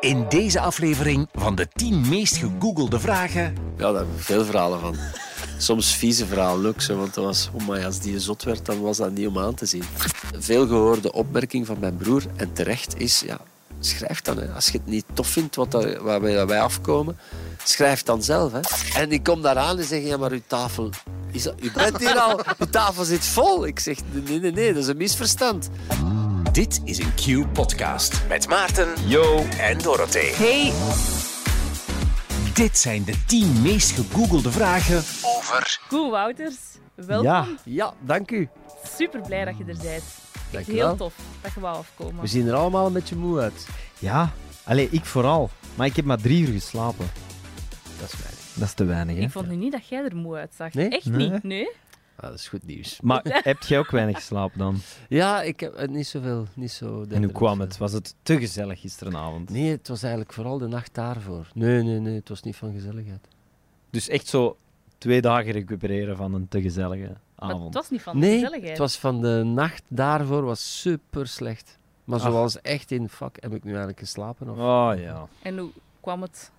[0.00, 3.54] In deze aflevering van de 10 meest gegoogelde vragen.
[3.76, 4.96] Ja, daar hebben veel verhalen van.
[5.58, 9.12] Soms vieze verhalen zo, want dat was, oh als die zot werd, dan was dat
[9.12, 9.82] niet om aan te zien.
[10.38, 13.40] Veel gehoorde opmerking van mijn broer, en terecht, is, ja,
[13.80, 14.38] schrijf dan.
[14.38, 14.48] Hè.
[14.48, 17.18] Als je het niet tof vindt wat dat, wij, afkomen,
[17.64, 18.52] schrijf dan zelf.
[18.52, 18.60] Hè.
[19.00, 20.90] En ik kom daar aan en zeg, ja, maar uw tafel,
[21.32, 23.66] is u bent hier al, uw tafel zit vol.
[23.66, 25.68] Ik zeg, nee, nee, nee, dat is een misverstand.
[26.58, 29.44] Dit is een Q-podcast met Maarten, Yo.
[29.58, 30.32] en Dorothee.
[30.34, 30.72] Hey,
[32.54, 34.96] Dit zijn de 10 meest gegoogelde vragen
[35.36, 35.80] over...
[35.88, 36.56] Koen Wouters,
[36.94, 37.24] welkom.
[37.26, 38.48] Ja, Ja, dank u.
[38.84, 40.02] Super blij dat je er bent.
[40.50, 40.86] Dank u wel.
[40.86, 42.20] heel tof dat je wou afkomen.
[42.20, 43.66] We zien er allemaal een beetje moe uit.
[43.98, 44.32] ja.
[44.64, 45.50] Allee, ik vooral.
[45.74, 47.10] Maar ik heb maar drie uur geslapen.
[48.00, 48.40] Dat is weinig.
[48.54, 49.22] Dat is te weinig, hè?
[49.22, 50.72] Ik vond nu niet dat jij er moe uitzag.
[50.74, 50.88] Nee?
[50.88, 51.30] Echt Nee.
[51.30, 51.68] niet, nee?
[52.20, 53.00] Ah, dat is goed nieuws.
[53.02, 54.76] Maar heb jij ook weinig geslapen dan?
[55.08, 56.46] Ja, ik heb eh, niet zoveel.
[56.54, 57.66] Niet zo En hoe kwam eh.
[57.66, 57.76] het?
[57.78, 59.50] Was het te gezellig gisteravond?
[59.50, 61.48] Nee, het was eigenlijk vooral de nacht daarvoor.
[61.54, 63.28] Nee, nee, nee, het was niet van gezelligheid.
[63.90, 64.56] Dus echt zo
[64.98, 67.64] twee dagen recupereren van een te gezellige Maar avond.
[67.64, 68.68] het was niet van de Nee, gezelligheid.
[68.70, 71.78] het was van de nacht daarvoor was super slecht.
[72.04, 72.24] Maar Ach.
[72.30, 74.48] zoals echt in, fuck, heb ik nu eigenlijk geslapen?
[74.50, 74.56] Of?
[74.58, 75.28] Oh ja.
[75.42, 76.50] En hoe kwam het?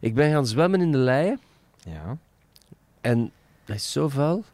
[0.00, 1.40] Ik ben gaan zwemmen in de leien
[1.84, 2.16] Ja.
[3.04, 3.32] En
[3.64, 4.44] dat is zo vuil.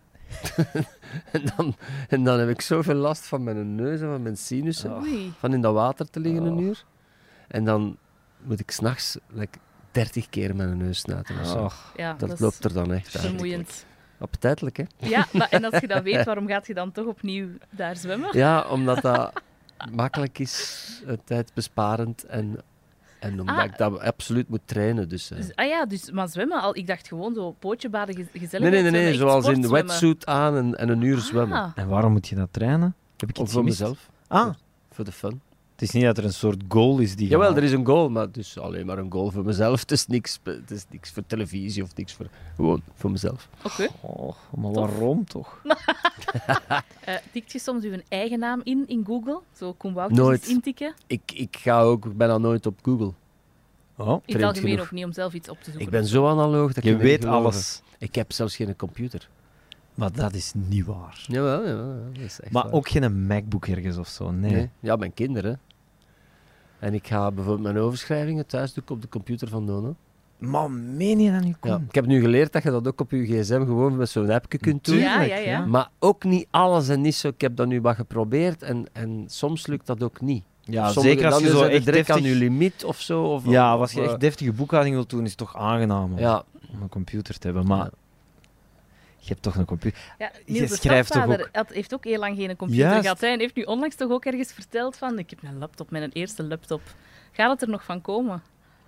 [1.33, 1.75] en, dan,
[2.09, 4.93] en dan heb ik zoveel last van mijn neus en van mijn sinussen.
[4.97, 5.33] Oei.
[5.39, 6.61] Van in dat water te liggen een Oh.
[6.62, 6.84] uur.
[7.48, 7.97] En dan
[8.43, 9.59] moet ik s'nachts like,
[9.91, 11.41] 30 keer mijn neus snuiten.
[11.41, 11.59] of zo.
[11.65, 11.93] Och.
[11.97, 13.25] Ja, dat, dat, loopt er dan echt uit.
[13.25, 13.84] vermoeiend.
[14.19, 14.84] Appetijtelijk, hè?
[14.97, 18.37] Ja, maar, en als je dat weet, waarom gaat je dan toch opnieuw daar zwemmen?
[18.37, 19.33] Ja, omdat dat
[19.93, 20.87] makkelijk is,
[21.25, 22.59] tijdbesparend en,
[23.20, 23.64] en omdat Ah.
[23.64, 25.08] ik dat absoluut moet trainen.
[25.08, 25.36] Dus, eh.
[25.36, 26.76] Dus, ah ja, dus, maar zwemmen al.
[26.76, 28.70] Ik dacht gewoon zo pootje baden, ge- gezellig.
[28.70, 29.86] nee, nee, nee, zoals in sportzwemmen.
[29.90, 31.58] wetsuit aan en, en een uur zwemmen.
[31.58, 32.94] Ah, En waarom moet je dat trainen?
[33.16, 34.54] Heb ik Of iets voor mezelf, Ah,
[34.91, 35.41] voor de fun.
[35.81, 38.09] Het is niet dat er een soort goal is die Jawel, er is een goal,
[38.11, 39.81] maar dus alleen maar een goal voor mezelf.
[39.81, 42.27] Het is niks, het is niks voor televisie of niks voor...
[42.56, 43.48] Gewoon voor mezelf.
[43.65, 43.88] oké.
[44.00, 44.91] Oh, maar Tof.
[44.91, 45.59] waarom toch?
[47.04, 49.41] Eh, tikt je soms uw eigen naam in in Google?
[49.56, 50.94] Zo Koen Wouters intikken?
[51.06, 53.12] Ik, ik ga ook bijna nooit op Google.
[53.97, 54.84] Oh, In het algemeen genoeg.
[54.87, 55.81] ook niet om zelf iets op te zoeken.
[55.81, 57.83] Ik ben zo analoog dat je weet alles.
[57.99, 59.28] Ik heb zelfs geen computer.
[59.94, 61.25] Maar dat is niet waar.
[61.27, 62.72] Jawel, jawel, ja, dat is echt Maar waar.
[62.72, 64.50] ook geen MacBook ergens of zo, nee.
[64.53, 64.71] Nee.
[64.81, 65.60] Ja, mijn kinderen.
[66.80, 69.94] En ik ga bijvoorbeeld mijn overschrijvingen thuis doen op de computer van Nono.
[70.38, 71.54] Maar meen je dat nu?
[71.62, 71.80] Ja.
[71.88, 74.58] Ik heb nu geleerd dat je dat ook op je gsm gewoon met zo'n appje
[74.58, 74.96] kunt doen.
[74.98, 75.66] Ja, ja, ja.
[75.66, 77.28] Maar ook niet alles en niet zo.
[77.28, 80.42] Ik heb dat nu wat geprobeerd en, en soms lukt dat ook niet.
[80.60, 82.32] Ja, Sommige- zeker als je zo echt direct aan deftig...
[82.32, 83.22] je limiet of zo.
[83.22, 86.18] Of, Ja, of, als je echt deftige boekhouding wilt doen, is het toch aangenaam om,
[86.18, 86.42] Ja,
[86.74, 87.66] om een computer te hebben.
[87.66, 87.91] Maar Ja.
[89.20, 90.00] Je hebt toch een computer.
[90.19, 93.00] Ja, Je Niels de schrijft toch ook- had, heeft ook heel lang geen computer Juist.
[93.03, 93.20] gehad.
[93.20, 95.19] hè, En heeft nu onlangs toch ook ergens verteld van...
[95.19, 96.81] Ik heb een laptop, mijn eerste laptop.
[97.32, 98.42] Gaat het er nog van komen?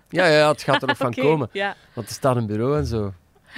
[0.09, 1.49] ja, ja, het gaat er nog van komen.
[1.51, 1.75] Ja.
[1.93, 3.13] Want er staat een bureau en zo.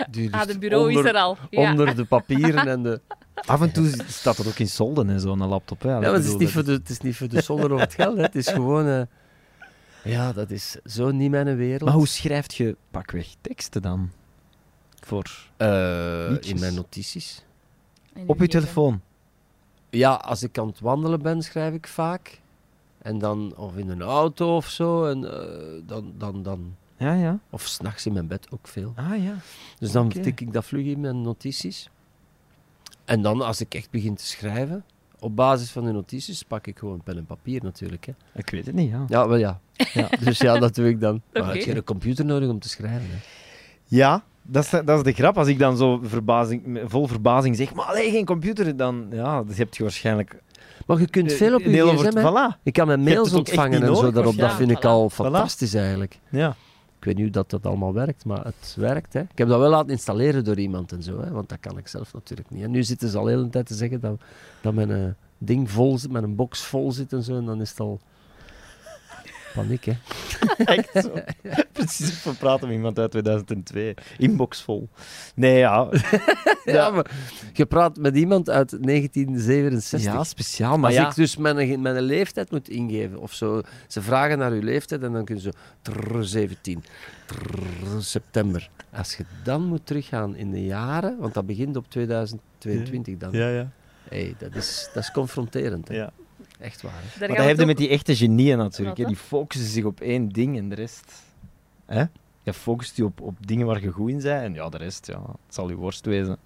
[0.10, 1.38] Die Ah, de bureau onder, is er al.
[1.50, 1.72] Ja.
[1.72, 3.02] Onder de papieren en de...
[3.46, 5.82] Af en toe staat er ook in solden en zo'n laptop.
[5.82, 5.90] Hè.
[5.90, 7.80] Ja, maar het is, niet dat voor de, het is niet voor de zonder of
[7.80, 8.16] het geld.
[8.18, 8.22] Hè.
[8.24, 8.88] Het is gewoon...
[8.88, 9.02] eh,
[10.04, 11.82] ja, dat is zo niet mijn wereld.
[11.82, 14.12] Maar hoe schrijft je pakweg teksten dan?
[15.06, 15.32] Voor...
[15.58, 17.44] Eh, in mijn notities.
[18.14, 19.02] En Op je telefoon?
[19.90, 22.40] Ja, als ik aan het wandelen ben, schrijf ik vaak.
[22.98, 25.06] En dan, of in een auto of zo.
[25.06, 27.40] En, eh, dan, dan, dan, Ja, ja.
[27.50, 28.94] of s'nachts in mijn bed ook veel.
[28.96, 29.36] Ah, ja.
[29.80, 31.90] Dus dan tik ik dat vlug in mijn notities.
[33.06, 34.86] En dan, als ik echt begin te schrijven,
[35.20, 38.06] op basis van de notities, pak ik gewoon pen en papier natuurlijk.
[38.06, 38.14] Hè.
[38.34, 39.06] Ik weet het niet, ja.
[39.08, 39.60] Ja, wel ja.
[39.94, 40.10] ja.
[40.24, 41.22] Dus ja, dat doe ik dan.
[41.34, 41.52] Maar Oké.
[41.52, 43.10] ik heb geen computer nodig om te schrijven.
[43.10, 43.18] Hè.
[43.86, 45.38] Ja, dat is, dat is de grap.
[45.38, 49.58] Als ik dan zo verbazing, vol verbazing zeg, maar alleen geen computer, dan ja, dus
[49.58, 50.44] heb je waarschijnlijk...
[50.86, 52.18] Maar je kunt veel op je een gsm.
[52.20, 52.62] Voilà.
[52.64, 54.38] Je kan mijn mails ontvangen en zo daarop.
[54.38, 54.56] Dat ja?
[54.56, 54.82] vind ik Voilà.
[54.82, 56.20] al fantastisch eigenlijk.
[56.30, 56.56] Ja.
[56.98, 59.14] Ik weet niet hoe dat, dat allemaal werkt, maar het werkt.
[59.14, 59.20] Hè.
[59.20, 61.88] Ik heb dat wel laten installeren door iemand en zo, hè, want dat kan ik
[61.88, 62.64] zelf natuurlijk niet.
[62.64, 64.22] En nu zitten ze al heel de hele tijd te zeggen dat,
[64.62, 65.04] dat mijn eh,
[65.38, 68.00] ding vol zit, mijn box vol zit en zo, en dan is het al
[69.56, 69.94] paniek, hè.
[70.76, 71.12] Echt zo.
[71.74, 73.94] Precies, we praten met iemand uit 2002.
[74.18, 74.90] Inbox vol.
[75.36, 75.90] Nee, ja.
[76.66, 77.12] Ja, maar
[77.54, 80.14] je praat met iemand uit 1967.
[80.14, 80.78] Ja, speciaal.
[80.78, 84.52] Maar Als ja, ik dus mijn, mijn leeftijd moet ingeven, of zo, ze vragen naar
[84.52, 86.84] uw leeftijd en dan kunnen ze trrr, 17,
[87.26, 88.70] trrr, september.
[88.94, 93.32] Als je dan moet teruggaan in de jaren, want dat begint op 2022 dan.
[93.32, 93.72] ja, ja.
[94.10, 95.88] Hey, dat, is, dat is confronterend.
[95.88, 95.96] Hè.
[95.96, 96.12] ja.
[96.66, 96.94] Echt waar.
[96.94, 97.28] hè.
[97.28, 98.98] Maar dat heeft met die echte genieën natuurlijk.
[98.98, 99.06] Hè.
[99.06, 101.14] Die focussen zich op één ding en de rest...
[101.86, 102.04] Hè?
[102.44, 105.08] Je focust je op, op dingen waar je goed in bent en ja, de rest,
[105.08, 106.38] ja, het zal je worst wezen.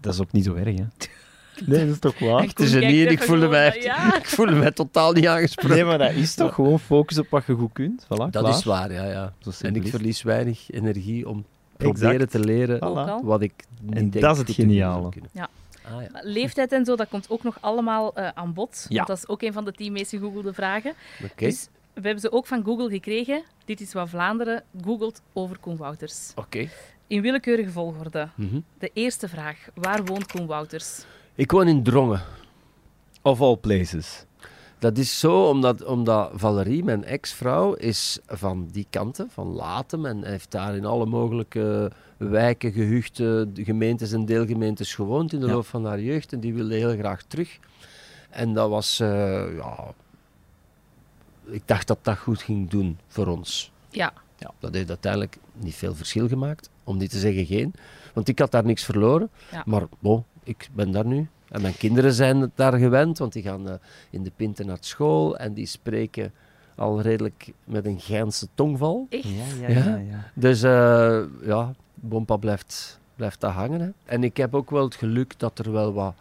[0.00, 0.84] Dat is ook niet zo erg, hè.
[1.66, 2.42] Nee, dat is toch waar?
[2.42, 4.16] Echt een genie en ik voelde, mij echt, Ja.
[4.22, 5.76] ik voelde mij totaal niet aangesproken.
[5.76, 8.04] Nee, maar dat is toch gewoon focus op wat je goed kunt.
[8.04, 8.48] Voilà, dat klaar.
[8.48, 9.04] is waar, ja.
[9.04, 9.32] ja.
[9.60, 11.44] En ik verlies weinig energie om
[11.76, 11.98] Exact.
[11.98, 13.24] proberen te leren Voilà.
[13.24, 15.08] Wat ik niet En denk dat is het geniale.
[15.32, 15.48] Ja.
[15.92, 16.08] Ah, ja.
[16.22, 18.86] Leeftijd en zo, dat komt ook nog allemaal eh, aan bod.
[18.88, 18.96] Ja.
[18.96, 20.92] Want dat is ook een van de tien meest gegoogelde vragen.
[21.24, 21.44] Oké.
[21.44, 23.42] Dus we hebben ze ook van Google gekregen.
[23.64, 26.32] Dit is wat Vlaanderen googelt over Koen Wouters.
[26.34, 26.68] Oké.
[27.06, 28.28] In willekeurige volgorde.
[28.34, 28.60] Mhm.
[28.78, 29.68] De eerste vraag.
[29.74, 31.04] Waar woont Koen Wouters?
[31.34, 32.22] Ik woon in Drongen.
[33.22, 34.24] Of all places.
[34.82, 40.06] Dat is zo omdat, omdat Valerie, mijn ex-vrouw, is van die kanten, van Latem.
[40.06, 45.52] En heeft daar in alle mogelijke wijken, gehuchten, gemeentes en deelgemeentes gewoond in de Ja.
[45.52, 46.32] loop van haar jeugd.
[46.32, 47.58] En die wilde heel graag terug.
[48.30, 49.94] En dat was, eh, ja...
[51.44, 53.72] Ik dacht dat dat goed ging doen voor ons.
[53.90, 54.12] Ja.
[54.38, 57.74] Ja, dat heeft uiteindelijk niet veel verschil gemaakt, om niet te zeggen geen.
[58.14, 59.30] Want ik had daar niks verloren.
[59.50, 59.62] Ja.
[59.66, 61.28] Maar bon, ik ben daar nu.
[61.52, 63.74] En mijn kinderen zijn het daar gewend, want die gaan eh,
[64.10, 66.32] in de Pinten naar school en die spreken
[66.76, 69.06] al redelijk met een Geinse tongval.
[69.08, 69.24] Echt?
[69.24, 69.96] Ja, ja, Ja?
[69.96, 73.80] ja, Dus eh, ja, Bompa blijft, blijft daar hangen.
[73.80, 73.88] Hè.
[74.04, 76.14] En ik heb ook wel het geluk dat er wel wat,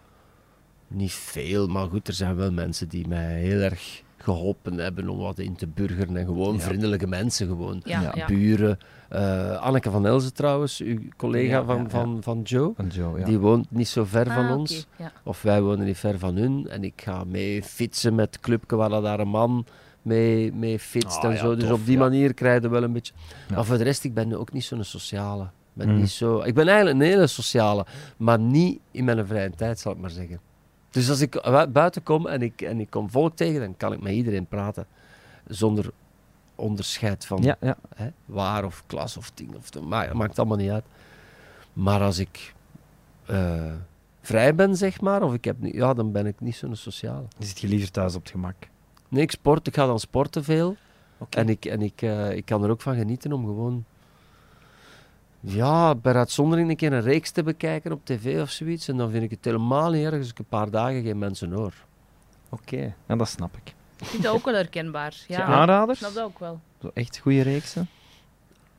[0.87, 5.17] niet veel, maar goed, er zijn wel mensen die mij heel erg geholpen hebben om
[5.17, 6.17] wat in te burgeren.
[6.17, 6.59] En gewoon Ja.
[6.59, 8.77] vriendelijke mensen, gewoon Ja, buren.
[9.09, 11.89] Eh, Anneke van Elzen trouwens, uw collega Ja, van, ja, ja.
[11.89, 12.73] Van, van Joe.
[12.75, 13.25] Van Joe, ja.
[13.25, 14.87] Die woont niet zo ver van Ah, ons.
[14.93, 15.11] oké, ja.
[15.23, 16.67] Of wij wonen niet ver van hun.
[16.69, 19.65] En ik ga mee fietsen met het clubje waar daar een man
[20.01, 21.55] mee, mee fietst Ah, en ja, zo.
[21.55, 21.99] Dus tof, op die ja.
[21.99, 23.13] manier krijg je wel een beetje...
[23.49, 23.55] Ja.
[23.55, 25.47] Maar voor de rest, ik ben ook niet zo'n sociale.
[25.73, 25.95] Ben, Mm.
[25.97, 26.39] niet zo...
[26.41, 27.85] ik ben eigenlijk een hele sociale,
[28.17, 30.39] maar niet in mijn vrije tijd, zal ik maar zeggen.
[30.91, 33.93] Dus als ik bu- buiten kom en ik, en ik kom volk tegen, dan kan
[33.93, 34.85] ik met iedereen praten.
[35.47, 35.91] Zonder
[36.55, 37.77] onderscheid van Ja, ja.
[37.95, 39.55] hè, waar of klas of ding.
[39.55, 40.83] Of de, maar, maakt allemaal niet uit.
[41.73, 42.53] Maar als ik
[43.25, 43.73] eh,
[44.21, 47.25] vrij ben, zeg maar, of ik heb niet, ja, dan ben ik niet zo'n sociale.
[47.37, 48.55] Dan zit je liever thuis op het gemak.
[49.07, 50.75] Nee, ik sport, ik ga dan sporten veel.
[51.17, 51.37] Oké.
[51.37, 53.85] En, ik, en ik, eh, ik kan er ook van genieten om gewoon...
[55.41, 58.87] Ja, per uitzondering een keer een reeks te bekijken op tv of zoiets.
[58.87, 61.51] En dan vind ik het helemaal niet erg als ik een paar dagen geen mensen
[61.51, 61.73] hoor.
[62.49, 63.73] Oké, ja, dat snap ik.
[63.99, 65.15] Ik vind dat ook wel herkenbaar.
[65.27, 65.37] Ja.
[65.37, 65.99] Ja, ik Aanraders?
[65.99, 66.59] snap dat ook wel.
[66.81, 67.89] Zo echt goede reeksen?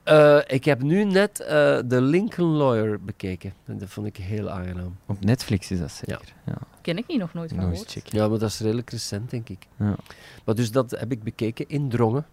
[0.03, 3.53] Eh, ik heb nu net eh The Lincoln Lawyer bekeken.
[3.67, 4.97] En dat vond ik heel aangenaam.
[5.06, 6.35] Op Netflix is dat zeker.
[6.47, 6.59] Ja.
[6.81, 7.91] Ken ik niet nog nooit van gehoord.
[7.91, 8.19] checken.
[8.19, 9.67] Ja, maar dat is redelijk recent, denk ik.
[9.79, 9.94] Ja.
[10.44, 12.26] Maar dus dat heb ik bekeken in Drongen.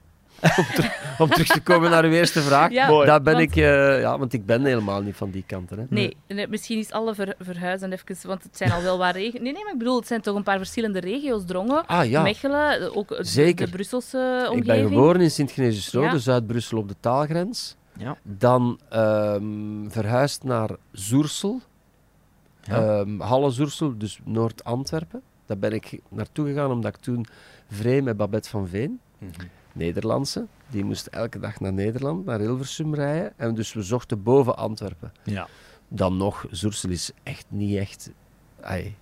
[0.58, 2.72] Om, ter- om terug te komen naar uw eerste vraag.
[2.72, 3.06] Ja.
[3.06, 5.80] Daar ben want- ik, eh, ja, want ik ben helemaal niet van die kanten.
[5.80, 5.86] Hè.
[5.90, 9.42] Nee, nee, misschien is alle ver, verhuizen even, want het zijn al wel wat regio's.
[9.42, 11.46] Nee, nee, maar ik bedoel, het zijn toch een paar verschillende regio's.
[11.46, 13.66] Drongen, Ah ja, Mechelen, ook de- Zeker.
[13.66, 14.18] de Brusselse
[14.50, 14.60] omgeving.
[14.60, 16.18] ik ben geboren in Sint-Genesius-Rode, Ja.
[16.18, 17.76] Zuid-Brussel op de taalgrens.
[17.98, 18.18] Ja.
[18.24, 21.62] Dan ehm, verhuisd naar Zoersel,
[22.62, 23.00] Ja.
[23.00, 25.22] Ehm, Halle-Zoersel, dus Noord-Antwerpen.
[25.46, 27.26] Daar ben ik naartoe gegaan omdat ik toen
[27.72, 29.00] vreemd met Babette van Veen,
[29.80, 30.46] Nederlandse.
[30.68, 33.34] Die moest elke dag naar Nederland, naar Hilversum rijden.
[33.38, 35.12] En dus we zochten boven Antwerpen.
[35.24, 35.48] Ja.
[35.88, 38.12] Dan nog, Zoersel is echt niet echt...
[38.62, 38.96] ai,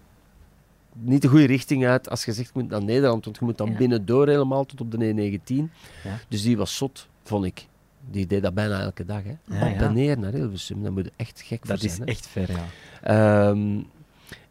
[1.00, 3.58] niet de goede richting uit als je zegt, je moet naar Nederland, want je moet
[3.58, 3.78] dan Ja.
[3.78, 5.56] binnendoor helemaal tot op de E19.
[6.04, 6.20] Ja.
[6.28, 7.68] Dus die was zot, vond ik.
[8.12, 9.24] Die deed dat bijna elke dag.
[9.24, 9.30] Hè.
[9.60, 9.82] Ja, Op ja.
[9.86, 11.92] en neer naar Hilversum, dat moet je echt gek voor Dat zijn.
[11.92, 12.06] is hè.
[12.06, 12.66] echt ver, ja.
[13.02, 13.82] Ehm,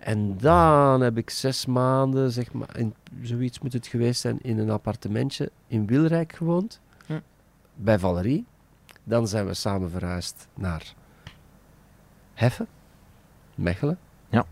[0.06, 4.58] en dan heb ik zes maanden, zeg maar, in, zoiets moet het geweest zijn, in
[4.58, 6.80] een appartementje in Wilrijk gewoond.
[7.06, 7.18] Hm.
[7.74, 8.44] Bij Valerie.
[9.04, 10.94] Dan zijn we samen verhuisd naar
[12.34, 12.66] Heffen,
[13.54, 13.98] Mechelen.
[14.28, 14.44] Ja.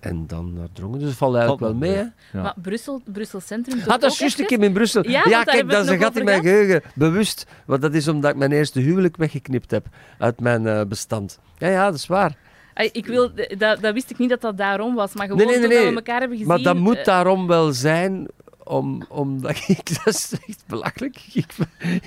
[0.00, 0.98] En dan naar Drongen.
[0.98, 2.38] Dus het valt eigenlijk Valt wel mee, hè?
[2.38, 2.42] Ja.
[2.42, 3.80] Maar Brussel, Brussel Centrum.
[3.80, 5.08] Ah, dat is juist, ik heb in Brussel.
[5.08, 6.54] Ja, want daar kijk, hebben we dat is het een nog gat in over mijn
[6.54, 6.90] geheugen.
[6.94, 7.46] Bewust.
[7.66, 9.86] Want dat is omdat ik mijn eerste huwelijk weggeknipt heb
[10.18, 11.38] uit mijn eh, bestand.
[11.58, 12.36] Ja, ja, dat is waar.
[12.84, 15.58] Ik wil, dat, dat wist ik niet dat dat daarom was, maar gewoon Nee, nee,
[15.58, 15.90] nee, toen nee.
[15.90, 16.52] we elkaar hebben gezien...
[16.52, 18.28] Maar dat moet eh, daarom wel zijn,
[18.64, 20.04] om, omdat ik...
[20.04, 21.20] Dat is echt belachelijk.
[21.32, 21.46] Ik,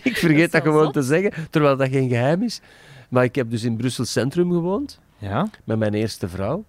[0.04, 2.62] ik vergeet dat, gewoon te zeggen, terwijl dat geen geheim is.
[3.10, 5.50] Maar ik heb dus in Brussel Centrum gewoond, Ja?
[5.64, 6.64] met mijn eerste vrouw.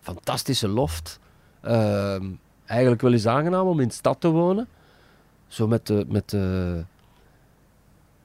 [0.00, 1.20] Fantastische loft.
[1.60, 2.24] Ehm,
[2.66, 4.68] eigenlijk wel eens aangenaam om in de stad te wonen.
[5.46, 6.04] Zo met de...
[6.08, 6.84] Met de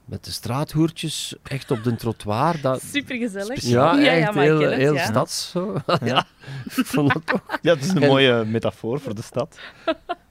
[0.06, 2.62] met de straathoertjes echt op de trottoir.
[2.62, 3.62] Dat, Supergezellig.
[3.62, 5.06] ja, ja, echt maar ik heel, het, heel ja.
[5.06, 5.76] stads zo.
[6.04, 6.26] ja,
[6.68, 7.60] vond toch.
[7.62, 9.60] Ja, het is een En- mooie metafoor voor de stad.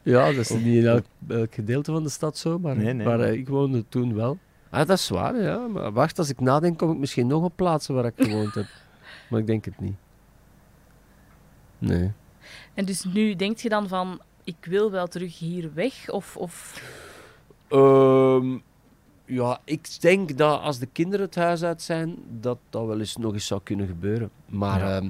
[0.03, 3.07] Ja, dat is niet in elk, elk gedeelte van de stad zo, maar, Nee, nee.
[3.07, 4.39] maar eh, ik woonde toen wel.
[4.71, 5.57] Ah, dat is waar, ja.
[5.67, 8.67] Maar wacht, als ik nadenk, kom ik misschien nog op plaatsen waar ik gewoond heb.
[9.29, 9.97] Maar ik denk het niet.
[11.79, 12.13] Nee.
[12.75, 16.11] En dus nu denkt je dan van, ik wil wel terug hier weg?
[16.11, 16.83] Of, of...
[17.69, 18.59] Ehm,
[19.35, 23.17] ja, ik denk dat als de kinderen het huis uit zijn, dat dat wel eens
[23.17, 24.31] nog eens zou kunnen gebeuren.
[24.47, 24.97] Maar Ja.
[24.97, 25.09] ehm,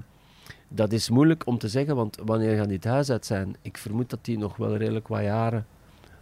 [0.74, 3.56] Dat is moeilijk om te zeggen, want wanneer gaan die het huis uit zijn?
[3.62, 5.66] Ik vermoed dat die nog wel redelijk wat jaren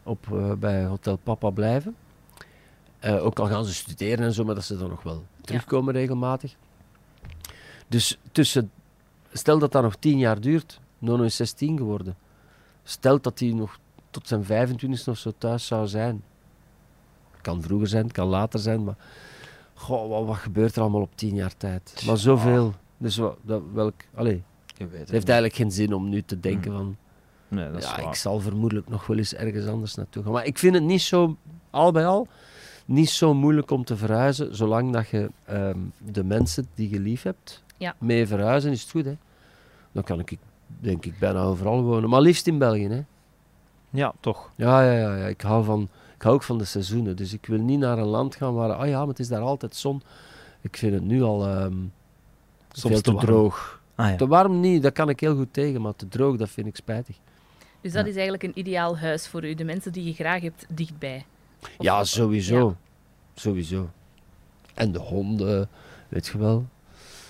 [0.03, 1.97] op, eh, bij Hotel Papa blijven.
[2.99, 5.95] Eh, ook al gaan ze studeren en zo, maar dat ze dan nog wel terugkomen
[5.95, 6.55] regelmatig.
[7.89, 8.71] Dus tussen,
[9.33, 12.17] stel dat dat nog tien jaar duurt, Nono is 16 geworden.
[12.83, 13.79] Stel dat hij nog
[14.11, 16.23] tot zijn 25 of zo thuis zou zijn.
[17.41, 18.97] Het kan vroeger zijn, het kan later zijn, maar
[19.75, 22.03] goh, wat, wat gebeurt er allemaal op tien jaar tijd?
[22.07, 22.75] Maar zoveel.
[22.97, 24.43] Dus dat, welk, allee,
[24.77, 26.97] Je weet het heeft eigenlijk geen zin om nu te denken van
[27.49, 28.09] Nee, dat is ja, waar.
[28.09, 30.33] ik zal vermoedelijk nog wel eens ergens anders naartoe gaan.
[30.33, 31.37] Maar ik vind het niet zo,
[31.71, 32.27] al bij al,
[32.85, 37.23] niet zo moeilijk om te verhuizen, zolang dat je ehm, de mensen die je lief
[37.23, 37.95] hebt Ja.
[37.99, 39.05] mee verhuizen, is het goed.
[39.05, 39.17] Hè?
[39.93, 42.11] Dan kan ik, denk ik, bijna overal wonen.
[42.11, 42.89] Maar liefst in België.
[42.89, 43.03] Hè?
[43.91, 44.51] Ja, toch.
[44.57, 45.27] Ja, ja, ja, ja.
[45.27, 45.89] Ik, hou van,
[46.21, 47.17] ik hou ook van de seizoenen.
[47.17, 49.41] Dus ik wil niet naar een land gaan waar, ah ja, maar het is daar
[49.41, 50.03] altijd zon.
[50.61, 51.75] Ik vind het nu al ehm,
[52.73, 53.27] Soms veel te warm.
[53.27, 53.81] droog.
[53.95, 54.17] Ah, ja.
[54.17, 56.77] Te warm niet, dat kan ik heel goed tegen, maar te droog, dat vind ik
[56.77, 57.17] spijtig.
[57.81, 58.09] Dus dat Ja.
[58.09, 59.55] is eigenlijk een ideaal huis voor u.
[59.55, 61.25] De mensen die je graag hebt dichtbij.
[61.63, 62.69] Of- Ja, sowieso.
[62.69, 62.75] Ja.
[63.35, 63.91] Sowieso.
[64.75, 65.69] En de honden,
[66.09, 66.67] weet je wel.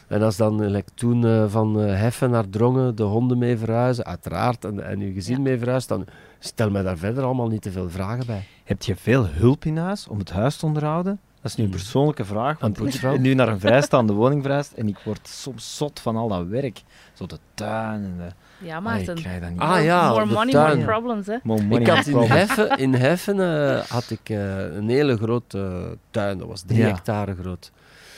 [0.09, 3.57] En als dan, eh, like toen eh, van eh, Heffen naar Drongen de honden mee
[3.59, 5.41] verhuizen, uiteraard, en, en uw gezin Ja.
[5.43, 6.05] mee verhuist, dan
[6.41, 8.45] stel mij daar verder allemaal niet te veel vragen bij.
[8.65, 11.21] Heb je veel hulp in huis om het huis te onderhouden?
[11.43, 11.79] Dat is nu een Hmm.
[11.79, 15.77] persoonlijke vraag, want ik ben nu naar een vrijstaande woning verhuisd en ik word soms
[15.77, 16.83] zot van al dat werk.
[17.13, 18.29] Zo de tuin en de...
[18.67, 19.59] Ja, Ah, maar ik het krijg dat niet.
[19.61, 20.79] Ah, ja, more de money, tuin.
[20.79, 21.27] more problems.
[21.27, 21.37] Hè.
[21.43, 22.17] More money, ik had in.
[22.19, 23.41] Heffen, in Heffen
[23.75, 26.87] eh, had ik eh, een hele grote tuin, dat was drie Ja.
[26.87, 27.73] hectare groot.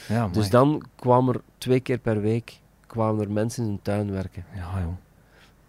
[0.08, 4.10] Ja, Dus dan kwamen er twee keer per week kwamen er mensen in een tuin
[4.12, 4.44] werken.
[4.54, 4.92] Ja, joh.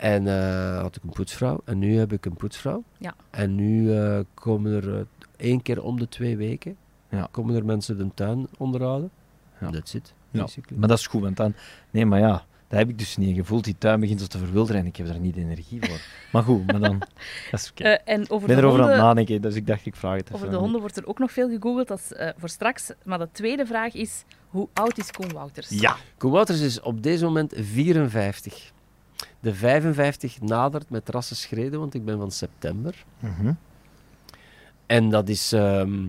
[0.03, 1.61] En eh, had ik een poetsvrouw.
[1.65, 2.83] En nu heb ik een poetsvrouw.
[2.97, 3.15] Ja.
[3.29, 5.05] En nu eh, komen er eh,
[5.37, 6.77] één keer om de twee weken
[7.09, 7.27] Ja.
[7.31, 9.09] komen er mensen de tuin onderhouden.
[9.59, 9.69] Ja.
[9.69, 10.13] That's it.
[10.31, 11.53] Ja, maar dat is goed, want dan...
[11.91, 13.63] Nee, maar ja, dat heb ik dus niet gevoeld.
[13.63, 15.99] Die tuin begint zo te verwilderen en ik heb daar niet de energie voor.
[16.31, 16.99] Maar goed, maar dan...
[17.51, 17.83] Dat is oké.
[17.83, 19.95] Eh, en over ik ben de erover aan het honden, nadenken, dus ik dacht ik
[19.95, 20.35] vraag het even.
[20.35, 21.87] over de honden wordt er ook nog veel gegoogeld.
[21.87, 22.91] Dat is eh, voor straks.
[23.03, 25.69] Maar de tweede vraag is, hoe oud is Koen Wouters?
[25.69, 25.95] Ja.
[26.17, 28.71] Koen Wouters is op deze moment 54.
[29.43, 33.05] De 55 nadert met rassen schreden, want ik ben van september.
[33.19, 33.53] Mhm.
[34.85, 36.05] En dat is ehm,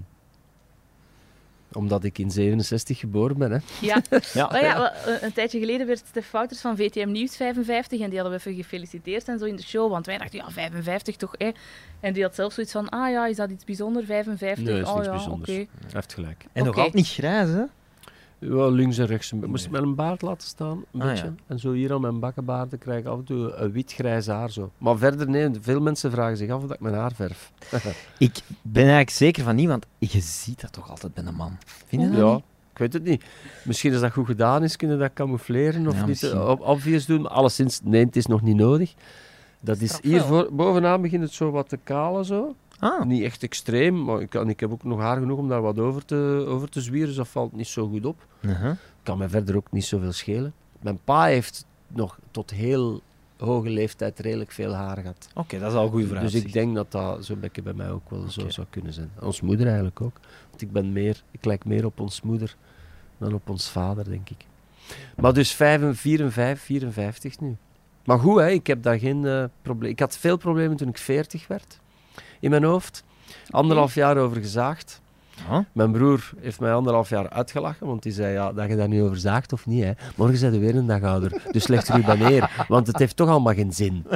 [1.73, 3.51] omdat ik in 67 geboren ben.
[3.51, 3.59] Hè.
[3.81, 4.03] Ja.
[4.35, 4.45] Ja.
[4.47, 8.19] Oh ja, eh, een tijdje geleden werd Stef Wouters van VTM Nieuws 55 en die
[8.19, 11.35] hadden we even gefeliciteerd en zo in de show, want wij dachten, ja, 55 toch,
[11.39, 11.51] hè?
[12.01, 14.65] En die had zelf zoiets van, ah ja, is dat iets bijzonders, 55?
[14.65, 15.51] Nee, is oh niks ja, bijzonders.
[15.51, 15.59] oké.
[15.59, 16.45] Hij heeft gelijk.
[16.53, 16.77] En nog Oké.
[16.77, 17.65] altijd niet grijs, hè?
[18.49, 19.33] Ja, links en rechts.
[19.33, 21.25] Ik moest met een baard laten staan, een Ah, beetje.
[21.25, 21.35] ja.
[21.47, 24.51] En zo hier aan mijn bakkenbaarden krijg ik af en toe een wit-grijs haar.
[24.51, 24.71] Zo.
[24.79, 27.53] Maar verder, nee, veel mensen vragen zich af of dat ik mijn haar verf.
[28.19, 31.57] Ik ben eigenlijk zeker van niet, want je ziet dat toch altijd bij een man.
[31.87, 32.43] Vind je dat ja, niet?
[32.73, 33.25] ik weet het niet.
[33.65, 36.31] Misschien als dat goed gedaan is, kunnen we dat camoufleren of Ja, niet misschien.
[36.33, 37.23] eh, op obvious doen.
[37.23, 38.95] Maar alleszins, nee, het is nog niet nodig.
[39.61, 40.27] Dat is Straf hier wel.
[40.27, 42.25] voor, bovenaan begint het zo wat te kalen.
[42.25, 42.55] Zo.
[42.79, 45.63] Ah, Niet echt extreem, maar ik, kan, ik heb ook nog haar genoeg om daar
[45.63, 47.09] wat over te, over te zwieren.
[47.09, 48.27] Dus dat valt niet zo goed op.
[48.41, 48.73] uh-huh.
[49.03, 50.53] kan mij verder ook niet zoveel schelen.
[50.81, 53.03] Mijn pa heeft nog tot heel
[53.39, 55.29] hoge leeftijd redelijk veel haar gehad.
[55.35, 56.47] Oké, dat is al goed Dus vooruitzicht.
[56.47, 59.11] ik denk dat dat zo'n beetje bij mij ook wel zo zou kunnen zijn.
[59.21, 60.21] Ons moeder eigenlijk ook.
[60.51, 62.57] Want ik, ben meer, ik lijk meer op ons moeder
[63.19, 64.47] dan op ons vader, denk ik.
[65.17, 67.57] Maar dus 5, 54, 54 nu.
[68.05, 69.91] Maar goed, hè, ik heb daar geen eh, probleem.
[69.91, 71.81] Ik had veel problemen toen ik 40 werd
[72.45, 73.05] in mijn hoofd.
[73.51, 75.01] Anderhalf jaar over gezaagd.
[75.73, 79.03] Mijn broer heeft mij anderhalf jaar uitgelachen, want die zei ja, dat je daar nu
[79.03, 79.85] over zaagt of niet.
[79.85, 79.93] Hè.
[80.17, 82.65] Morgen zijn we weer een dag ouder, dus leg er u bij neer.
[82.69, 84.07] Want het heeft toch allemaal geen zin.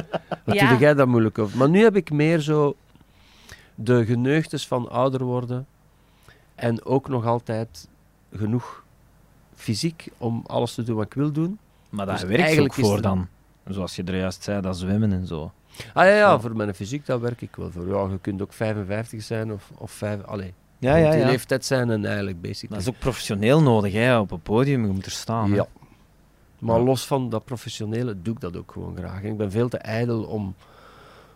[0.45, 0.69] Wat Ja.
[0.69, 1.57] doe jij daar moeilijk over?
[1.57, 2.75] Maar nu heb ik meer zo
[3.75, 5.67] de geneugtes van ouder worden
[6.55, 7.87] en ook nog altijd
[8.35, 8.83] genoeg
[9.55, 11.59] fysiek om alles te doen wat ik wil doen.
[11.89, 13.27] maar dat Dus werkt ook voor dan.
[13.67, 15.51] Zoals je er juist zei, dat zwemmen en zo.
[15.93, 17.87] Ah ja, ja voor mijn fysiek, daar werk ik wel voor.
[17.87, 21.25] Ja, je kunt ook 55 zijn of, of 5, allee, Ja, ja, die ja.
[21.25, 22.69] leeftijd zijn en eigenlijk basic.
[22.69, 24.85] Dat is ook professioneel nodig, hè, op een podium.
[24.85, 25.49] Je moet er staan.
[25.49, 25.55] hè.
[25.55, 25.67] Ja.
[26.59, 26.83] Maar Ja.
[26.83, 29.21] los van dat professionele doe ik dat ook gewoon graag.
[29.23, 30.55] Ik ben veel te ijdel om,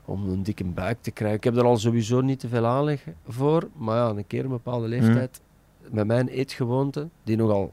[0.06, 1.38] om een dikke buik te krijgen.
[1.38, 3.68] Ik heb er al sowieso niet te veel aanleg voor.
[3.76, 5.42] Maar ja, een keer een bepaalde leeftijd,
[5.90, 7.72] met mijn eetgewoonten, die nogal,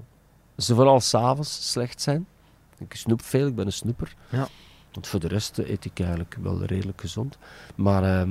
[0.57, 2.27] ze vooral s'avonds slecht zijn.
[2.79, 4.15] Ik snoep veel, ik ben een snoeper.
[4.29, 4.49] Ja.
[4.93, 7.39] Want voor de rest eet ik eigenlijk wel redelijk gezond.
[7.75, 8.31] Maar ehm,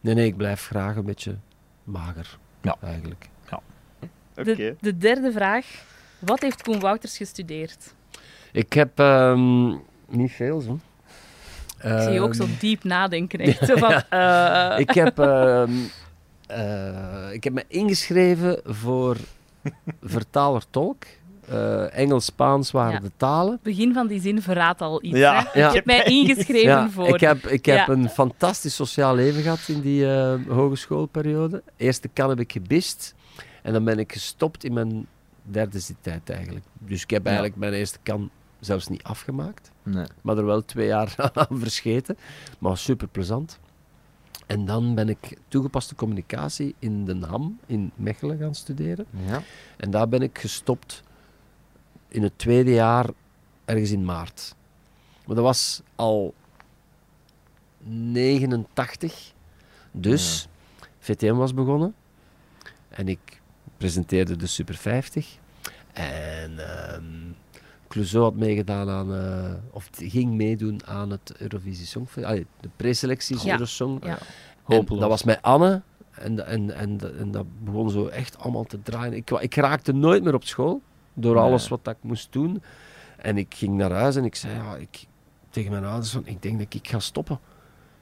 [0.00, 1.36] nee, nee, ik blijf graag een beetje
[1.84, 2.38] mager.
[2.60, 2.76] Ja.
[2.80, 3.30] Eigenlijk.
[4.34, 5.66] De, de derde vraag,
[6.18, 7.94] wat heeft Koen Wouters gestudeerd?
[8.52, 9.68] Ik heb ehm,
[10.08, 10.78] niet veel, zo.
[11.82, 13.38] Ik zie je ook zo Ehm, diep nadenken.
[13.46, 13.66] Echt.
[13.66, 15.70] Zo van, eh, ik, heb, ehm,
[16.46, 19.16] eh, ik heb me ingeschreven voor
[20.02, 21.04] vertaler-tolk.
[21.52, 22.98] Eh, Engels, Spaans waren Ja.
[23.00, 23.58] de talen.
[23.62, 25.18] begin van die zin verraadt al iets.
[25.18, 25.46] Ja.
[25.52, 25.58] hè?
[25.60, 25.68] Ja.
[25.68, 27.14] Ik heb mij ingeschreven Ja, voor.
[27.14, 27.88] ik heb, ik heb Ja.
[27.88, 31.62] een fantastisch sociaal leven gehad in die eh, hogeschoolperiode.
[31.76, 33.14] Eerste kan heb ik gebist
[33.62, 35.06] en dan ben ik gestopt in mijn
[35.42, 36.64] derde zittijd eigenlijk.
[36.78, 37.28] Dus ik heb Ja.
[37.28, 38.30] eigenlijk mijn eerste kan
[38.60, 40.06] zelfs niet afgemaakt, Nee.
[40.20, 42.16] maar er wel twee jaar aan verscheten.
[42.58, 43.58] Maar super plezant.
[44.46, 49.06] En dan ben ik toegepaste communicatie in Den Ham in Mechelen gaan studeren.
[49.26, 49.42] Ja.
[49.76, 51.02] En daar ben ik gestopt
[52.12, 53.06] in het tweede jaar,
[53.64, 54.54] ergens in maart.
[55.26, 56.34] Maar dat was al
[57.84, 59.32] 89.
[59.92, 60.48] Dus
[60.98, 61.94] VTM was begonnen.
[62.88, 63.40] En ik
[63.76, 65.38] presenteerde de Super 50.
[65.92, 67.04] En ehm
[67.88, 72.44] Clouseau had meegedaan aan, eh, of ging meedoen aan het Eurovisie Songfestival.
[72.60, 73.52] De preselecties Ja.
[73.52, 74.04] Eurosong.
[74.04, 74.18] Ja.
[74.18, 74.18] En
[74.76, 75.00] Hopeloos.
[75.00, 75.82] dat was met Anne.
[76.10, 79.12] En, en, en, en dat begon zo echt allemaal te draaien.
[79.12, 80.82] Ik, ik raakte nooit meer op school.
[81.14, 81.44] Door Nee.
[81.44, 82.62] alles wat ik moest doen.
[83.16, 85.06] En ik ging naar huis en ik zei ja, ik,
[85.50, 87.38] tegen mijn ouders van, ik denk dat ik ga stoppen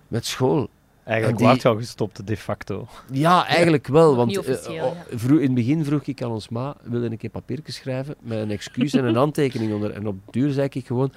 [0.09, 0.69] met school.
[1.05, 2.87] Eigenlijk was je al gestopt, de facto.
[3.13, 4.17] Ja, eigenlijk wel.
[4.17, 5.19] Want eh, officieel, oh, ja.
[5.19, 8.39] vroeg- in het begin vroeg ik aan ons ma, wilde een keer papiertje schrijven met
[8.39, 9.91] een excuus en een handtekening onder.
[9.91, 11.13] En op de duur zei ik gewoon,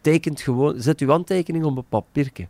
[0.00, 2.46] tekent gewoon, zet uw handtekening op een papiertje.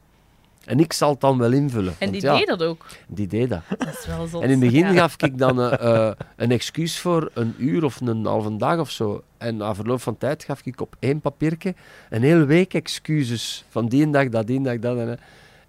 [0.67, 1.93] En ik zal het dan wel invullen.
[1.93, 2.87] En want die ja, deed dat ook.
[3.09, 3.61] die deed dat.
[3.79, 4.43] Dat is wel zot.
[4.43, 4.93] En in het begin Ja.
[4.93, 8.91] gaf ik dan eh, eh, een excuus voor een uur of een halve dag of
[8.91, 9.23] zo.
[9.39, 11.75] En na verloop van tijd gaf ik op één papiertje
[12.11, 13.65] een hele week excuses.
[13.69, 14.99] Van die dag, dat, die dag, dat.
[14.99, 15.19] En,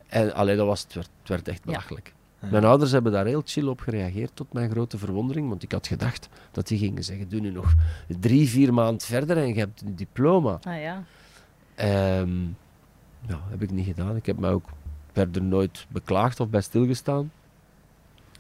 [0.08, 1.64] en allee, dat was, het, werd, het werd echt Ja.
[1.66, 2.14] belachelijk.
[2.40, 5.50] Mijn ouders hebben daar heel chill op gereageerd, tot mijn grote verwondering.
[5.50, 7.74] Want ik had gedacht dat die gingen zeggen, doe nu nog
[8.20, 10.60] drie, vier maanden verder en je hebt een diploma.
[10.62, 11.04] Ah ja.
[11.76, 12.44] Ehm
[13.28, 14.16] ja, heb ik niet gedaan.
[14.16, 14.70] Ik heb mij ook
[15.18, 17.32] verder nooit beklaagd of bij stilgestaan.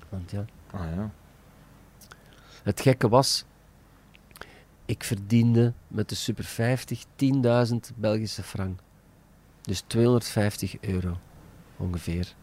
[0.09, 1.11] Want ja, Ah, ja.
[2.63, 3.45] het gekke was,
[4.85, 8.79] ik verdiende met de Super 50 10.000 Belgische frank.
[9.61, 11.17] Dus 250 euro
[11.77, 12.33] ongeveer.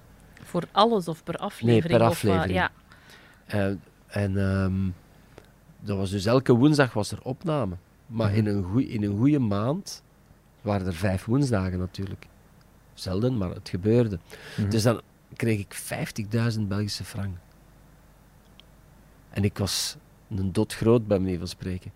[0.42, 1.82] Voor alles of per aflevering?
[1.86, 2.10] per Of, wat?
[2.32, 2.54] aflevering.
[2.54, 2.70] ja.
[3.46, 4.90] En, en ehm,
[5.80, 7.76] dat was dus elke woensdag was er opname.
[8.06, 8.38] Maar Mhm.
[8.38, 10.02] in een goeie- in een goede maand
[10.60, 12.26] waren er vijf woensdagen natuurlijk.
[12.94, 14.18] Zelden, maar het gebeurde.
[14.56, 14.70] Mhm.
[14.70, 15.00] Dus dan
[15.36, 15.74] kreeg ik
[16.54, 17.36] 50.000 Belgische frank.
[19.30, 19.96] En ik was
[20.36, 21.92] een dot groot bij manier van spreken.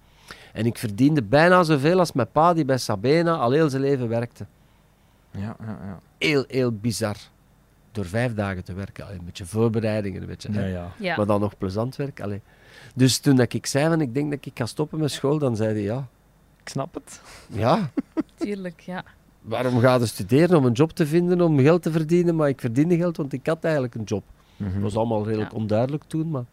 [0.52, 4.08] En ik verdiende bijna zoveel als mijn pa die bij Sabena al heel zijn leven
[4.08, 4.46] werkte.
[5.30, 6.00] ja, ja, ja.
[6.18, 7.16] Heel, heel bizar.
[7.92, 9.04] Door vijf dagen te werken.
[9.04, 10.52] Allee, een beetje voorbereidingen, een beetje...
[10.52, 10.92] Ja.
[10.98, 11.16] Ja.
[11.16, 12.20] Maar dan nog plezant werk.
[12.20, 12.40] Allee.
[12.94, 15.56] Dus toen dat ik zei van ik denk dat ik ga stoppen met school, dan
[15.56, 16.08] zei hij ja.
[16.62, 17.20] Ik snap het.
[17.46, 17.90] Ja,
[18.34, 19.04] Tuurlijk, ja.
[19.40, 20.56] Waarom ga je studeren?
[20.56, 22.36] Om een job te vinden, om geld te verdienen.
[22.36, 24.22] Maar ik verdiende geld, want ik had eigenlijk een job.
[24.56, 24.72] Mhm.
[24.72, 25.56] Het was allemaal redelijk Ja.
[25.56, 26.44] onduidelijk toen, maar...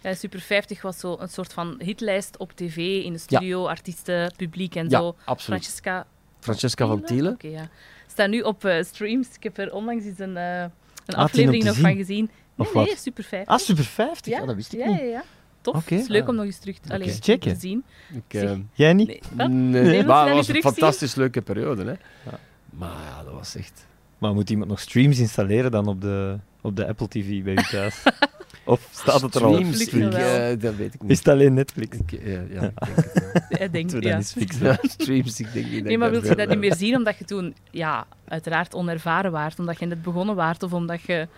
[0.00, 4.32] Ja, Super 50 was zo een soort van hitlijst op tv, in de studio, artiesten,
[4.36, 5.14] publiek en Ja, zo.
[5.24, 5.60] absoluut.
[5.62, 6.06] Francesca
[6.40, 7.32] Francesca van Tielen.
[7.32, 7.68] Oké, ja.
[8.06, 9.28] Staat nu op eh, streams.
[9.36, 10.70] Ik heb er onlangs eens een, eh, een
[11.06, 11.82] om aflevering nog zien?
[11.84, 12.30] van gezien.
[12.54, 12.98] Nee, Of nee, wat?
[12.98, 13.54] Super 50.
[13.54, 14.32] Ah, Super 50?
[14.32, 14.98] Ja, dat wist ik ja, niet.
[14.98, 15.24] Ja, ja,
[15.72, 15.76] Tof.
[15.82, 15.94] Oké.
[15.94, 16.28] Het is leuk Ah.
[16.28, 17.52] om nog eens terug te, allee, Eens checken.
[17.54, 17.84] te zien.
[18.12, 19.20] Ik, Zeg, eh, Jij niet?
[19.48, 21.84] Nee, maar het was een fantastisch leuke periode.
[21.84, 21.90] Hè.
[22.30, 22.38] Ja.
[22.70, 23.86] Maar ja, dat was echt...
[24.18, 27.66] Maar moet iemand nog streams installeren dan op de, op de Apple TV bij je
[27.70, 28.02] thuis?
[28.64, 29.52] of staat het er al?
[29.58, 29.64] op?
[29.64, 31.18] Dat eh, dat weet ik Is niet.
[31.18, 31.96] het alleen Netflix?
[31.98, 33.44] Ik, eh, ja, ik denk het.
[33.48, 34.00] Hij denkt, ja.
[34.00, 34.66] dat eens fixen?
[34.66, 37.24] Ja, streams, ik denk niet Nee, maar wil je dat niet meer zien omdat je
[37.24, 41.28] toen, ja, uiteraard onervaren waart, omdat je net begonnen waart of omdat je...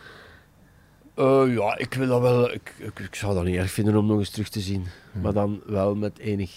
[1.18, 2.52] Eh, ja, ik wil dat wel.
[2.52, 4.87] Ik, ik, ik zou dat niet erg vinden om nog eens terug te zien.
[5.12, 5.22] Hmm.
[5.22, 6.50] Maar dan wel met enig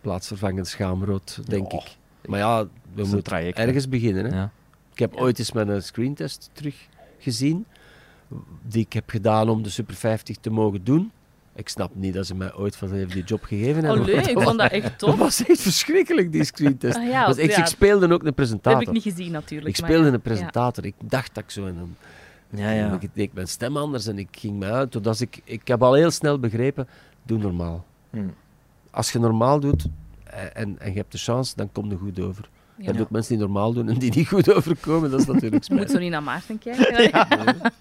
[0.00, 1.78] plaatsvervangend schaamrood, denk Ja.
[1.78, 1.96] ik.
[2.30, 3.64] Maar ja, we een moeten traject, hè.
[3.64, 4.24] ergens beginnen.
[4.24, 4.36] Hè.
[4.36, 4.50] Ja.
[4.92, 5.20] Ik heb Ja.
[5.20, 7.66] ooit eens mijn screentest teruggezien,
[8.62, 11.10] die ik heb gedaan om de Super 50 te mogen doen.
[11.54, 14.04] Ik snap niet dat ze mij ooit van die job gegeven Oh, hebben.
[14.04, 14.14] leuk.
[14.14, 15.10] want Ik dat vond dat echt tof.
[15.10, 16.96] Dat was echt verschrikkelijk, die screentest.
[17.02, 18.78] Ah, ja, Dat echt- ja, Ik speelde ook een Dat presentator.
[18.78, 19.74] heb ik niet gezien natuurlijk.
[19.74, 20.14] Ik maar speelde ja.
[20.14, 20.84] een presentator.
[20.84, 21.96] Ik dacht dat ik zo in een...
[22.56, 22.98] Ja, ja.
[23.00, 24.90] Ik deed mijn stem anders en ik ging me uit.
[24.90, 26.88] Totdat ik, ik heb al heel snel begrepen,
[27.22, 27.84] doe normaal.
[28.10, 28.28] Hm.
[28.90, 29.86] Als je normaal doet
[30.24, 32.48] eh, en, en je hebt de chance, dan komt het goed over.
[32.76, 32.82] Ja.
[32.82, 35.10] Je hebt ook mensen die normaal doen en die niet goed overkomen.
[35.10, 35.90] Dat is natuurlijk Je moet spijtig.
[35.90, 37.50] zo niet naar Maarten kijken.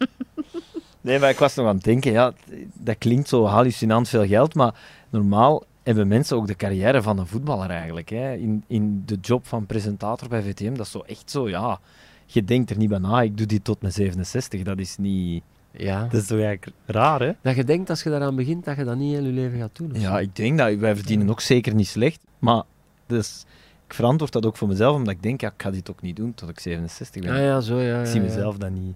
[1.02, 2.34] Nee, maar ik was nog aan het denken, ja,
[2.74, 4.74] dat klinkt zo hallucinant veel geld, maar
[5.10, 8.10] normaal hebben mensen ook de carrière van een voetballer eigenlijk.
[8.10, 8.34] Hè.
[8.34, 11.80] In, in de job van presentator bij VTM, dat is zo echt zo, ja,
[12.26, 15.44] je denkt er niet bij na, ik doe dit tot mijn 67, dat is niet...
[15.72, 16.04] Ja.
[16.04, 17.32] Dat is toch eigenlijk raar, hè?
[17.42, 19.76] Dat je denkt als je daaraan begint, dat je dat niet heel je leven gaat
[19.76, 19.92] doen.
[19.94, 22.64] Ja, ik denk dat wij verdienen ook zeker niet slecht, maar
[23.08, 23.46] dus,
[23.88, 26.16] ik verantwoord dat ook voor mezelf, omdat ik denk, ja, ik ga dit ook niet
[26.16, 27.34] doen tot ik 67 ben.
[27.36, 28.00] Ja, ja, zo ja.
[28.00, 28.96] ik zie mezelf dat niet...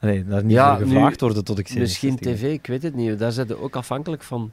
[0.00, 2.50] Nee, daar niet Ja, voor nu- gevraagd worden tot ik 67 Misschien ben.
[2.50, 3.18] tv, ik weet het niet.
[3.18, 4.52] Daar zijn ze ook afhankelijk van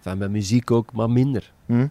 [0.00, 1.52] Van met muziek ook, maar minder.
[1.66, 1.86] Hm?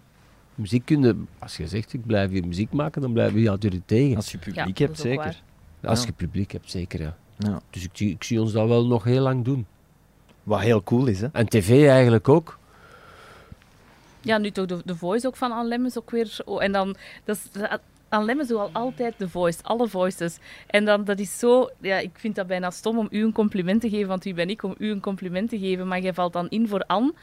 [0.61, 3.81] Muziek kun je, als je zegt ik blijf hier muziek maken, dan blijf je altijd
[3.85, 4.15] tegen.
[4.15, 5.41] Als je publiek Ja, hebt, zeker.
[5.83, 7.17] Als je publiek hebt, zeker ja.
[7.37, 7.61] Ja.
[7.69, 9.65] Dus ik, zie- ik zie ons dat wel nog heel lang doen.
[10.43, 11.27] Wat heel cool is, hè?
[11.31, 12.59] En tv eigenlijk ook.
[14.21, 16.37] Ja, nu toch de, de voice ook van Anne Lemmens ook weer.
[16.45, 17.61] Oh, en dan, dat is,
[18.09, 20.37] Anne Lemmens doet al altijd de voice, alle voices.
[20.67, 23.81] En dan, dat is zo, ja, ik vind dat bijna stom om u een compliment
[23.81, 25.87] te geven, want wie ben ik om u een compliment te geven?
[25.87, 27.13] Maar jij valt dan in voor Anne.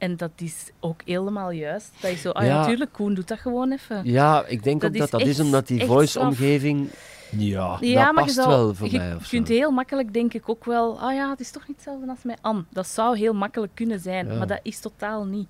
[0.00, 1.90] En dat is ook helemaal juist.
[2.00, 4.00] Dat is zo, ah ja, natuurlijk, Koen doet dat gewoon even.
[4.04, 6.88] Ja, ik denk Dat ook dat is dat is omdat die voice-omgeving...
[7.36, 9.14] Ja, Ja, dat maar past je, zou, wel voor je mij.
[9.14, 9.28] Of zo.
[9.28, 11.00] kunt heel makkelijk, denk ik, ook wel...
[11.00, 12.64] Ah ja, het is toch niet hetzelfde als met Anne.
[12.70, 14.38] Dat zou heel makkelijk kunnen zijn, Ja.
[14.38, 15.48] maar dat is totaal niet.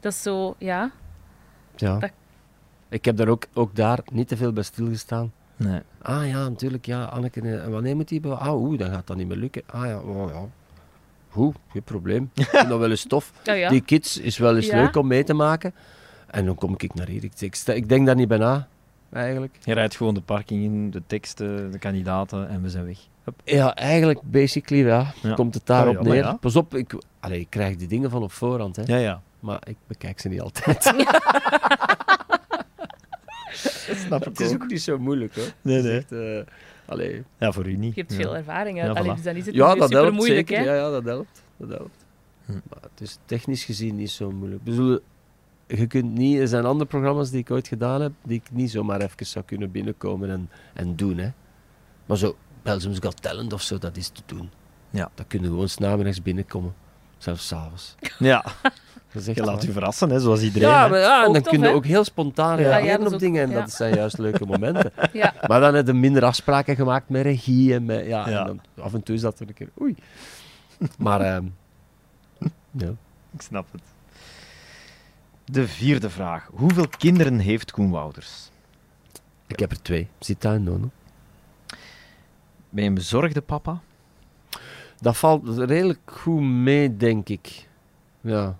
[0.00, 0.90] Dat is zo, ja...
[1.76, 1.98] Ja.
[1.98, 2.10] dat-
[2.88, 5.32] Ik heb daar ook, ook daar niet te veel bij stilgestaan.
[5.56, 5.80] Nee.
[6.02, 8.26] Ah ja, natuurlijk, ja, Anneke, eh, en wanneer moet die...
[8.28, 9.62] Ah, oeh, dan gaat dat niet meer lukken.
[9.66, 10.44] Ah ja, oh, ja.
[11.32, 12.30] Goed, geen probleem.
[12.34, 13.32] Ik vind dat wel eens tof.
[13.42, 13.68] Ja, ja.
[13.68, 14.76] Die kids is wel eens Ja.
[14.82, 15.74] leuk om mee te maken.
[16.30, 17.24] En dan kom ik naar hier.
[17.24, 18.68] Ik, ik, sta- ik denk daar niet bij na,
[19.12, 19.56] eigenlijk.
[19.64, 22.98] Je rijdt gewoon de parking in, de teksten, de kandidaten en we zijn weg.
[23.24, 23.40] Hup.
[23.44, 25.34] Ja, eigenlijk, basically, ja, Ja.
[25.34, 26.24] komt het daarop Ja, ja, maar neer.
[26.24, 26.32] ja.
[26.34, 28.82] Pas op, ik, allee, ik krijg die dingen van op voorhand, hè.
[28.86, 29.22] Ja, ja.
[29.40, 30.82] maar ik bekijk ze niet altijd.
[34.06, 35.52] Snap het is ook niet zo moeilijk, hoor.
[35.60, 36.44] Nee, Het is nee.
[36.92, 37.22] Allee.
[37.38, 37.94] Ja, voor u niet.
[37.94, 38.18] Je hebt Ja.
[38.20, 38.78] veel ervaring.
[38.78, 39.06] Ja, voilà.
[39.14, 40.48] dus dan is het Ja, niet dat super helpt moeilijk.
[40.48, 40.64] zeker.
[40.64, 40.70] Hè?
[40.70, 41.42] Ja, ja, dat helpt.
[41.56, 42.04] Dat helpt.
[42.44, 42.52] Hm.
[42.52, 44.62] Maar het is technisch gezien niet zo moeilijk.
[44.64, 44.98] Bedoel,
[45.66, 48.70] je kunt niet, er zijn andere programma's die ik ooit gedaan heb, die ik niet
[48.70, 51.18] zomaar even zou kunnen binnenkomen en, en doen.
[51.18, 51.30] Hè.
[52.06, 54.50] Maar zo, Belgium's Got Talent of zo, dat is te doen.
[54.90, 55.10] Ja.
[55.14, 56.74] Dat kun je gewoon s'namiddags binnenkomen.
[57.22, 57.94] Zelfs s'avonds.
[58.18, 58.44] Ja,
[59.12, 60.68] Dat is echt je laat u verrassen, hè, zoals iedereen.
[60.68, 62.62] Ja, maar ja, en dan tof, kun je ook heel spontaan Ja.
[62.68, 63.42] reageren Ja, op ook- dingen.
[63.42, 63.60] En ja.
[63.60, 64.92] dat zijn juist leuke momenten.
[65.12, 65.34] Ja.
[65.46, 67.74] Maar dan heb je minder afspraken gemaakt met regie.
[67.74, 68.40] En met, ja, Ja.
[68.40, 69.68] En dan, af en toe is dat er een keer...
[69.80, 69.96] Oei.
[70.98, 71.20] Maar...
[71.20, 71.44] ehm,
[72.70, 72.88] ja.
[73.34, 73.82] Ik snap het.
[75.44, 76.48] De vierde vraag.
[76.52, 78.50] Hoeveel kinderen heeft Koen Wouters?
[79.46, 80.08] Ik heb er twee.
[80.18, 80.90] Zit daar in Nono.
[82.70, 83.80] Ben je een bezorgde papa?
[85.02, 87.68] Dat valt redelijk goed mee, denk ik.
[88.20, 88.56] Ja.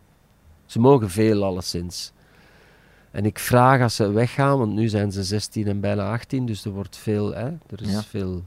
[0.66, 2.12] Ze mogen veel, alleszins.
[3.10, 6.64] En ik vraag als ze weggaan, want nu zijn ze 16 en bijna 18, dus
[6.64, 8.02] er wordt veel, hè, er is Ja.
[8.02, 8.42] veel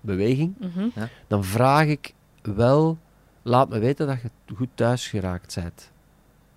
[0.00, 0.54] beweging.
[0.58, 0.88] Mhm.
[1.26, 2.98] Dan vraag ik wel,
[3.42, 5.90] laat me weten dat je goed thuis geraakt bent.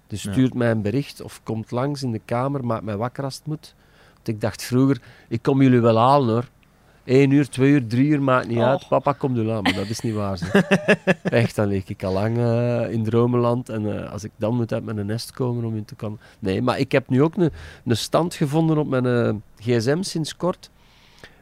[0.08, 0.32] Dus Ja.
[0.32, 3.46] stuurt mij een bericht of komt langs in de kamer, maakt mij wakker als het
[3.46, 3.76] moet.
[4.14, 6.50] Want ik dacht vroeger, ik kom jullie wel halen hoor.
[7.08, 8.66] Eén uur, twee uur, drie uur, maakt niet Oh.
[8.68, 8.88] uit.
[8.88, 10.38] Papa komt u aan, maar dat is niet waar.
[10.38, 10.46] Zo.
[11.24, 13.70] Echt, dan lig ik al lang eh, in dromenland.
[13.70, 16.20] En eh, als ik dan moet uit mijn nest komen om in te kan...
[16.40, 17.52] Nee, maar ik heb nu ook een,
[17.86, 20.70] een stand gevonden op mijn eh, gsm sinds kort.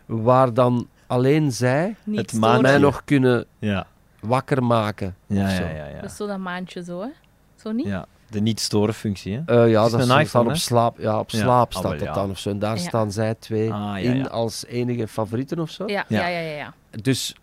[0.06, 2.62] Waar dan alleen zij Niet Het maandje.
[2.62, 3.88] mij nog kunnen Ja.
[4.20, 5.16] wakker maken.
[5.28, 5.64] Ja, of ja, zo.
[5.64, 5.86] ja.
[5.88, 6.02] ja.
[6.02, 7.10] Dat is zo dat maandje zo, hè?
[7.56, 7.86] Zo niet?
[7.86, 8.06] ja.
[8.36, 9.64] De niet-storen functie, hè?
[9.64, 11.00] Eh, ja, is dat een op slaap.
[11.00, 12.14] Ja, op slaap Ah, staat wel, dat ja.
[12.14, 12.50] dan of zo.
[12.50, 12.82] En daar Ja.
[12.82, 15.84] staan zij twee Ah, ja, in als enige favorieten of zo.
[15.88, 16.28] Ja, Ja.
[16.28, 16.56] ja, ja, ja.
[16.58, 16.74] ja.
[17.02, 17.36] Dus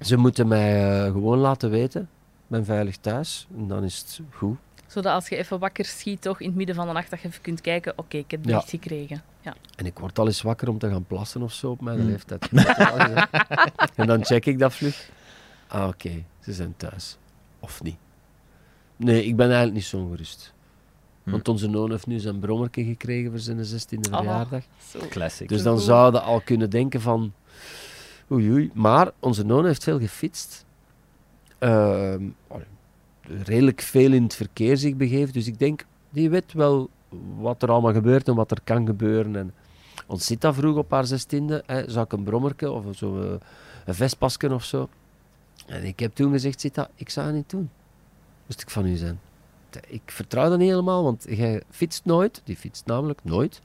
[0.00, 2.00] ze moeten mij eh, gewoon laten weten.
[2.02, 2.08] Ik
[2.46, 3.46] ben veilig thuis.
[3.56, 4.56] En dan is het goed.
[4.86, 7.28] Zodat als je even wakker schiet, toch in het midden van de nacht, dat je
[7.28, 8.46] even kunt kijken, oké, ik heb Ja.
[8.50, 9.22] bericht gekregen.
[9.40, 9.54] Ja.
[9.76, 12.08] En ik word al eens wakker om te gaan plassen of zo op mijn Hmm.
[12.08, 12.48] leeftijd.
[13.94, 15.10] En dan check ik dat vlug.
[15.66, 16.24] Ah, oké.
[16.40, 17.16] Ze zijn thuis.
[17.60, 17.96] Of niet.
[18.98, 20.52] Nee, ik ben eigenlijk niet zo ongerust.
[21.22, 21.30] Hm.
[21.30, 24.16] Want onze zoon heeft nu zijn brommerke gekregen voor zijn 16e Oh.
[24.16, 24.62] verjaardag.
[24.90, 24.98] Zo.
[25.08, 25.48] Classic.
[25.48, 27.32] Dus dan zouden al kunnen denken van...
[28.30, 28.70] Oei, oei.
[28.74, 30.64] Maar onze noon heeft veel gefietst.
[31.58, 32.22] Ehm,
[33.44, 35.32] redelijk veel in het verkeer zich begeeft.
[35.34, 36.90] Dus ik denk, die weet wel
[37.38, 39.36] wat er allemaal gebeurt en wat er kan gebeuren.
[39.36, 39.54] En
[40.06, 41.62] ons zit dat vroeg op haar zestiende.
[41.66, 43.30] Hè, zou ik een brommerke of zo, eh,
[43.84, 44.88] een vestpasken of zo.
[45.66, 47.70] En ik heb toen gezegd, Zita, ik zou het niet doen.
[48.48, 49.20] Moest ik van u zijn.
[49.88, 52.40] Ik vertrouw dat niet helemaal, want jij fietst nooit.
[52.44, 53.60] Die fietst namelijk nooit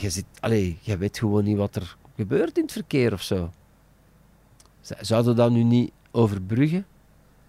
[0.00, 3.50] je, zit, allee, je weet gewoon niet wat er gebeurt in het verkeer of zo.
[5.00, 6.86] Zouden we dat nu niet overbruggen?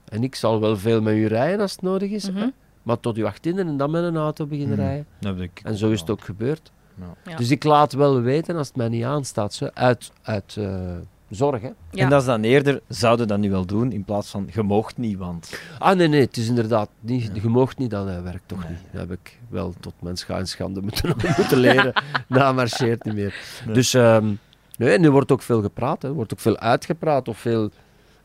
[0.06, 2.38] En ik zal wel veel met u rijden als het nodig is, Mhm.
[2.40, 2.48] hè?
[2.84, 4.86] maar tot uw achttiende en dan met een auto beginnen Mhm.
[4.88, 5.06] rijden.
[5.20, 6.72] Dat heb ik En zo is het ook gebeurd.
[7.00, 7.32] Ja.
[7.32, 7.36] Ja.
[7.38, 10.96] Dus ik laat wel weten als het mij niet aanstaat, zo, uit, uit eh,
[11.36, 11.62] zorg.
[11.62, 11.68] Hè?
[11.92, 12.04] Ja.
[12.04, 14.98] En dat is dan eerder, zouden dat nu wel doen, in plaats van, je moogt
[14.98, 15.60] niet, want...
[15.80, 17.42] Ah nee, nee, het is inderdaad niet, Ja.
[17.42, 18.80] je moogt niet, dat eh, werkt toch Nee, niet.
[18.92, 21.94] Dat heb ik wel tot mijn scha- en schande moeten, moeten leren.
[22.30, 23.36] Dat marcheert niet meer.
[23.66, 23.74] Nee.
[23.76, 24.34] Dus ehm
[24.78, 26.08] nee, nu wordt ook veel gepraat, hè.
[26.08, 27.70] er wordt ook veel uitgepraat of veel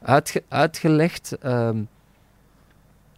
[0.02, 1.38] uitge- uitgelegd.
[1.38, 1.78] ehm.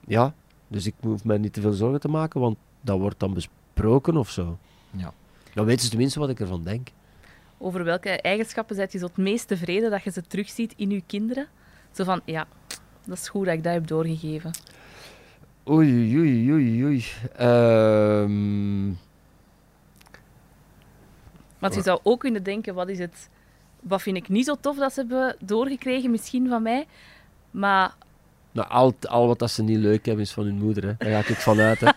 [0.06, 0.32] ja,
[0.68, 4.16] dus ik hoef mij niet te veel zorgen te maken, want dat wordt dan besproken
[4.16, 4.58] of zo.
[4.90, 5.12] Ja.
[5.54, 6.88] Dan weten ze tenminste wat ik ervan denk.
[7.62, 11.02] Over welke eigenschappen zet je zo het meest tevreden dat je ze terugziet in je
[11.06, 11.46] kinderen?
[11.92, 12.46] Zo van, ja,
[13.04, 14.50] dat is goed dat ik dat heb doorgegeven.
[15.68, 17.04] Oei, oei, oei, oei.
[17.36, 18.92] Ehm,
[21.58, 23.28] Want je zou ook kunnen denken, wat is het...
[23.80, 26.86] Wat vind ik niet zo tof dat ze hebben doorgekregen, misschien van mij.
[27.50, 27.94] Maar
[28.52, 30.84] nou, al, al wat dat ze niet leuk hebben is van hun moeder.
[30.84, 30.92] Hè.
[31.10, 31.80] Daar ga ik vanuit.
[31.80, 31.86] Hè.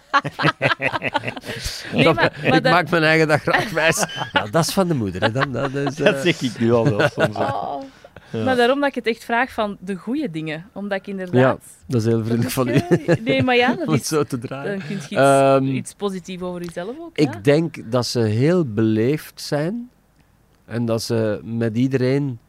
[1.94, 4.06] Nee, Dat- maar- maar ik dat- maak mijn eigen dag graag wijs.
[4.34, 5.22] Ja, dat is van de moeder.
[5.22, 5.32] Hè.
[5.32, 7.36] Dan, dat is, eh, Dat zeg ik nu al wel soms.
[7.38, 7.82] Oh.
[8.32, 8.44] Ja.
[8.44, 10.66] Maar daarom dat ik het echt vraag van de goede dingen.
[10.74, 11.64] Omdat ik ja, inderdaad...
[11.88, 12.82] dat is heel vriendelijk van u.
[13.24, 14.08] Nee, maar ja, dat Om het is...
[14.08, 14.72] zo te draaien.
[14.80, 17.24] Dan kun je iets, Ehm, iets positiefs over jezelf ook, ja?
[17.32, 19.90] Ik denk dat ze heel beleefd zijn
[20.66, 22.40] en dat ze met iedereen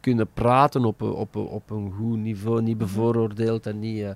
[0.00, 4.02] kunnen praten op een, op een, op een goed niveau, niet bevooroordeeld en niet.
[4.02, 4.10] eh,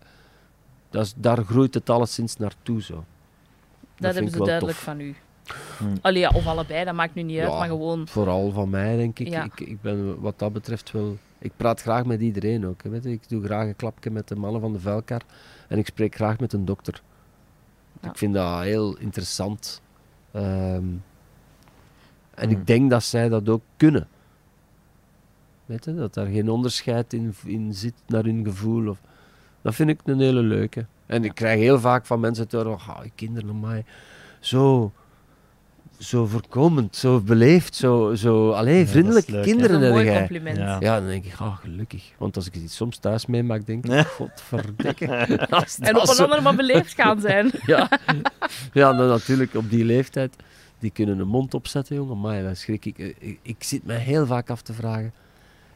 [0.91, 2.95] dat is, daar groeit het alleszins naartoe zo.
[2.95, 3.05] Dat,
[3.99, 4.85] vind hebben ze duidelijk tof.
[4.85, 5.15] van u.
[5.79, 5.95] Hmm.
[6.01, 8.09] Allee, ja, of allebei, dat maakt nu niet uit, maar gewoon...
[8.09, 9.29] Vooral van mij, denk ik.
[9.29, 9.45] Ja.
[9.45, 9.61] ik.
[9.61, 11.17] Ik ben wat dat betreft wel.
[11.39, 12.83] Ik praat graag met iedereen ook.
[12.83, 13.11] hè, Weet je.
[13.11, 15.21] Ik doe graag een klapje met de mannen van de vuilkar
[15.69, 17.03] en ik spreek graag met een dokter.
[18.01, 18.09] Ja.
[18.11, 19.83] Ik vind dat heel interessant.
[20.33, 20.45] Ehm,
[22.35, 22.51] en Hmm.
[22.51, 24.09] ik denk dat zij dat ook kunnen.
[25.73, 28.89] Weet je, dat daar geen onderscheid in, in zit naar hun gevoel.
[28.89, 28.99] Of,
[29.63, 30.87] dat vind ik een hele leuke.
[31.07, 33.85] En ik krijg heel vaak van mensen te horen: oh, kinderen, amai,
[34.41, 34.93] zo,
[35.99, 39.37] zo voorkomend, zo beleefd, zo, zo allee, dat is vriendelijke hè?
[39.37, 40.57] Dat is kinderen een mooi compliment.
[40.57, 40.77] Ja.
[40.81, 42.13] Ja, dan denk ik, ah, gelukkig.
[42.19, 44.05] Want als ik het soms thuis meemaak, denk ik, Nee.
[44.05, 45.29] godverdikke.
[45.51, 47.51] Als En op een zo- andere maar beleefd gaan zijn.
[47.67, 47.89] Ja,
[48.73, 50.37] ja dan natuurlijk op die leeftijd.
[50.79, 52.21] Die kunnen een mond opzetten, jongen.
[52.21, 52.99] Maar dan schrik ik.
[52.99, 53.39] ik.
[53.43, 55.13] Ik zit me heel vaak af te vragen: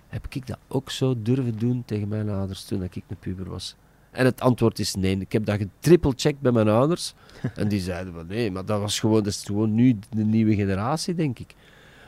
[0.09, 3.77] heb ik dat ook zo durven doen tegen mijn ouders toen ik een puber was?
[4.11, 5.19] En het antwoord is nee.
[5.19, 7.15] Ik heb dat getrippelcheckt bij mijn ouders.
[7.55, 10.55] En die zeiden van nee, maar dat was gewoon, dat is gewoon nu de nieuwe
[10.55, 11.55] generatie, denk ik.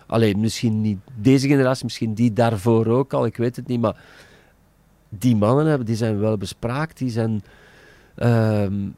[0.06, 3.80] Alleen misschien niet deze generatie, misschien die daarvoor ook al, ik weet het niet.
[3.80, 4.04] Maar
[5.08, 7.42] die mannen hebben, die zijn wel bespraakt, die zijn.
[8.14, 8.88] ehm,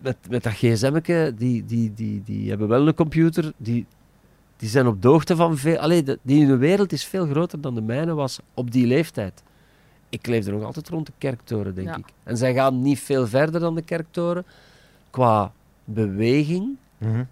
[0.00, 3.86] met, met dat gsm'tje, die, die, die, die hebben wel een computer, die,
[4.56, 5.78] die zijn op de hoogte van veel...
[5.78, 9.42] Allee, de, die hun wereld is veel groter dan de mijne was op die leeftijd.
[10.08, 11.96] Ik leefde nog altijd rond de kerktoren, denk Ja.
[11.96, 12.04] ik.
[12.22, 14.44] En zij gaan niet veel verder dan de kerktoren
[15.10, 15.52] qua
[15.84, 17.24] beweging, Mhm.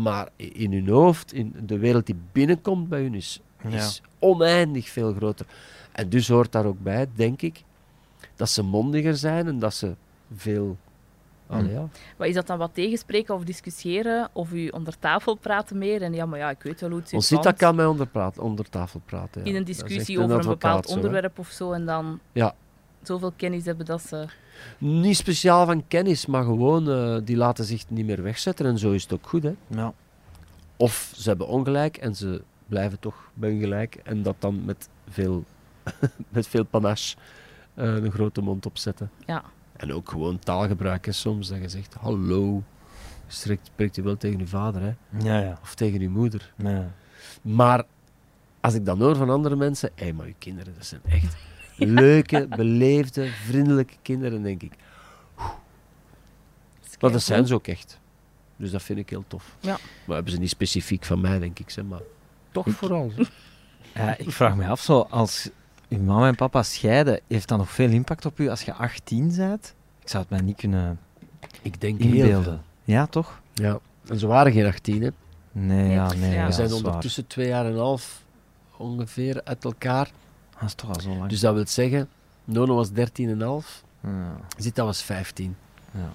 [0.00, 3.68] maar in hun hoofd, in de wereld die binnenkomt bij hun, is, Ja.
[3.70, 5.46] is oneindig veel groter.
[5.92, 7.62] En dus hoort daar ook bij, denk ik,
[8.36, 9.94] dat ze mondiger zijn en dat ze
[10.36, 10.76] veel...
[11.46, 11.88] Allee, ja.
[12.16, 14.28] Maar is dat dan wat tegenspreken of discussiëren?
[14.32, 16.02] Of u onder tafel praten meer?
[16.02, 17.18] En ja, maar ja, ik weet wel hoe het zit.
[17.18, 19.40] Ons zit dat kan mij onder, praat, onder tafel praten.
[19.44, 19.50] Ja.
[19.50, 21.72] In een discussie over een bepaald zo, onderwerp of zo.
[21.72, 22.54] En dan Ja.
[23.02, 24.26] zoveel kennis hebben dat ze...
[24.78, 28.66] Niet speciaal van kennis, maar gewoon, eh, die laten zich niet meer wegzetten.
[28.66, 29.42] En zo is het ook goed.
[29.42, 29.54] Hè.
[29.66, 29.92] Ja.
[30.76, 33.94] Of ze hebben ongelijk en ze blijven toch bij hun gelijk.
[34.04, 35.44] En dat dan met veel,
[36.28, 37.16] met veel panache
[37.74, 39.10] eh, een grote mond opzetten.
[39.26, 39.42] Ja.
[39.76, 41.06] En ook gewoon taalgebruik.
[41.06, 42.62] Hè, soms dat je zegt, hallo.
[43.26, 44.94] Spreekt, spreekt u wel tegen uw vader hè?
[45.18, 45.58] Ja, ja.
[45.62, 46.52] of tegen uw moeder.
[46.56, 46.94] ja.
[47.42, 47.84] Maar
[48.60, 51.36] als ik dan hoor van andere mensen, hé, maar uw kinderen, dat zijn echt
[51.76, 54.72] leuke, beleefde, vriendelijke kinderen, denk ik.
[57.00, 58.00] Maar dat zijn ze ook echt.
[58.56, 59.56] Dus dat vind ik heel tof.
[59.60, 59.78] Ja.
[60.06, 62.00] Maar hebben ze niet specifiek van mij, denk ik, zeg maar.
[62.52, 63.12] Toch vooral.
[63.94, 65.50] Ja, ik vraag me af, zo, als
[65.98, 69.34] uw mama en papa scheiden, heeft dat nog veel impact op u als je 18
[69.36, 69.74] bent?
[70.02, 70.98] Ik zou het mij niet kunnen
[71.62, 72.42] Ik denk heel inbeelden.
[72.44, 72.60] veel.
[72.84, 73.40] Ja, toch?
[73.54, 73.78] Ja.
[74.08, 75.08] En ze waren geen 18, hè.
[75.52, 76.30] Nee, ja, nee.
[76.30, 76.36] Ja.
[76.36, 76.76] ja, we zijn waar.
[76.76, 78.22] ondertussen twee jaar en een half
[78.76, 80.10] ongeveer uit elkaar.
[80.58, 81.30] Dat is toch al zo lang.
[81.30, 82.08] Dus dat wil zeggen,
[82.44, 84.36] Nono was 13 en een half, ja.
[84.58, 85.56] Zita was 15.
[85.90, 86.10] Ja.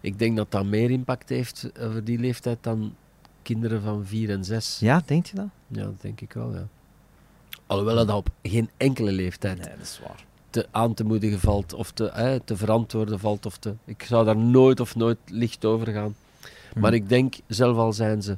[0.00, 2.94] Ik denk dat dat meer impact heeft over die leeftijd dan
[3.42, 4.78] kinderen van 4 en 6.
[4.80, 5.48] ja, denk je dat?
[5.66, 6.66] Ja, dat denk ik wel, ja.
[7.74, 10.24] Alhoewel dat op geen enkele leeftijd Nee, dat is waar.
[10.50, 13.46] te aan te moedigen valt of te, hè, te verantwoorden valt.
[13.46, 16.14] Of te, ik zou daar nooit of nooit licht over gaan.
[16.74, 16.96] Maar Hm.
[16.96, 18.36] ik denk, zelf al zijn ze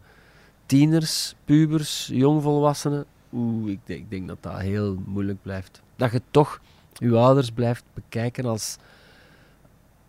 [0.66, 5.80] tieners, pubers, jongvolwassenen, oeh, ik denk, ik denk dat dat heel moeilijk blijft.
[5.96, 6.60] Dat je toch
[6.94, 8.76] je ouders blijft bekijken als,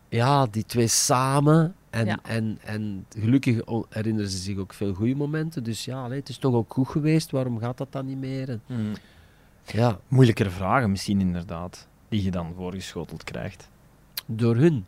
[0.10, 1.76] ja, die twee samen.
[1.90, 2.20] En, Ja.
[2.24, 3.60] en, en gelukkig
[3.90, 5.64] herinneren ze zich ook veel goede momenten.
[5.64, 8.50] Dus ja, allee, het is toch ook goed geweest, waarom gaat dat dan niet meer?
[8.50, 8.76] En, Hm.
[9.72, 13.70] Ja, Moeilijkere vragen misschien inderdaad, die je dan voorgeschoteld krijgt.
[14.26, 14.86] door hun.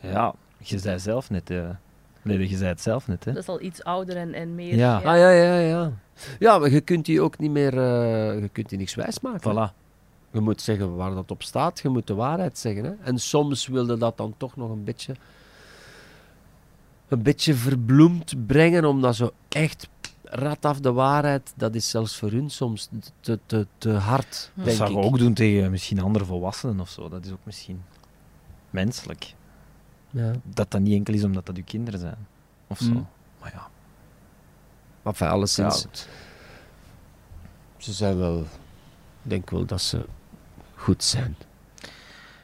[0.00, 1.68] Ja, je zei zelf net, eh
[2.22, 3.32] nee, je zei het zelf net, hè?
[3.32, 4.74] Dat is al iets ouder en, en meer...
[4.76, 4.96] Ja.
[4.96, 5.92] Ah ja, ja, ja.
[6.38, 9.52] Ja, maar je kunt die ook niet meer, eh, je kunt die niks wijsmaken.
[9.52, 9.74] Voilà.
[10.30, 12.84] Je moet zeggen waar dat op staat, je moet de waarheid zeggen.
[12.84, 12.92] Hè?
[13.02, 15.14] En soms wilde dat dan toch nog een beetje,
[17.08, 19.88] een beetje verbloemd brengen, omdat zo echt
[20.30, 22.88] rat af de waarheid, dat is zelfs voor hun soms
[23.20, 24.96] te, te, te hard, Dat Dat denk zou ik.
[24.96, 27.08] je ook doen tegen misschien andere volwassenen of zo.
[27.08, 27.82] Dat is ook misschien
[28.70, 29.34] menselijk.
[30.10, 30.32] Ja.
[30.44, 32.26] Dat dat niet enkel is omdat dat uw kinderen zijn.
[32.66, 32.90] Of zo.
[32.90, 33.06] Mm.
[33.40, 33.68] Maar ja,
[35.02, 35.88] Maar enfin, alleszins, ja,
[37.76, 38.40] ze zijn wel...
[39.22, 40.06] Ik denk wel dat ze
[40.74, 41.36] goed zijn.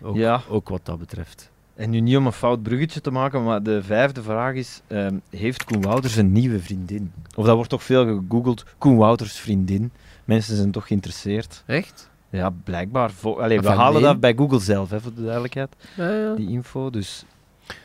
[0.02, 0.42] Ook, Ja.
[0.48, 1.50] ook wat dat betreft.
[1.74, 5.18] En nu niet om een fout bruggetje te maken, maar de vijfde vraag is: ehm,
[5.30, 7.12] Heeft Koen Wouters een nieuwe vriendin?
[7.37, 9.90] Of dat wordt toch veel gegoogeld: Koen Wouters vriendin.
[10.24, 11.62] Mensen zijn toch geïnteresseerd.
[11.66, 12.10] Echt?
[12.30, 13.10] Ja, blijkbaar.
[13.22, 14.10] Allee, we halen nee.
[14.10, 16.34] dat bij Google zelf, hè, voor de duidelijkheid, Ja, ja.
[16.34, 16.90] die info.
[16.90, 17.24] Dus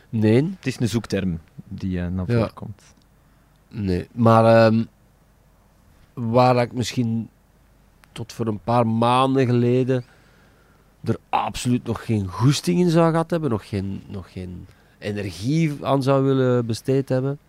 [0.10, 2.34] Nee, het is een zoekterm die eh, naar Ja.
[2.38, 2.82] voren komt.
[3.70, 4.08] nee.
[4.12, 4.84] Maar ehm,
[6.14, 7.30] waar ik misschien
[8.12, 10.04] tot voor een paar maanden geleden
[11.04, 16.04] er absoluut nog geen goesting in zou gehad hebben, nog geen, nog geen energie aan
[16.04, 17.40] zou willen besteed hebben,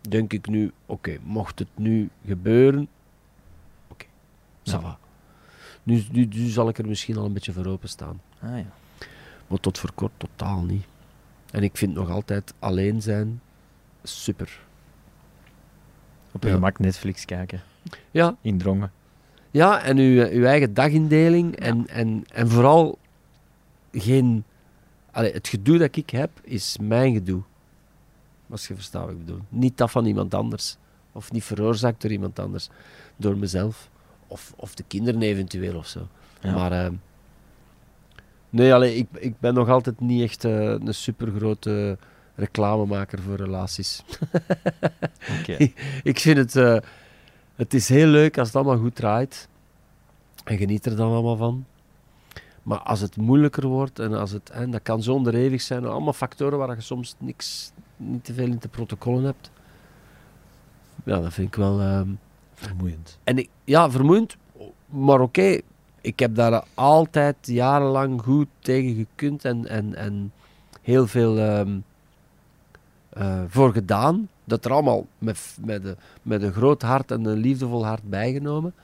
[0.00, 2.88] denk ik nu, oké, mocht het nu gebeuren,
[3.88, 4.04] oké,
[4.62, 4.80] ça Ja.
[4.80, 4.98] va.
[5.82, 8.20] Nu, nu, nu zal ik er misschien al een beetje voor openstaan.
[8.40, 8.64] Ah, ja.
[9.46, 10.84] Maar tot voor kort totaal niet.
[11.50, 13.40] En ik vind nog altijd alleen zijn
[14.02, 14.60] super.
[16.32, 16.54] Op je Ja.
[16.54, 17.62] gemak Netflix kijken,
[18.10, 18.92] Ja, indrongen.
[19.50, 21.56] Ja en uw, uw eigen dagindeling.
[21.56, 22.98] En, en, en vooral
[23.92, 24.44] geen.
[25.10, 27.42] Allee, het gedoe dat ik heb, is mijn gedoe.
[28.50, 29.40] Als je verstaat wat ik bedoel.
[29.48, 30.76] Niet dat van iemand anders.
[31.12, 32.68] Of niet veroorzaakt door iemand anders.
[33.16, 33.90] Door mezelf.
[34.26, 36.08] Of, of de kinderen eventueel of zo.
[36.40, 36.54] Ja.
[36.54, 36.72] Maar.
[36.72, 36.94] ehm,
[38.50, 41.98] nee, allee, ik, ik ben nog altijd niet echt eh, een supergrote
[42.34, 44.02] reclamemaker voor relaties.
[45.40, 45.70] Oké.
[46.02, 46.76] ik vind het, eh,
[47.60, 49.48] het is heel leuk als het allemaal goed draait.
[50.44, 51.64] En geniet er dan allemaal van.
[52.62, 56.12] Maar als het moeilijker wordt en als het, en dat kan zo onderhevig zijn, allemaal
[56.12, 59.50] factoren waar je soms niks, niet te veel in de protocollen hebt.
[61.04, 61.80] Ja, dat vind ik wel.
[61.80, 62.08] ehm,
[62.54, 63.18] Vermoeiend.
[63.24, 64.36] en ik, ja, vermoeiend,
[64.86, 65.60] maar oké.
[66.00, 70.32] ik heb daar altijd jarenlang goed tegen gekund en, en, en
[70.82, 71.78] heel veel ehm,
[73.08, 74.28] eh, voor gedaan.
[74.50, 78.74] Dat er allemaal met, met, een, met een groot hart en een liefdevol hart bijgenomen.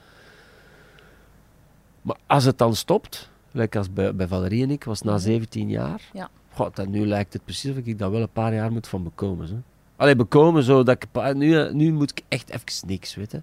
[2.02, 5.68] Maar als het dan stopt, like als bij, bij Valerie en ik, was na 17
[5.68, 6.00] jaar.
[6.12, 6.28] Ja.
[6.52, 9.02] God, en nu lijkt het precies of ik daar wel een paar jaar moet van
[9.02, 9.48] bekomen.
[9.48, 9.54] Zo.
[9.96, 11.34] Allee, bekomen zo dat ik...
[11.34, 13.42] Nu, nu moet ik echt even niks, weet je.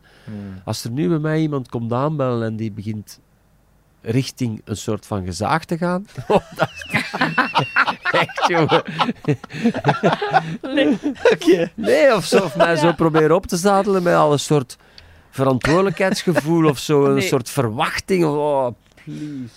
[0.66, 3.20] Als er nu bij mij iemand komt aanbellen en die begint
[4.04, 6.08] richting een soort van gezaag te gaan.
[6.28, 6.86] Oh, dat is
[8.22, 8.84] echt, jongen.
[10.62, 10.98] Nee.
[11.76, 12.38] Nee, of zo.
[12.44, 14.78] Of mij zo proberen op te zadelen met al een soort
[15.32, 17.06] verantwoordelijkheidsgevoel of zo.
[17.06, 17.28] Een Nee.
[17.28, 18.26] soort verwachting.
[18.26, 18.68] Oh,
[19.04, 19.54] please.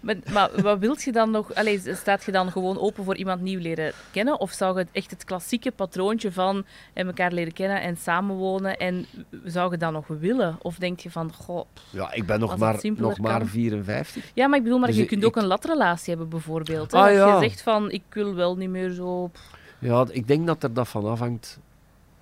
[0.00, 1.54] Maar, maar wat wilt je dan nog?
[1.54, 4.40] Allee, staat je dan gewoon open voor iemand nieuw leren kennen?
[4.40, 8.76] Of zou je echt het klassieke patroontje van eh, elkaar leren kennen en samenwonen?
[8.76, 9.06] En
[9.44, 10.56] zou je dat nog willen?
[10.62, 13.48] Of denk je van, goh, Ja, ik ben nog Als maar, nog maar kan.
[13.48, 14.30] 54.
[14.34, 16.92] ja, maar ik bedoel, maar Dus je ik- kunt ik- ook een latrelatie hebben bijvoorbeeld.
[16.92, 16.98] Hè?
[16.98, 19.30] Ah, je zegt van, ik wil wel niet meer zo.
[19.78, 21.58] Ja, ik denk dat er dat van afhangt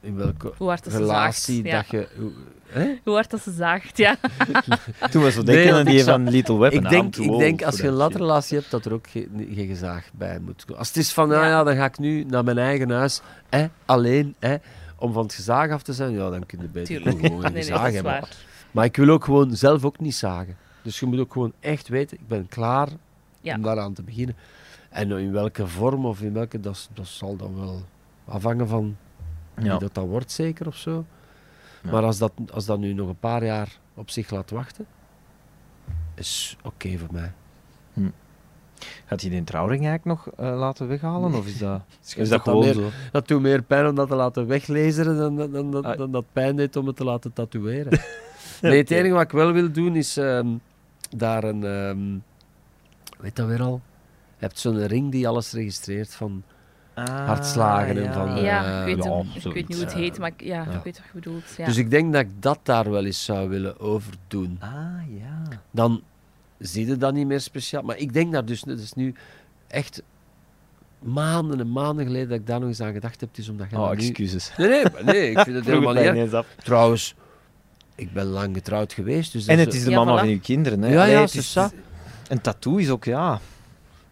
[0.01, 0.53] in welke
[0.85, 1.47] relatie zaagt.
[1.67, 1.77] Ja.
[1.77, 2.09] dat je...
[2.77, 2.99] hoe- Hè?
[3.05, 4.17] Hoe hard dat ze zaagt, ja.
[5.11, 6.85] Toen was het Nee, denken aan die van Little Weapon.
[6.85, 10.39] Ik denk, ik denk als je een latrelatie hebt, dat er ook geen, gezaag bij
[10.41, 10.79] moet komen.
[10.79, 11.49] Als het is van, nou Ja.
[11.49, 14.57] ja, dan ga ik nu naar mijn eigen huis, hè, alleen, hè,
[14.99, 17.17] om van het gezaag af te zijn, ja, dan kun je beter Tuurlijk.
[17.27, 18.13] gewoon een Nee, nee, gezaag dat hebben.
[18.13, 18.37] waar.
[18.71, 20.57] Maar ik wil ook gewoon zelf ook niet zagen.
[20.83, 22.89] Dus je moet ook gewoon echt weten, ik ben klaar
[23.41, 23.55] Ja.
[23.57, 24.37] om daaraan te beginnen.
[24.91, 27.83] En in welke vorm of in welke, dat, dat zal dan wel
[28.25, 28.97] afhangen van
[29.55, 29.63] shit.
[29.63, 29.79] wie Ja.
[29.79, 31.05] dat dan wordt, zeker of zo.
[31.87, 31.93] Ja.
[31.93, 34.87] Maar als dat, als dat nu nog een paar jaar op zich laat wachten,
[36.15, 37.33] is oké voor mij.
[39.07, 41.35] Gaat hij die trouwring eigenlijk nog eh, laten weghalen?
[41.35, 41.81] Of is dat,
[42.17, 42.89] is dat gewoon meer- zo?
[43.13, 45.99] Dat doet meer pijn om dat te laten weglezen dan, dan, dan, dan, Ah.
[45.99, 48.01] dan dat pijn deed om het te laten tatoeëren.
[48.63, 50.49] nee, het enige wat ik wel wil doen is ehm,
[51.17, 51.65] daar een...
[51.65, 52.19] ehm,
[53.23, 53.81] weet dat weer al?
[54.39, 56.43] Je hebt zo'n ring die alles registreert van...
[57.05, 60.29] hartslagen en van, Ja, ik weet, ja, hem- ik weet niet hoe het heet, maar
[60.37, 60.77] ik, ja, Ja.
[60.77, 61.45] ik weet wat je bedoelt.
[61.57, 61.65] Ja.
[61.65, 64.57] Dus ik denk dat ik dat daar wel eens zou willen overdoen.
[64.61, 64.71] Ah,
[65.19, 65.43] ja.
[65.71, 66.03] Dan
[66.59, 67.83] zie je dat niet meer speciaal.
[67.83, 68.61] Maar ik denk daar dus...
[68.67, 69.15] Het is nu
[69.67, 70.03] echt
[70.99, 73.29] maanden en maanden geleden dat ik daar nog eens aan gedacht heb.
[73.37, 73.97] Is omdat je Oh, nu...
[73.97, 74.53] excuses.
[74.57, 76.43] Nee, nee, nee, ik vind het helemaal niet.
[76.65, 77.15] Trouwens,
[77.95, 79.33] ik ben lang getrouwd geweest.
[79.33, 80.21] Dus En het is de Ja, mama voilà.
[80.21, 80.83] van uw kinderen.
[80.83, 80.89] Hè?
[80.93, 81.57] Ja, Allee, ja, het is-.
[82.29, 83.41] Een tattoo is ook, ja.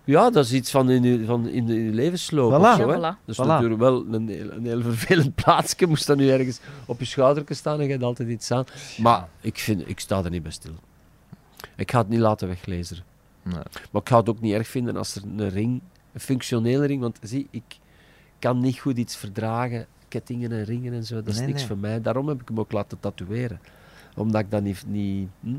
[0.04, 2.52] Ja, dat is iets van in je, van in je levensloop.
[2.52, 2.54] Voilà.
[2.56, 2.94] Of zo, hè.
[2.94, 3.24] Ja, voilà.
[3.24, 3.46] Dat is Voilà.
[3.46, 5.86] natuurlijk wel een, heel- een heel vervelend plaatsje.
[5.86, 8.64] Moest dat nu ergens op je schouder staan en je hebt altijd iets aan.
[8.98, 10.72] Maar ik, vind, ik sta er niet bij stil.
[11.76, 12.96] Ik ga het niet laten weglezen.
[13.42, 13.54] Nee.
[13.90, 15.80] Maar ik ga het ook niet erg vinden als er een ring,
[16.12, 17.62] een functionele ring, want zie, ik
[18.38, 21.66] kan niet goed iets verdragen, kettingen en ringen en zo, dat is Nee, niks nee.
[21.68, 22.00] voor mij.
[22.00, 23.60] Daarom heb ik hem ook laten tatoeëren.
[24.16, 24.84] Omdat ik dat niet...
[24.86, 25.54] niet hm?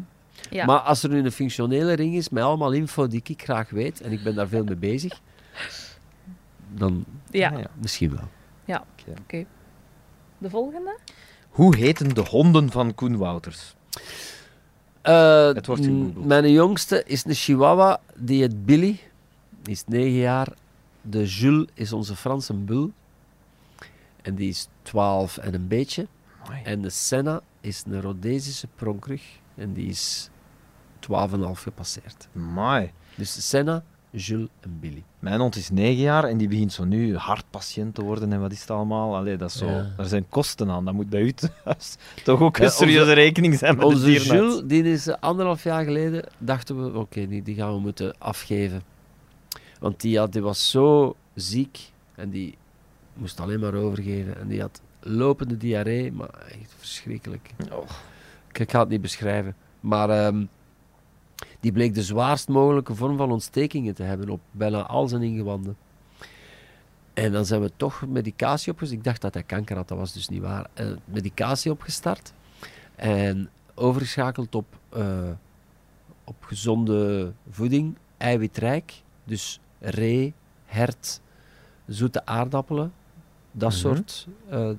[0.50, 0.66] Ja.
[0.66, 4.02] Maar als er nu een functionele ring is met allemaal info die ik graag weet,
[4.02, 5.22] en ik ben daar veel mee bezig,
[6.74, 7.68] dan Ja, Ah, ja.
[7.82, 8.78] Misschien wel.
[9.20, 9.46] oké.
[10.38, 10.98] De volgende?
[11.50, 13.76] Hoe heten de honden van Koen Wouters?
[15.02, 19.00] Eh, Het wordt Mijn jongste is een chihuahua, die heet Billy.
[19.62, 20.48] Die is 9 jaar.
[21.02, 22.92] De Jules is onze Franse bul.
[24.22, 26.08] En die is 12 en een beetje.
[26.64, 29.22] En de Senna is een Rhodesische pronkrug.
[29.56, 30.30] En die is
[31.00, 31.12] 12,5
[31.54, 32.28] gepasseerd.
[32.36, 32.92] Amai.
[33.16, 35.04] Dus Senna, Jules en Billy.
[35.20, 38.52] Mijn hond is 9 jaar en die begint zo nu hartpatiënt te worden en wat
[38.52, 39.16] is het allemaal.
[39.16, 39.94] Allee, dat is zo, Ja.
[39.98, 43.58] Er zijn kosten aan, dat moet bij u thuis toch ook Ja, een serieuze rekening
[43.58, 44.12] zijn met Onze.
[44.24, 48.16] Jules, die is eh, anderhalf jaar geleden, dachten we, oké, die, die gaan we moeten
[48.18, 48.84] afgeven.
[49.80, 52.58] Want die, had, die was zo ziek en die
[53.14, 54.38] moest alleen maar overgeven.
[54.40, 57.50] En die had lopende diarree, maar echt verschrikkelijk.
[57.72, 57.90] Oh.
[58.56, 59.56] Ik, ik ga het niet beschrijven.
[59.80, 60.46] Maar ehm,
[61.60, 65.78] die bleek de zwaarst mogelijke vorm van ontstekingen te hebben op bijna al zijn ingewanden.
[67.14, 69.00] En dan zijn we toch medicatie opgestart.
[69.00, 70.68] Ik dacht dat hij kanker had, dat was dus niet waar.
[70.74, 72.34] Eh, medicatie opgestart.
[72.96, 75.30] En overgeschakeld op, eh,
[76.24, 78.94] op gezonde voeding, eiwitrijk.
[79.24, 80.34] Dus ree,
[80.66, 81.22] hert,
[81.88, 82.94] zoete aardappelen,
[83.52, 83.80] dat Mhm.
[83.80, 84.28] soort.
[84.50, 84.70] eh,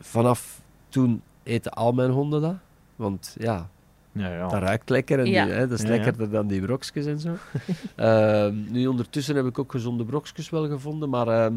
[0.00, 2.54] vanaf toen eten al mijn honden dat.
[2.96, 3.68] Want ja,
[4.12, 4.48] Ja, ja.
[4.48, 5.44] dat ruikt lekker en Ja.
[5.44, 5.94] die- hè, dat is Ja, ja.
[5.96, 7.34] lekkerder dan die brokjes en zo.
[7.96, 11.54] Ehm, nu ondertussen heb ik ook gezonde brokjes wel gevonden, maar ehm,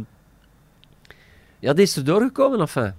[1.59, 2.93] ja, die is er doorgekomen, enfin.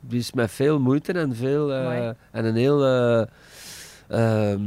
[0.00, 3.26] Die is met veel moeite en veel eh, en een heel eh,
[4.08, 4.62] ehm,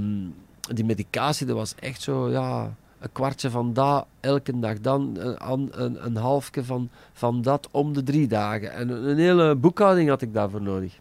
[0.73, 5.69] die medicatie, dat was echt zo ja een kwartje van dat elke dag, dan een,
[5.83, 10.09] een, een, halfje van, van dat om de drie dagen en een, een hele boekhouding
[10.09, 10.99] had ik daarvoor nodig.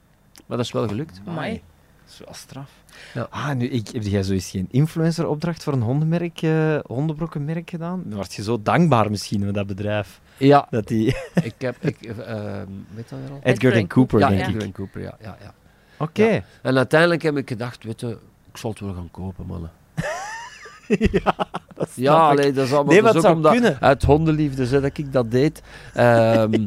[0.49, 1.21] Maar dat is wel gelukt.
[1.27, 1.53] Amai.
[2.05, 2.71] Dat is wel straf.
[3.15, 3.27] Ja.
[3.31, 8.03] Ah, nu, ik, heb jij zoiets geen influenceropdracht voor een hondenmerk, eh hondenbrokkenmerk gedaan?
[8.05, 10.21] Dan word je zo dankbaar misschien met dat bedrijf.
[10.37, 11.07] Ja, Dat die...
[11.43, 13.41] Ik heb, ik, ehm, weet dat weer al?
[13.43, 14.63] Edgar en Cooper, Ja, denk Edgar ik.
[14.63, 15.55] en Cooper, ja, ja, ja.
[15.99, 16.25] Oké.
[16.25, 16.43] Ja.
[16.63, 18.19] En uiteindelijk heb ik gedacht, weet je,
[18.51, 19.71] ik zal het wel gaan kopen, mannen.
[21.23, 21.35] ja,
[21.75, 22.39] dat snap Ja, ik.
[22.39, 23.81] allee, dat is allemaal Nee, dat het ook zou omdat, kunnen.
[23.81, 25.63] uit hondenliefde zeg dat ik dat deed.
[25.95, 26.53] Ehm,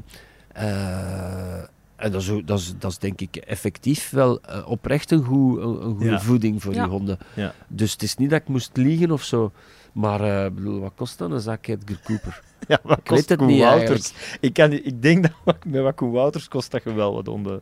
[0.54, 1.64] eh,
[2.02, 5.58] en dat is, dat, is, dat is denk ik effectief wel eh, oprecht een, goed,
[5.62, 6.20] een, een goede Ja.
[6.22, 6.82] voeding voor Ja.
[6.82, 7.18] die honden.
[7.34, 7.54] Ja.
[7.68, 9.52] Dus het is niet dat ik moest liegen of zo.
[9.94, 12.42] Maar eh, bedoel, wat kost dan een zak Edgar Cooper?
[12.68, 14.14] Ja, wat Ik kost weet het Koen niet Wouters?
[14.40, 17.62] Ik, kan, ik denk dat met wat Koen Wouters kost dat je wel wat honden...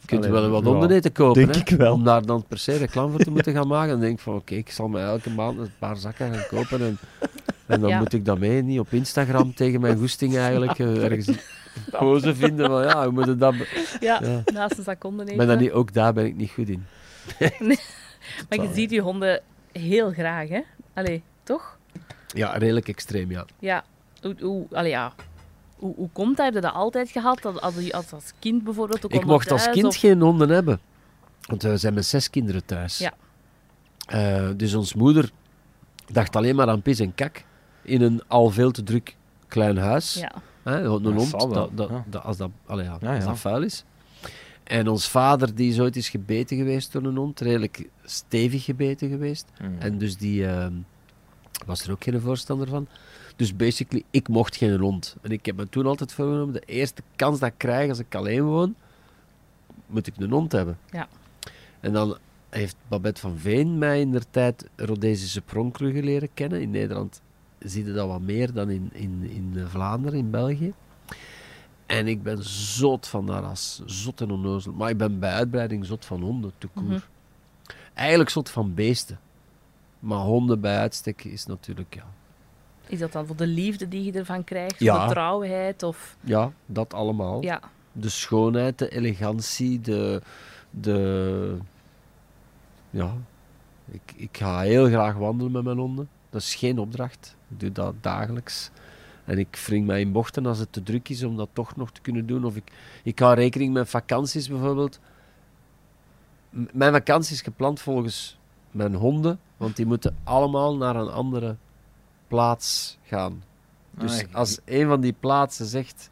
[0.00, 1.42] Je kunt Allee, wel wat honden eten kopen.
[1.42, 1.60] Denk hè.
[1.60, 1.92] ik wel.
[1.94, 3.90] Om daar dan per se reclame voor te moeten gaan maken.
[3.90, 6.80] Dan denk ik van oké, ik zal me elke maand een paar zakken gaan kopen.
[6.80, 6.98] En,
[7.66, 7.98] en dan Ja.
[7.98, 10.78] moet ik dat mee, niet op Instagram tegen mijn goesting eigenlijk.
[10.78, 11.28] eh, ergens
[11.98, 13.54] pose vinden van ja, hoe moet je dat...
[14.00, 14.42] Ja, Ja.
[14.52, 16.86] naast een seconde ben daar niet, ook daar ben ik niet goed in.
[18.48, 19.40] Maar je ziet die honden
[19.72, 20.60] heel graag, hè?
[20.94, 21.78] Allee, toch?
[22.26, 23.46] Ja, redelijk extreem, ja.
[23.58, 23.84] Ja.
[24.20, 25.12] Hoe, hoe, allee, ja.
[25.76, 26.44] Hoe, hoe komt dat?
[26.46, 27.42] Heb je dat altijd gehad?
[27.42, 29.04] Dat, als, je- als, als kind bijvoorbeeld?
[29.04, 30.80] Ook Ik mocht als kind of- geen honden hebben.
[31.40, 32.98] Want we zijn met zes kinderen thuis.
[32.98, 33.12] Ja.
[34.06, 35.30] Eh, dus ons moeder
[36.06, 37.44] dacht alleen maar aan pis en kak.
[37.82, 39.16] In een al veel te druk
[39.48, 40.14] klein huis.
[40.14, 40.32] Ja.
[40.62, 42.04] Hè, een Dat hond, dat, dat, ja.
[42.10, 43.30] dat- als, dat, allee, ja, Ja, als ja.
[43.30, 43.84] dat vuil is.
[44.64, 49.08] En ons vader, die is ooit eens gebeten geweest door een hond, redelijk stevig gebeten
[49.08, 49.46] geweest.
[49.62, 49.76] Mm.
[49.78, 50.72] En dus die ehm,
[51.66, 52.86] was er ook geen voorstander van.
[53.36, 55.16] Dus basically, ik mocht geen hond.
[55.22, 58.14] En ik heb me toen altijd voorgenomen, de eerste kans dat ik krijg als ik
[58.14, 58.74] alleen woon,
[59.86, 60.78] moet ik een hond hebben.
[60.90, 61.08] Ja.
[61.80, 62.16] En dan
[62.50, 66.60] heeft Babette van Veen mij in der tijd Rhodesische pronkruggen leren kennen.
[66.60, 67.20] In Nederland
[67.64, 70.72] zie je dat wat meer dan in, in, in Vlaanderen, in België.
[71.86, 73.82] En ik ben zot van dat ras.
[73.86, 74.72] Zot en onnozel.
[74.72, 76.88] Maar ik ben bij uitbreiding zot van honden, tout court.
[76.88, 77.00] Mhm.
[77.94, 79.18] Eigenlijk zot van beesten.
[79.98, 82.06] Maar honden bij uitstek is natuurlijk, ja,
[82.86, 84.78] Is dat dan voor de liefde die je ervan krijgt?
[84.78, 85.06] Ja.
[85.06, 85.82] De trouwheid?
[85.82, 86.16] Of...
[86.20, 87.42] ja dat allemaal.
[87.42, 87.60] Ja.
[87.92, 90.22] De schoonheid, de elegantie, de...
[90.70, 91.56] de
[92.90, 93.14] ja,
[93.90, 96.08] ik, ik ga heel graag wandelen met mijn honden.
[96.32, 97.36] Dat is geen opdracht.
[97.50, 98.70] Ik doe dat dagelijks.
[99.24, 101.90] En ik wring mij in bochten als het te druk is om dat toch nog
[101.92, 102.44] te kunnen doen.
[102.44, 102.72] Of ik,
[103.04, 104.98] ik hou rekening met vakanties bijvoorbeeld.
[106.50, 108.38] M- Mijn vakantie is gepland volgens
[108.70, 111.56] mijn honden, want die moeten allemaal naar een andere
[112.28, 113.42] plaats gaan.
[113.90, 116.10] Dus Ah, als een van die plaatsen zegt,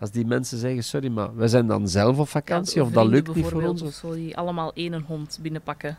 [0.00, 3.06] als die mensen zeggen, sorry, maar wij zijn dan zelf op vakantie, Ja, of dat
[3.06, 3.82] lukt niet voor ons.
[3.82, 5.98] Of zo, die allemaal één hond binnenpakken.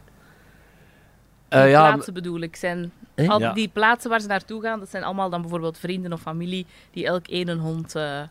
[1.55, 2.55] Eh, Die ja, plaatsen bedoel ik.
[2.55, 3.29] Zijn Eh?
[3.29, 3.53] al Ja.
[3.53, 7.05] die plaatsen waar ze naartoe gaan, dat zijn allemaal dan bijvoorbeeld vrienden of familie die
[7.05, 8.21] elk één een hond eh,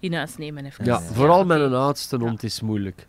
[0.00, 0.64] in huis nemen.
[0.64, 0.84] Even.
[0.84, 2.22] ja, vooral met een oudste Ja.
[2.22, 3.06] hond is moeilijk.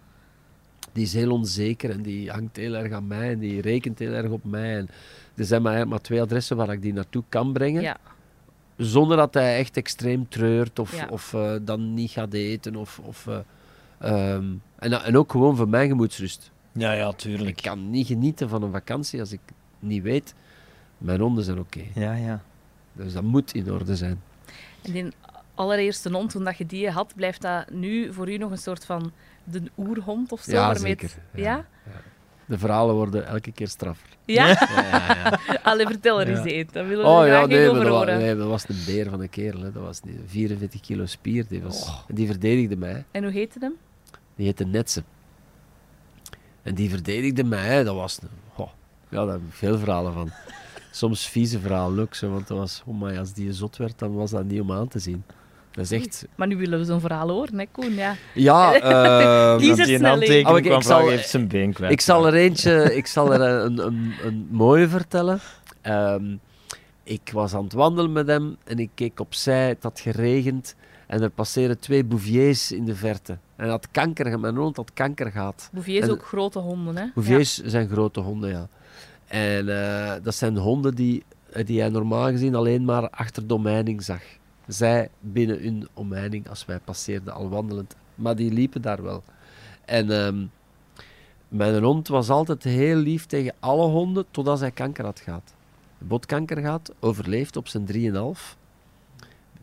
[0.92, 4.12] Die is heel onzeker en die hangt heel erg aan mij en die rekent heel
[4.14, 4.78] erg op mij.
[4.78, 4.90] En
[5.36, 7.82] er zijn maar, maar twee adressen waar ik die naartoe kan brengen.
[7.82, 7.98] Ja,
[8.78, 11.08] Zonder dat hij echt extreem treurt of, Ja.
[11.10, 12.76] of dan niet gaat eten.
[12.76, 13.38] Of, of, eh,
[14.00, 14.46] ehm,
[14.76, 16.52] en, en ook gewoon voor mijn gemoedsrust.
[16.74, 17.62] Ja, ja, Ik tuurlijk.
[17.62, 19.40] kan niet genieten van een vakantie als ik
[19.80, 20.34] niet weet,
[20.98, 21.82] mijn honden zijn oké.
[21.94, 22.42] Ja, ja.
[22.94, 24.22] Dus dat moet in orde zijn.
[24.82, 25.08] En die
[25.56, 28.86] allereerste hond, toen dat je die had, blijft dat nu voor u nog een soort
[28.86, 29.12] van
[29.44, 30.52] de oerhond of zo?
[30.52, 31.12] Ja, het- zeker.
[31.34, 31.66] Ja?
[32.46, 34.08] De verhalen worden elke keer straffer.
[34.26, 34.48] Ja?
[34.48, 35.40] Ja, ja, ja.
[35.72, 36.38] Allee, vertel er Ja.
[36.38, 36.68] eens één.
[36.72, 38.18] Dat willen we Oh graag ja, nee, over horen.
[38.18, 39.62] nee, dat was een beer van een kerel.
[39.62, 39.72] Hè.
[39.72, 41.46] Dat was niet, 44 kilo spier.
[41.48, 42.00] Die, was, Oh.
[42.08, 43.04] die verdedigde mij.
[43.12, 43.74] En hoe heette hem?
[44.36, 45.04] Die heette Netze.
[46.64, 47.66] En die verdedigde mij.
[47.66, 47.84] hè.
[47.84, 48.20] Dat was...
[48.22, 48.70] een- goh,
[49.10, 50.30] ja, daar heb ik veel verhalen van.
[50.92, 52.14] Soms vieze verhalen ook.
[52.16, 52.84] Zo, want dat was...
[52.86, 55.24] Oh my, als die zot werd, dan was dat niet om aan te zien.
[55.72, 56.26] Dat is echt...
[56.36, 57.94] Maar nu willen we zo'n verhaal horen, hè, Koen?
[57.94, 58.16] Ja.
[58.34, 61.92] Ja, er die handtekening Oh, ik- ik zal- vragen, heeft zijn been kwijt.
[61.92, 65.40] Ik zal er eentje, ik zal er een, een, een mooie vertellen.
[65.82, 66.36] Ehm,
[67.04, 70.76] ik was aan het wandelen met hem en ik keek opzij, het had geregend
[71.14, 73.38] en er passeerden twee bouviers in de verte.
[73.56, 75.70] En had kanker, mijn hond had kanker gehad.
[75.74, 77.06] Bouviers En- ook grote honden, hè?
[77.14, 78.68] Bouviers zijn grote honden, ja.
[79.28, 83.54] En eh, dat zijn honden die, eh, die hij normaal gezien alleen maar achter de
[83.54, 84.22] omheining zag.
[84.68, 87.96] Zij binnen hun omheining als wij passeerden, al wandelend.
[88.16, 89.24] Maar die liepen daar wel.
[89.86, 90.46] En ehm,
[91.48, 95.54] mijn hond was altijd heel lief tegen alle honden, totdat hij kanker had gehad.
[95.98, 98.58] Botkanker gehad, overleefd op zijn 3,5.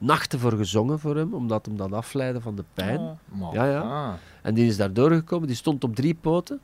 [0.01, 2.99] Nachten voor gezongen voor hem, omdat hem dat afleidde van de pijn.
[3.41, 3.53] Oh.
[3.53, 3.81] Ja, ja.
[3.81, 4.13] ah.
[4.43, 5.47] En die is daar doorgekomen.
[5.47, 6.61] Die stond op drie poten.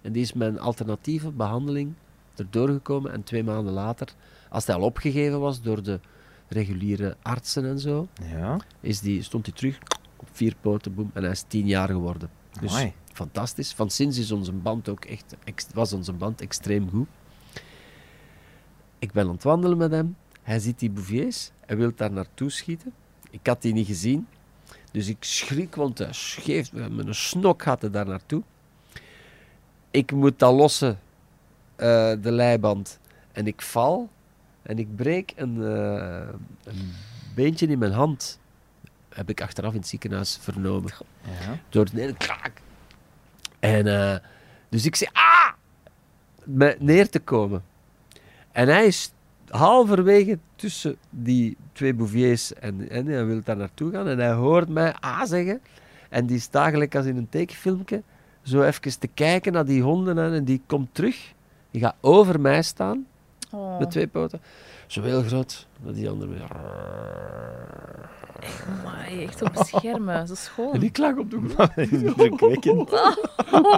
[0.00, 1.92] En die is met een alternatieve behandeling
[2.36, 3.12] erdoor gekomen.
[3.12, 4.08] En twee maanden later,
[4.48, 6.00] als hij al opgegeven was door de
[6.48, 8.56] reguliere artsen en zo, Ja.
[8.80, 9.78] is die, stond hij terug
[10.16, 12.30] op vier poten, boem, en hij is tien jaar geworden.
[12.60, 12.92] Dus Amai.
[13.12, 13.72] fantastisch.
[13.74, 17.08] Van sinds is onze band ook echt, ex- was onze band extreem goed.
[18.98, 20.16] Ik ben aan het wandelen met hem.
[20.42, 21.50] Hij ziet die bouviers.
[21.66, 22.92] Hij wil daar naartoe schieten.
[23.30, 24.26] Ik had die niet gezien.
[24.92, 28.42] Dus ik schrik, want hij geeft me met een snok gaat hij daar naartoe.
[29.90, 31.00] Ik moet dat lossen,
[31.76, 32.98] eh, de leiband.
[33.32, 34.08] En ik val.
[34.62, 36.28] En ik breek een, eh,
[36.64, 36.92] een
[37.34, 38.38] beentje in mijn hand.
[39.08, 40.92] Heb ik achteraf in het ziekenhuis vernomen
[41.24, 41.58] Ja.
[41.68, 42.52] door het hele kraak.
[43.58, 44.16] En eh,
[44.68, 45.52] dus ik zei, ah!
[46.78, 47.64] Neer te komen.
[48.52, 49.12] En hij is
[49.56, 54.08] halverwege tussen die twee bouviers en, en hij wil daar naartoe gaan.
[54.08, 55.60] En hij hoort mij ah zeggen.
[56.08, 58.02] En die staat als in een tekenfilmpje
[58.42, 61.32] zo even te kijken naar die honden en, en die komt terug.
[61.70, 63.06] Die gaat over mij staan
[63.54, 63.78] Oh.
[63.78, 64.40] met twee poten.
[64.86, 65.66] Zo heel groot.
[65.84, 66.48] Dat die andere weer.
[68.68, 70.74] Amai, echt zo beschermen, zo schoon.
[70.74, 71.76] En ik lag op de grond.
[71.92, 72.90] Indrukwekkend.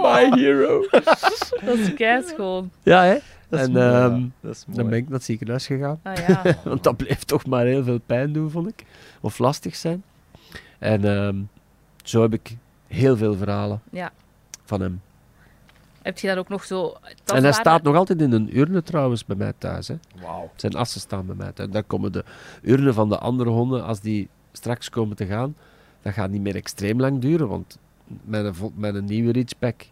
[0.01, 0.81] My hero.
[1.65, 2.71] Dat is keischoon.
[2.83, 3.17] Ja, hè?
[3.57, 5.99] Dat En ehm, Dat is dan ben ik naar het ziekenhuis gegaan.
[6.03, 6.41] Ah ja.
[6.63, 8.85] Want dat bleef toch maar heel veel pijn doen, vond ik.
[9.21, 10.03] Of lastig zijn.
[10.79, 11.35] En ehm,
[12.03, 14.11] zo heb ik heel veel verhalen ja.
[14.63, 15.01] van hem.
[16.01, 16.95] Heb je daar ook nog zo...
[17.25, 19.87] En hij staat nog altijd in een urne trouwens bij mij thuis.
[19.87, 19.95] Hè.
[20.21, 20.51] Wauw.
[20.55, 21.69] Zijn assen staan bij mij thuis.
[21.69, 22.23] Daar komen de
[22.61, 25.55] urnen van de andere honden, als die straks komen te gaan,
[26.01, 27.77] dat gaat niet meer extreem lang duren, want
[28.23, 29.85] mijn, vo- mijn nieuwe Ridgeback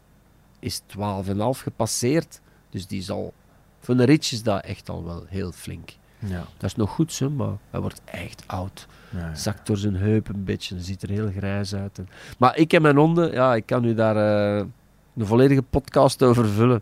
[0.60, 0.86] is 12,5
[1.38, 2.42] gepasseerd.
[2.70, 3.34] Dus die zal...
[3.84, 5.90] Voor een Ridge is dat echt al wel heel flink.
[6.20, 6.44] Ja.
[6.58, 8.88] Dat is nog goed, zo, maar hij wordt echt oud.
[9.10, 9.36] Ja.
[9.36, 10.80] Zakt door zijn heup een beetje.
[10.80, 11.98] Ziet er heel grijs uit.
[11.98, 14.16] En- Maar ik en mijn honden, ja, ik kan u daar
[14.58, 14.66] eh,
[15.16, 16.82] een volledige podcast over vullen.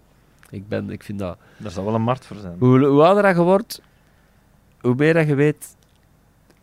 [0.50, 1.38] Ik, ben, ik vind dat...
[1.58, 2.56] Daar zal wel een markt voor zijn.
[2.60, 3.82] Hoe, hoe ouder je wordt,
[4.82, 5.76] hoe meer dat je weet...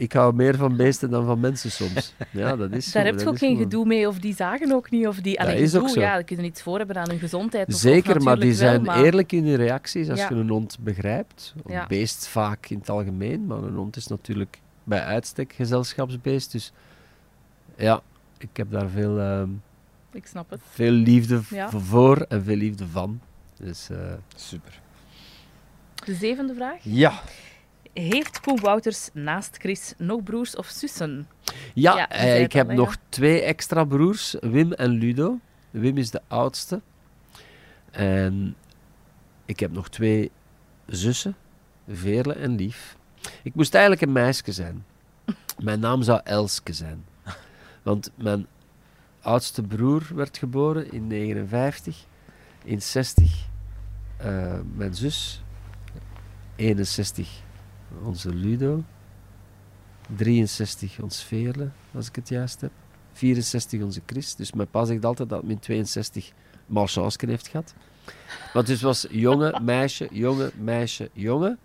[0.00, 2.14] Ik hou meer van beesten dan van mensen soms.
[2.30, 4.34] Ja, dat is zo, Daar heb dat je ook geen gewoon- gedoe mee, of die
[4.34, 5.36] zagen ook niet, of die...
[5.36, 6.00] Dat Allee, is ook zo.
[6.00, 7.68] Ja, die kunnen iets voor hebben aan hun gezondheid.
[7.68, 10.28] Of Zeker, maar die wel, zijn maar- eerlijk in hun reacties als Ja.
[10.28, 11.54] je een hond begrijpt.
[11.66, 11.86] Een Ja.
[11.86, 16.52] beest vaak in het algemeen, maar een hond is natuurlijk bij uitstek gezelschapsbeest.
[16.52, 16.72] Dus
[17.76, 18.00] ja,
[18.38, 19.48] ik heb daar veel, ehm,
[20.12, 20.60] Ik snap het.
[20.70, 21.70] veel liefde Ja.
[21.70, 23.20] voor en veel liefde van.
[23.60, 23.96] Dus eh,
[24.36, 24.80] Super.
[26.04, 26.78] De zevende vraag.
[26.82, 27.12] Ja.
[27.92, 31.28] Heeft Koen Wouters naast Chris nog broers of zussen?
[31.74, 33.00] ja, eh, ik heb al, nog ja.
[33.08, 35.38] twee extra broers, Wim en Ludo.
[35.70, 36.80] Wim is de oudste.
[37.90, 38.56] En
[39.44, 40.30] ik heb nog twee
[40.86, 41.36] zussen,
[41.88, 42.96] Veerle en Lief.
[43.42, 44.84] Ik moest eigenlijk een meisje zijn.
[45.58, 47.04] Mijn naam zou Elske zijn.
[47.82, 48.46] Want mijn
[49.20, 52.04] oudste broer werd geboren in 59.
[52.64, 53.46] In 60
[54.16, 55.42] eh, mijn zus.
[56.56, 57.46] 61
[58.02, 58.82] onze Ludo.
[60.16, 62.70] 63 ons Veerle, als ik het juist heb.
[63.12, 64.34] 64 onze Chris.
[64.34, 66.32] Dus mijn pa zegt altijd dat min 62
[66.66, 67.74] malchancen heeft gehad.
[68.52, 71.58] Want dus het was jongen, meisje, jongen, meisje, jongen.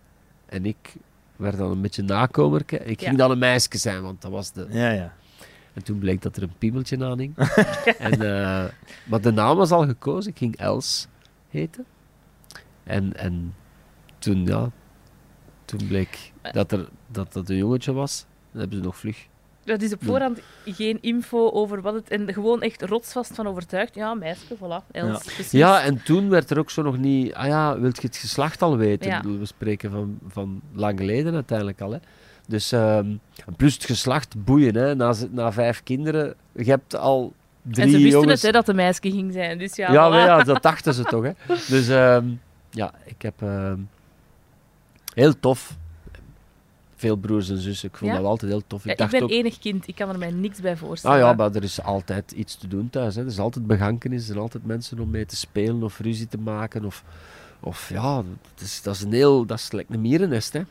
[0.46, 0.94] En ik
[1.36, 2.78] werd dan een beetje nakomerke.
[2.78, 3.18] Ik ging Ja.
[3.18, 4.68] dan een meisje zijn, want dat was de...
[4.70, 5.14] Ja, ja.
[5.74, 7.38] En toen bleek dat er een piemeltje aan hing.
[7.98, 8.66] en, eh,
[9.06, 10.32] maar de naam was al gekozen.
[10.32, 11.08] Ik ging Els
[11.50, 11.86] heten.
[12.84, 13.56] En, en
[14.20, 14.70] toen, ja...
[15.66, 18.26] Toen bleek dat, er, dat dat een jongetje was.
[18.52, 19.28] Dan hebben ze nog vlug...
[19.66, 22.10] Dat is op voorhand geen info over wat het...
[22.10, 23.96] En gewoon echt rotsvast van overtuigd.
[23.96, 24.92] Ja, meisje, voilà.
[24.92, 25.52] Els, precies.
[25.52, 27.34] Ja, en toen werd er ook zo nog niet...
[27.34, 29.10] Ah ja, wilt je het geslacht al weten?
[29.10, 29.16] Ja.
[29.18, 31.92] Ik bedoel, we spreken van, van lang geleden uiteindelijk al.
[31.92, 31.98] Hè.
[32.48, 33.16] Dus, ehm,
[33.58, 34.76] plus het geslacht, boeien.
[34.76, 34.96] Hè.
[34.96, 38.32] Na, na vijf kinderen, je hebt al drie En ze wisten jongens...
[38.32, 39.58] het, hè, dat de meisje ging zijn.
[39.58, 40.12] Dus ja, Ja, voilà.
[40.12, 41.24] maar ja, dat dachten ze toch.
[41.24, 41.32] Hè.
[41.68, 42.26] Dus ehm,
[42.70, 43.42] ja, ik heb...
[43.42, 43.80] ehm,
[45.14, 45.78] heel tof.
[46.96, 47.90] Veel broers en zussen.
[47.90, 48.18] Ik vond Ja?
[48.18, 48.80] dat altijd heel tof.
[48.80, 49.30] Ik, Ja, ik dacht ben ook...
[49.30, 49.88] enig kind.
[49.88, 51.18] Ik kan er mij niks bij voorstellen.
[51.18, 53.16] Ah ja, maar er is altijd iets te doen thuis.
[53.16, 53.22] Hè.
[53.22, 56.38] Er is altijd begankenis, er zijn altijd mensen om mee te spelen of ruzie te
[56.38, 56.86] maken.
[56.86, 57.04] Of,
[57.60, 59.46] of ja, dat is, dat is een heel...
[59.46, 60.62] Dat is gelijk een mierennest, hè.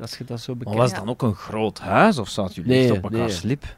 [0.00, 0.78] Als je dat zo Maar bekijkt.
[0.80, 3.30] was het dan ook een groot huis of zaten jullie Nee, echt op elkaar nee.
[3.30, 3.76] slip?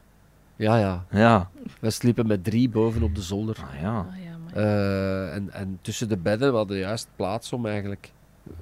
[0.55, 1.05] Ja, ja.
[1.11, 1.49] Ja.
[1.79, 3.55] We sliepen met drie boven op de zolder.
[3.73, 3.97] Ah, ja.
[3.99, 4.53] Ah, ja, maar...
[4.63, 8.11] Eh, en, en tussen de bedden we hadden juist plaats om eigenlijk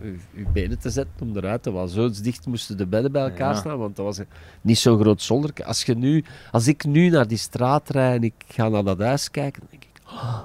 [0.01, 3.21] uw, uw benen te zetten om eruit te wel Zo dicht moesten de bedden bij
[3.23, 3.59] elkaar Ja.
[3.59, 4.19] staan, want dat was
[4.61, 5.51] niet zo'n groot zolder.
[5.65, 8.99] Als, je nu, als ik nu naar die straat rijd en ik ga naar dat
[8.99, 10.39] huis kijken, dan denk ik, "Ah,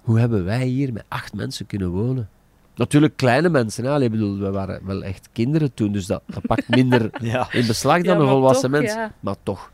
[0.00, 2.28] hoe hebben wij hier met acht mensen kunnen wonen?
[2.74, 3.90] Natuurlijk kleine mensen, hè?
[3.90, 7.52] Allee, bedoel, we waren wel echt kinderen toen, dus dat, dat pakt minder Ja.
[7.52, 8.92] in beslag Ja, dan een volwassen toch, mens.
[8.92, 9.12] ja.
[9.20, 9.70] Maar toch,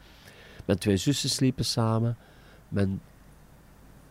[0.65, 2.17] mijn twee zussen sliepen samen.
[2.69, 3.01] Mijn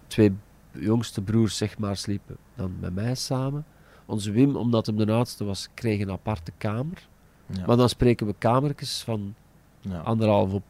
[0.07, 0.33] twee
[0.71, 3.65] jongste broers, zeg maar, sliepen dan met mij samen.
[4.11, 7.07] Onze Wim, omdat hem de oudste was, kreeg een aparte kamer.
[7.45, 7.65] Ja.
[7.65, 9.35] Maar dan spreken we kamertjes van
[9.81, 9.99] Ja.
[9.99, 10.63] anderhalf op,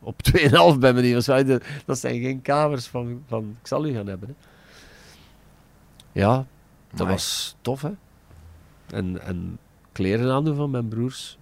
[0.00, 1.00] op tweeënhalf bij me.
[1.00, 1.12] niet.
[1.14, 4.28] Dat zijn- Dat zijn geen kamers van, van ik zal u gaan hebben.
[4.28, 4.34] Hè.
[6.20, 6.46] Ja,
[6.90, 7.12] dat Amai.
[7.14, 7.90] was tof, hè.
[8.90, 9.58] En, en
[9.92, 11.38] kleren aandoen van mijn broers.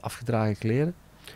[0.00, 0.94] Afgedragen kleren.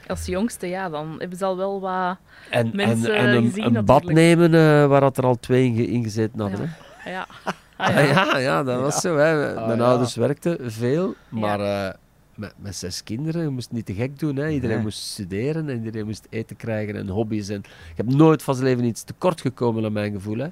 [0.08, 2.16] Als jongste, ja, dan hebben ze al wel wat...
[2.50, 5.64] En, Mensen en, en een, gezien een bad nemen eh, waar dat er al twee
[5.66, 6.60] in, ge- in gezeten hadden.
[6.60, 6.72] Ja.
[6.98, 7.10] Hè.
[7.10, 7.26] Ja.
[7.76, 8.02] Ah, Ah, ja.
[8.04, 9.16] ja, ja, dat was zo.
[9.16, 9.56] Hè.
[9.56, 9.84] Ah, Mijn ja.
[9.84, 11.94] ouders werkten veel, maar eh,
[12.34, 14.36] met, met zes kinderen, je moest niet te gek doen.
[14.36, 14.48] Hè.
[14.48, 14.84] Iedereen Nee.
[14.84, 17.48] moest studeren en iedereen moest eten krijgen en hobby's.
[17.48, 17.58] En
[17.90, 20.38] ik heb nooit van zijn leven iets tekort gekomen, naar mijn gevoel.
[20.38, 20.48] Hè.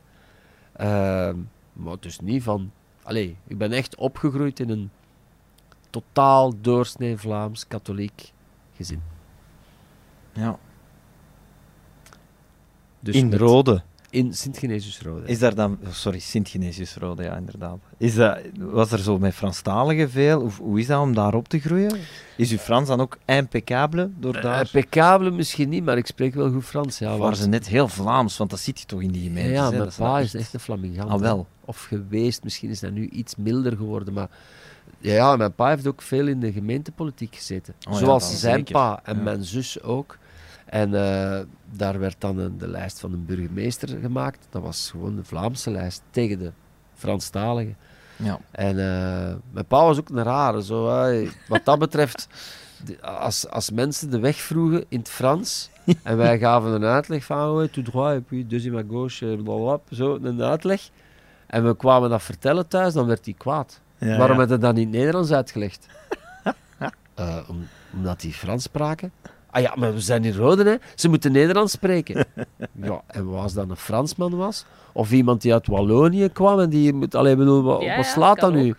[0.73, 1.37] Ehm,
[1.73, 2.71] maar dus niet van...
[3.03, 4.91] Allee, ik ben echt opgegroeid in een
[5.91, 8.33] totaal doorsnee Vlaams katholiek
[8.77, 9.03] gezin.
[10.33, 10.59] Ja.
[13.01, 13.83] Dus in met- Rode.
[14.15, 15.27] In Sint-Genesius-Rode.
[15.27, 15.79] Is daar dan...
[15.91, 17.79] sorry, Sint-Genesius-Rode, ja, inderdaad.
[17.99, 20.41] Is dat, was er zo met Franstaligen veel?
[20.41, 21.99] Hoe, hoe is dat om daar op te groeien?
[22.37, 24.61] Is uw Frans dan ook impeccabele door daar...
[24.61, 26.99] Impeccabele misschien niet, maar ik spreek wel goed Frans.
[26.99, 28.37] Ja, Of waren ze net heel Vlaams?
[28.37, 29.51] Want dat zit je toch in die gemeente.
[29.51, 31.11] ja, mijn pa is echt een Flamingant.
[31.11, 31.47] Ah, wel.
[31.65, 34.29] Of geweest, misschien is dat nu iets milder geworden, maar...
[34.99, 37.75] Ja, ja, mijn pa heeft ook veel in de gemeentepolitiek gezeten.
[37.89, 38.73] Oh Zoals zijn zeker.
[38.73, 39.23] pa en Ja.
[39.23, 40.19] mijn zus ook.
[40.75, 44.47] En eh, daar werd dan een, de lijst van een burgemeester gemaakt.
[44.51, 46.53] Dat was gewoon de Vlaamse lijst tegen de
[46.95, 47.77] Franstaligen.
[48.17, 48.39] Ja.
[48.51, 50.63] En eh, mijn pa was ook een rare.
[50.63, 51.29] Zo, hè.
[51.49, 52.29] Wat dat betreft,
[53.01, 55.71] als, als mensen de weg vroegen in het Frans
[56.03, 59.43] en wij gaven een uitleg van oh, tout droit, et puis deuxième à gauche, eh,
[59.43, 60.89] blablabla, zo een uitleg.
[61.47, 63.81] En we kwamen dat vertellen thuis, dan werd hij kwaad.
[63.99, 64.47] Ja, Waarom ja.
[64.47, 65.87] je dat niet in het Nederlands uitgelegd?
[67.49, 69.13] Om, omdat die Frans spraken.
[69.55, 70.77] Ah ja, maar we zijn in Rode, hè.
[70.95, 72.27] Ze moeten Nederlands spreken.
[72.83, 74.65] ja, en was dat een Fransman was?
[74.93, 77.15] Of iemand die uit Wallonië kwam en die moet...
[77.15, 78.75] Allee, bedoel, wat, Ja, wat slaat dat nu?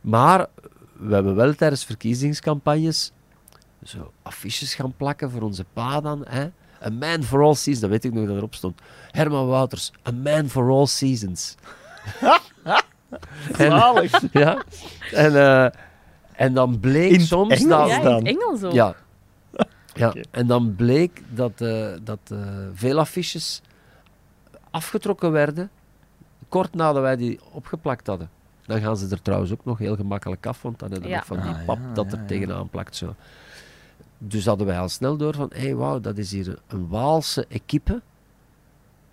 [0.00, 0.46] Maar
[0.92, 3.12] we hebben wel tijdens verkiezingscampagnes
[3.84, 6.24] zo affiches gaan plakken voor onze pa dan.
[6.28, 6.46] Hè?
[6.84, 8.80] A man for all seasons, dat weet ik nog dat erop stond.
[9.10, 11.54] Herman Wouters, a man for all seasons.
[13.56, 13.70] en,
[14.32, 14.62] ja,
[15.12, 15.68] en, eh,
[16.32, 17.88] en dan bleek In soms Engels dat...
[17.88, 18.72] ja, in het Engels ook.
[18.72, 18.94] Ja.
[19.94, 20.14] Ja.
[20.30, 22.38] En dan bleek dat, eh, dat eh,
[22.74, 23.62] veel affiches
[24.70, 25.70] afgetrokken werden,
[26.48, 28.30] kort nadat wij die opgeplakt hadden.
[28.66, 31.24] Dan gaan ze er trouwens ook nog heel gemakkelijk af, want dan hebben we Ja.
[31.26, 32.96] nog van die Ah, pap ja, dat er tegenaan plakt.
[32.96, 33.14] Zo.
[34.18, 37.46] Dus hadden wij al snel door van, hé hey, wauw, dat is hier een Waalse
[37.48, 38.00] equipe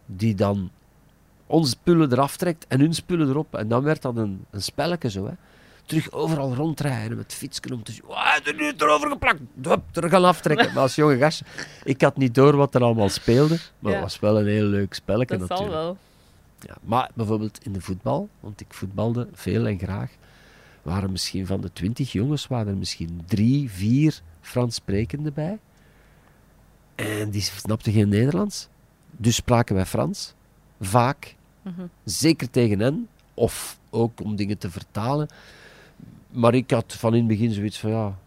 [0.05, 0.69] die dan
[1.47, 3.55] onze spullen eraf trekt en hun spullen erop.
[3.55, 5.33] En dan werd dat een, een spelletje zo, hè.
[5.85, 8.03] Terug overal rondrijden met fietsen om te zien.
[8.43, 9.39] Er nu erover geplakt?
[9.61, 10.73] Hup, er gaan aftrekken.
[10.73, 11.45] Maar als jonge gastje,
[11.83, 13.57] ik had niet door wat er allemaal speelde.
[13.79, 13.97] Maar Ja.
[13.97, 15.71] het was wel een heel leuk spelletje Dat natuurlijk.
[15.77, 15.97] zal wel.
[16.59, 20.11] Ja, maar bijvoorbeeld in de voetbal, want ik voetbalde veel en graag,
[20.81, 25.57] waren misschien van de twintig jongens, waren er misschien drie, vier Frans sprekende bij.
[26.95, 28.67] En die snapten geen Nederlands.
[29.11, 30.33] Dus spraken wij Frans.
[30.81, 31.35] Vaak.
[31.61, 31.81] Mhm.
[32.03, 33.07] Zeker tegen hen.
[33.33, 35.27] Of ook om dingen te vertalen.
[36.35, 38.17] Maar ik had van in het begin zoiets van, ja,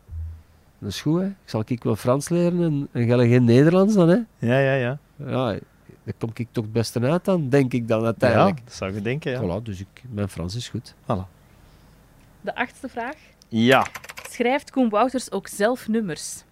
[0.78, 1.26] dat is goed, hè.
[1.26, 4.18] Ik zal ik wel Frans leren en, en ga geen Nederlands dan, hè.
[4.38, 4.98] Ja, ja, ja.
[5.16, 5.58] Ja,
[6.04, 8.60] daar kom ik toch het beste uit dan, denk ik dan Ja, uiteindelijk.
[8.64, 9.42] dat zou je denken, ja.
[9.42, 10.94] Voilà, dus ik, mijn Frans is goed.
[12.40, 13.16] De achtste vraag.
[13.48, 13.86] Ja.
[14.30, 16.42] Schrijft Koen Wouters ook zelf nummers?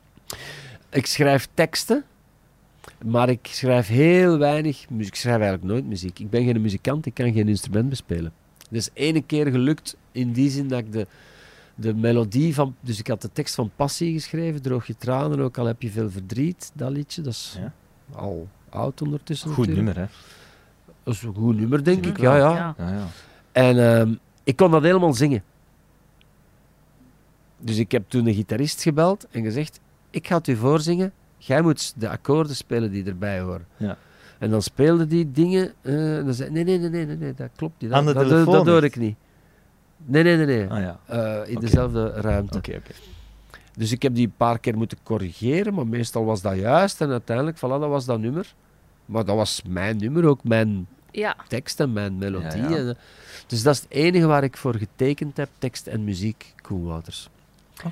[0.90, 2.04] Ik schrijf teksten,
[3.04, 5.12] maar ik schrijf heel weinig muziek.
[5.12, 6.18] Ik schrijf eigenlijk nooit muziek.
[6.18, 8.32] Ik ben geen muzikant, ik kan geen instrument bespelen.
[8.58, 11.06] Het is ene keer gelukt in die zin dat ik de,
[11.78, 12.74] de melodie van...
[12.80, 15.90] Dus ik had de tekst van Passie geschreven, Droog je tranen, ook al heb je
[15.90, 17.22] veel verdriet, dat liedje.
[17.22, 17.72] Dat is Ja.
[18.14, 19.86] al oud ondertussen Goed natuurlijk.
[19.96, 20.14] nummer, hè.
[21.02, 22.18] Dat is een goed nummer, denk ik.
[22.20, 22.74] Ja, ja.
[22.78, 23.06] Ja, ja.
[23.52, 24.14] En ehm,
[24.44, 25.42] ik kon dat helemaal zingen.
[27.58, 31.12] Dus ik heb toen een gitarist gebeld en gezegd: Ik ga het u voorzingen.
[31.38, 33.66] Jij moet de akkoorden spelen die erbij horen.
[33.76, 33.98] Ja.
[34.38, 35.72] En dan speelde die dingen.
[35.82, 37.90] eh, en dan zei nee, nee, nee, nee, nee, nee, dat klopt niet.
[37.90, 39.16] Dat, Aan de dat, dat, telefoon dat hoor ik niet.
[40.04, 40.68] Nee, nee, nee, nee.
[40.70, 40.98] Ah ja.
[41.06, 42.58] Eh, in dezelfde ruimte.
[42.58, 42.90] Oké, oké.
[43.76, 47.00] Dus ik heb die een paar keer moeten corrigeren, maar meestal was dat juist.
[47.00, 48.54] En uiteindelijk, voilà, dat was dat nummer.
[49.06, 51.36] Maar dat was mijn nummer, ook mijn Ja.
[51.48, 52.62] tekst en mijn melodie.
[52.62, 52.90] Ja, eh,
[53.46, 57.28] dus dat is het enige waar ik voor getekend heb, tekst en muziek, Koen Wouters.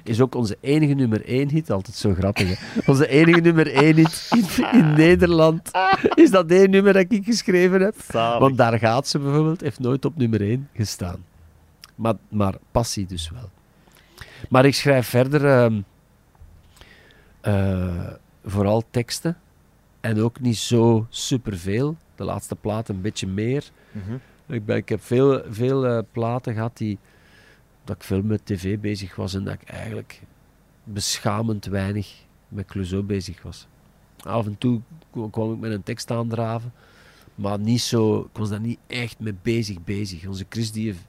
[0.04, 2.80] Is ook onze enige nummer één hit, altijd zo grappig hè.
[2.92, 5.70] Onze enige nummer één hit in, in Nederland
[6.14, 7.94] is dat één nummer dat ik geschreven heb.
[8.12, 11.24] Want daar gaat ze bijvoorbeeld, heeft nooit op nummer één gestaan.
[11.94, 13.50] Maar, maar passie dus wel.
[14.48, 15.80] Maar ik schrijf verder ehm,
[17.40, 18.12] eh,
[18.44, 19.38] vooral teksten.
[20.00, 21.96] En ook niet zo superveel.
[22.14, 23.70] De laatste plaat een beetje meer.
[23.92, 24.14] Mhm.
[24.46, 26.98] Ik, ben, ik heb veel, veel eh, platen gehad die,
[27.84, 30.22] dat ik veel met tv bezig was en dat ik eigenlijk
[30.84, 32.14] beschamend weinig
[32.48, 33.66] met Clouseau bezig was.
[34.22, 34.80] Af en toe
[35.10, 36.72] kwam kwam ik met een tekst aandraven,
[37.34, 40.26] maar niet zo, ik was daar niet echt mee bezig bezig.
[40.26, 41.06] Onze Chris die heeft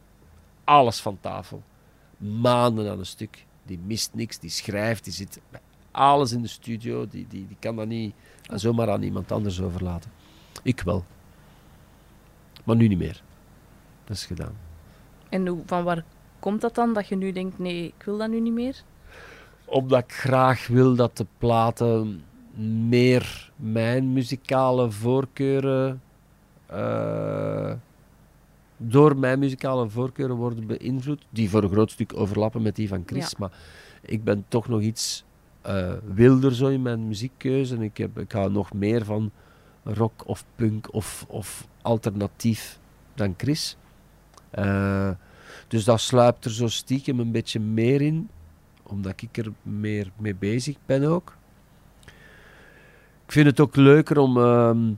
[0.66, 1.64] alles van tafel.
[2.18, 3.46] Maanden aan een stuk.
[3.64, 5.60] Die mist niks, die schrijft, die zit bij
[5.92, 7.08] alles in de studio.
[7.08, 8.14] Die, die, die kan dat niet
[8.48, 10.12] zomaar aan iemand anders overlaten.
[10.64, 11.06] Ik wel.
[12.64, 13.22] Maar nu niet meer.
[14.04, 14.58] Dat is gedaan.
[15.30, 16.04] En van waar
[16.40, 18.84] komt dat dan, dat je nu denkt, nee, ik wil dat nu niet meer?
[19.66, 22.24] Omdat ik graag wil dat de platen
[22.88, 26.02] meer mijn muzikale voorkeuren.
[26.66, 27.72] eh,
[28.78, 31.26] door mijn muzikale voorkeuren worden beïnvloed.
[31.30, 33.30] Die voor een groot stuk overlappen met die van Chris.
[33.30, 33.36] Ja.
[33.40, 33.52] Maar
[34.02, 35.24] ik ben toch nog iets
[35.62, 37.76] eh, wilder zo in mijn muziekkeuze.
[37.76, 39.32] En ik, heb, ik hou nog meer van
[39.84, 42.80] rock of punk of, of alternatief
[43.14, 43.78] dan Chris.
[44.50, 45.10] Eh,
[45.68, 48.30] dus dat sluipt er zo stiekem een beetje meer in
[48.88, 51.38] omdat ik er meer mee bezig ben ook.
[53.26, 54.94] Ik vind het ook leuker om ehm,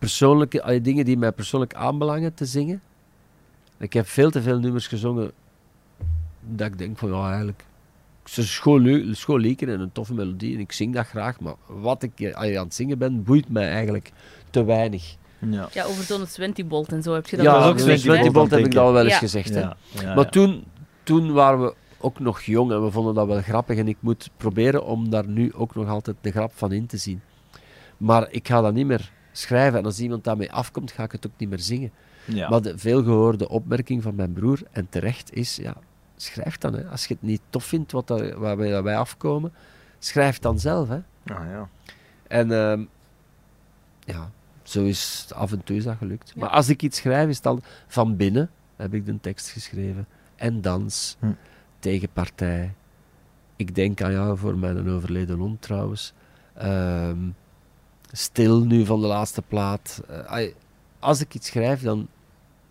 [0.00, 2.80] persoonlijke allee, dingen die mij persoonlijk aanbelangen te zingen.
[3.78, 5.32] Ik heb veel te veel nummers gezongen
[6.40, 7.64] dat ik denk van ja eigenlijk
[8.32, 12.46] schoon liedje en een toffe melodie en ik zing dat graag, maar wat ik aan
[12.64, 14.12] het zingen ben, boeit mij eigenlijk
[14.50, 15.16] te weinig.
[15.38, 15.68] Ja.
[15.72, 18.32] Ja, over zo'n Swenty-bolt en zo heb je dat Ja, wel ook dus Sventy gezegd,
[18.32, 19.18] Bolt heb ik dat wel eens Ja.
[19.18, 19.54] gezegd.
[19.54, 19.60] hè.
[19.60, 20.30] Ja, ja, Maar ja.
[20.30, 20.64] toen,
[21.02, 23.78] toen waren we ook nog jong en we vonden dat wel grappig.
[23.78, 26.96] En ik moet proberen om daar nu ook nog altijd de grap van in te
[26.96, 27.20] zien.
[27.96, 29.78] Maar ik ga dat niet meer schrijven.
[29.78, 31.90] En als iemand daarmee afkomt, ga ik het ook niet meer zingen.
[32.24, 32.48] Ja.
[32.48, 35.76] Maar de veelgehoorde opmerking van mijn broer, en terecht, is: ja,
[36.16, 36.74] schrijf dan.
[36.74, 36.84] Hè.
[36.88, 39.52] Als je het niet tof vindt wat dat, waar wij, dat wij afkomen,
[39.98, 40.88] schrijf dan zelf.
[40.88, 41.00] Hè.
[41.34, 41.68] Ah, ja.
[42.28, 42.84] En ehm,
[44.04, 44.30] ja,
[44.62, 46.28] zo is het af en toe is dat gelukt.
[46.34, 46.40] Ja.
[46.40, 50.06] Maar als ik iets schrijf, is het dan van binnen, heb ik de tekst geschreven.
[50.36, 51.32] En dans, Hm.
[51.78, 52.74] tegenpartij.
[53.56, 56.12] Ik denk aan jou voor mijn overleden hond trouwens.
[56.54, 57.18] Ehm,
[58.12, 60.02] stil nu van de laatste plaat.
[60.08, 60.46] Eh,
[60.98, 62.08] als ik iets schrijf, dan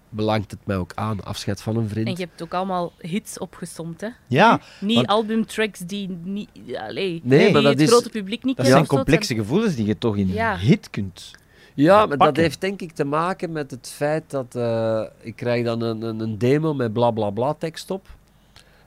[0.10, 1.24] belangt het mij ook aan.
[1.24, 2.08] Afscheid van een vriend.
[2.08, 4.08] En je hebt ook allemaal hits opgesomd, hè?
[4.28, 8.44] ja, Niet Want- albumtracks die, niet, allee, Nee, die maar dat het is- grote publiek
[8.44, 10.54] niet dat kent zijn complexe gevoelens die je toch in Ja.
[10.54, 11.32] een hit kunt.
[11.74, 15.66] Ja, maar dat heeft denk ik te maken met het feit dat eh, ik krijg
[15.66, 18.08] dan een, een, een demo met bla bla bla tekst op.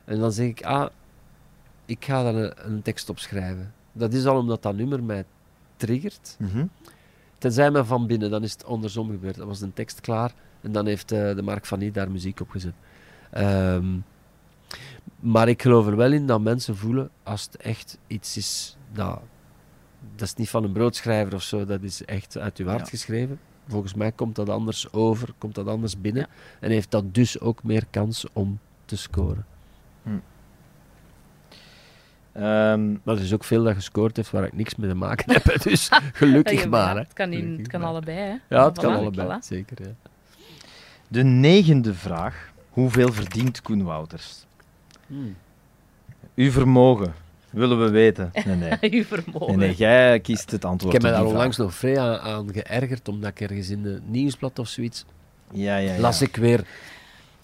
[0.05, 0.87] En dan zeg ik, ah,
[1.87, 3.73] ik ga daar een, een tekst op schrijven.
[3.93, 5.25] Dat is al omdat dat nummer mij
[5.87, 6.37] triggert.
[6.39, 6.67] Mhm.
[7.39, 9.37] Tenzij men van binnen, dan is het andersom gebeurd.
[9.37, 12.41] Dan was de tekst klaar en dan heeft eh, de Mark van Nie daar muziek
[12.41, 12.73] op gezet.
[13.31, 13.87] Ehm,
[15.21, 19.21] maar ik geloof er wel in dat mensen voelen als het echt iets is dat.
[20.17, 22.87] Dat is niet van een broodschrijver of zo, dat is echt uit uw hart Ja.
[22.87, 23.39] geschreven.
[23.69, 26.23] Volgens mij komt dat anders over, komt dat anders binnen.
[26.23, 26.29] Ja.
[26.61, 29.47] En heeft dat dus ook meer kans om te scoren.
[32.33, 35.33] Ehm, Maar er is ook veel dat gescoord heeft waar ik niks mee te maken
[35.33, 35.63] heb.
[35.63, 36.95] Dus gelukkig Ja, maar.
[36.95, 37.01] Hè.
[37.01, 37.89] Het kan, in, het kan maar.
[37.89, 38.35] allebei, hè?
[38.57, 39.29] Ja, het Voilà, kan allebei.
[39.29, 39.45] voilà.
[39.47, 39.77] Zeker.
[39.83, 39.89] Ja.
[41.09, 42.51] de negende vraag.
[42.71, 44.45] Hoeveel verdient Koen Wouters?
[46.35, 47.15] Uw vermogen,
[47.51, 48.31] willen we weten.
[48.45, 48.93] Nee, nee.
[48.93, 49.59] Uw vermogen.
[49.59, 52.53] Nee, nee, jij kiest het Ik antwoord heb me daar onlangs nog vrij aan, aan
[52.53, 55.05] geërgerd, omdat ik ergens in de nieuwsblad of zoiets
[55.51, 56.01] Ja, ja, ja.
[56.01, 56.65] las ik weer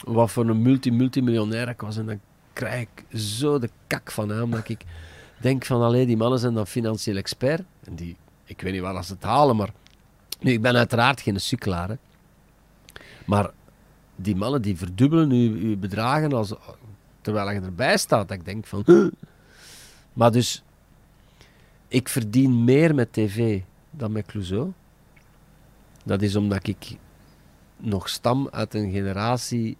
[0.04, 1.96] wat voor een multi-multimiljonair ik was.
[1.96, 2.20] En dan
[2.58, 4.84] krijg ik zo de kak van aan, dat ik
[5.40, 7.62] denk van, allee, die mannen zijn dan financieel expert.
[7.84, 9.72] En die, ik weet niet waar ze het halen, maar...
[10.40, 11.98] Nu, ik ben uiteraard geen sukkelaar.
[13.26, 13.50] Maar
[14.16, 16.52] die mannen die verdubbelen uw, uw bedragen als,
[17.20, 18.28] terwijl je erbij staat.
[18.28, 19.12] Dat ik denk van...
[20.12, 20.62] Maar dus,
[21.88, 24.72] ik verdien meer met tv dan met Clouseau.
[26.04, 26.96] Dat is omdat ik
[27.76, 29.76] nog stam uit een generatie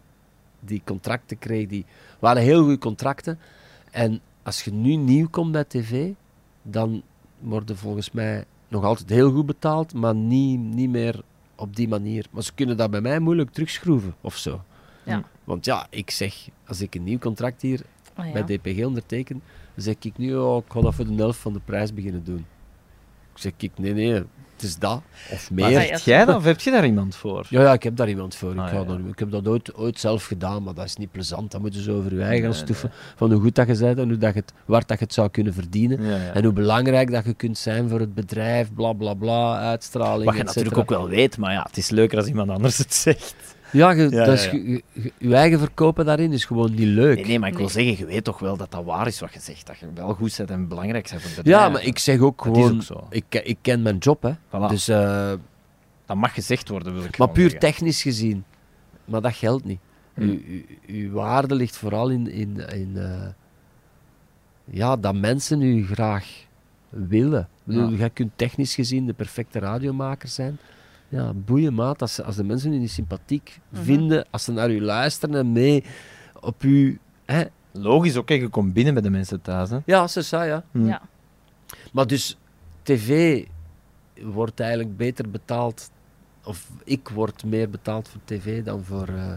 [0.60, 1.68] die contracten kreeg.
[1.68, 1.84] Die
[2.18, 3.38] waren heel goede contracten.
[3.90, 6.10] En als je nu nieuw komt bij tv,
[6.62, 7.02] dan
[7.38, 11.22] worden volgens mij nog altijd heel goed betaald, maar niet, niet meer
[11.54, 12.26] op die manier.
[12.30, 14.64] Maar ze kunnen dat bij mij moeilijk terugschroeven of zo.
[15.02, 15.22] Ja.
[15.44, 17.82] Want ja, ik zeg, als ik een nieuw contract hier
[18.16, 18.32] ja.
[18.32, 19.42] bij DPG onderteken,
[19.74, 22.24] dan zeg ik nu, oh, ik ga dat voor de helft van de prijs beginnen
[22.24, 22.46] doen.
[23.32, 24.22] Ik zeg ik, nee, nee,
[24.60, 25.00] het is dat.
[25.30, 25.80] Of Maar meer.
[25.80, 27.46] ja, zegt jij dat of heb je daar iemand voor?
[27.48, 28.48] Ja, ja, ik heb daar iemand voor.
[28.58, 29.08] Ah, ik, ga ja, daar- ja.
[29.08, 31.50] ik heb dat ooit, ooit zelf gedaan, maar dat is niet plezant.
[31.50, 32.90] Dan moeten ze over je eigen gaan Nee, stoeven.
[33.16, 35.14] Van hoe goed dat je bent en hoe dat je het, waar dat je het
[35.14, 36.02] zou kunnen verdienen.
[36.02, 36.32] Ja, ja.
[36.32, 40.24] En hoe belangrijk dat je kunt zijn voor het bedrijf, bla bla bla, uitstraling.
[40.24, 42.94] Wat je natuurlijk ook wel weet, maar ja, het is leuker als iemand anders het
[42.94, 43.34] zegt.
[43.72, 44.58] Ja, je, Ja, dat is, ja, ja.
[44.58, 47.16] je- je- je eigen verkopen daarin is gewoon niet leuk.
[47.16, 47.72] Nee, nee, maar ik wil Nee.
[47.74, 49.66] zeggen, je weet toch wel dat dat waar is wat je zegt.
[49.66, 51.62] Dat je wel goed bent en belangrijk bent voor het bedrijf.
[51.64, 53.06] ja, maar ik zeg ook Dat is gewoon, ook zo.
[53.10, 54.32] ik, ik ken mijn job, hè.
[54.46, 54.68] Voilà.
[54.70, 55.32] Dus, eh,
[56.06, 57.60] Dat mag gezegd worden, wil ik maar puur zeggen.
[57.60, 58.44] technisch gezien.
[59.04, 59.78] Maar dat geldt niet.
[60.14, 60.36] Hm.
[60.86, 63.26] Uw, waarde ligt vooral in, in, in eh,
[64.64, 66.26] ja, dat mensen u graag
[66.88, 67.40] willen.
[67.40, 67.96] Ik bedoel, Ja.
[67.96, 70.58] Jij kunt technisch gezien de perfecte radiomaker zijn.
[71.08, 73.82] Ja, boeien maat, als, ze- als de mensen u niet sympathiek Mhm.
[73.82, 75.84] vinden, als ze naar u luisteren en mee
[76.40, 76.98] op u...
[77.24, 77.42] Hè?
[77.72, 79.70] Logisch, oké, je komt binnen bij de mensen thuis.
[79.70, 79.78] Hè.
[79.86, 80.64] Ja, ze zei ja.
[80.72, 80.86] Hm.
[80.86, 81.00] Ja.
[81.92, 82.38] Maar dus,
[82.82, 83.44] tv
[84.22, 85.90] wordt eigenlijk beter betaald,
[86.44, 89.32] of ik word meer betaald voor tv dan voor, eh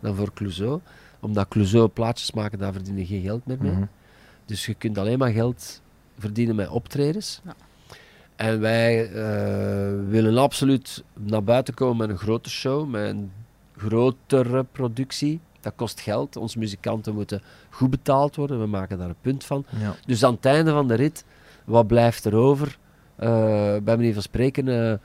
[0.00, 0.80] dan voor Clouseau.
[1.20, 3.72] Omdat Clouseau plaatjes maken, daar verdien je geen geld meer mee.
[3.72, 3.84] Mhm.
[4.44, 5.82] Dus je kunt alleen maar geld
[6.18, 7.40] verdienen met optredens.
[7.44, 7.54] Ja.
[8.40, 13.32] En wij eh, willen absoluut naar buiten komen met een grote show, met een
[13.76, 15.40] grotere productie.
[15.60, 16.36] Dat kost geld.
[16.36, 18.60] Onze muzikanten moeten goed betaald worden.
[18.60, 19.64] We maken daar een punt van.
[19.80, 19.94] Ja.
[20.06, 21.24] Dus aan het einde van de rit,
[21.64, 22.78] wat blijft er over?
[23.16, 23.28] Eh,
[23.82, 24.98] bij manier van spreken eh,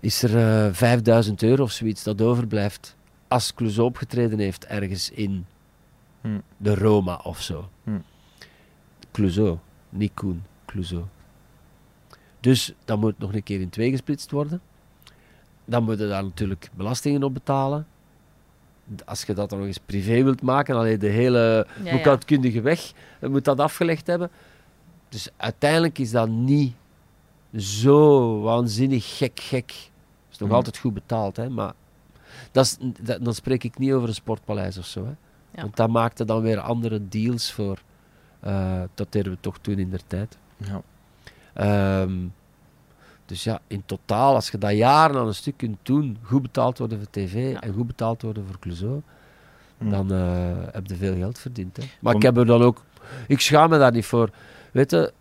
[0.00, 2.96] is er eh 5000 euro of zoiets dat overblijft
[3.28, 5.46] als Clouseau opgetreden heeft ergens in
[6.20, 6.38] Hm.
[6.56, 7.68] de Roma of zo.
[7.84, 7.98] Hm.
[9.12, 9.58] Clouseau,
[9.88, 11.04] niet Koen, Clouseau.
[12.40, 14.60] Dus dat moet nog een keer in twee gesplitst worden.
[15.64, 17.86] Dan moet je daar natuurlijk belastingen op betalen.
[19.04, 21.92] Als je dat dan nog eens privé wilt maken, alleen de hele Ja, ja.
[21.92, 24.30] boekhoudkundige weg, dan moet dat afgelegd hebben.
[25.08, 26.74] Dus uiteindelijk is dat niet
[27.56, 29.70] zo waanzinnig gek, gek.
[29.70, 30.56] Het is nog Mhm.
[30.56, 31.72] altijd goed betaald, hè, maar
[32.52, 35.04] dat is, dat- dan spreek ik niet over een sportpaleis of zo.
[35.04, 35.10] Hè.
[35.54, 35.62] Ja.
[35.62, 37.78] Want daar maakte dan weer andere deals voor.
[38.40, 40.38] Eh, dat deden we toch toen in der tijd.
[40.56, 40.82] Ja.
[41.54, 42.12] Ehm,
[43.26, 46.78] dus ja, in totaal, als je dat jaren aan een stuk kunt doen, goed betaald
[46.78, 47.60] worden voor tv Ja.
[47.60, 49.02] en goed betaald worden voor Clouseau,
[49.78, 49.88] Hm.
[49.90, 51.76] dan eh, heb je veel geld verdiend.
[51.76, 51.82] Hè.
[52.00, 52.84] Maar Om- ik heb er dan ook...
[53.26, 54.30] Ik schaam me daar niet voor.
[54.72, 55.12] Weet je,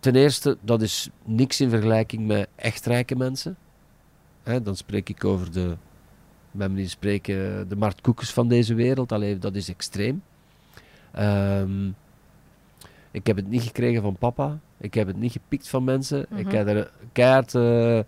[0.00, 3.56] ten eerste, dat is niks in vergelijking met echt rijke mensen.
[4.42, 5.76] Hè, dan spreek ik over de...
[6.50, 9.12] Bij manier van spreken, de Mart Koekes van deze wereld.
[9.12, 10.22] Allee, dat is extreem.
[11.12, 11.90] Ehm,
[13.10, 14.58] ik heb het niet gekregen van papa.
[14.80, 16.26] Ik heb het niet gepikt van mensen.
[16.36, 16.56] Ik Mhm.
[16.56, 17.98] heb er keihard eh,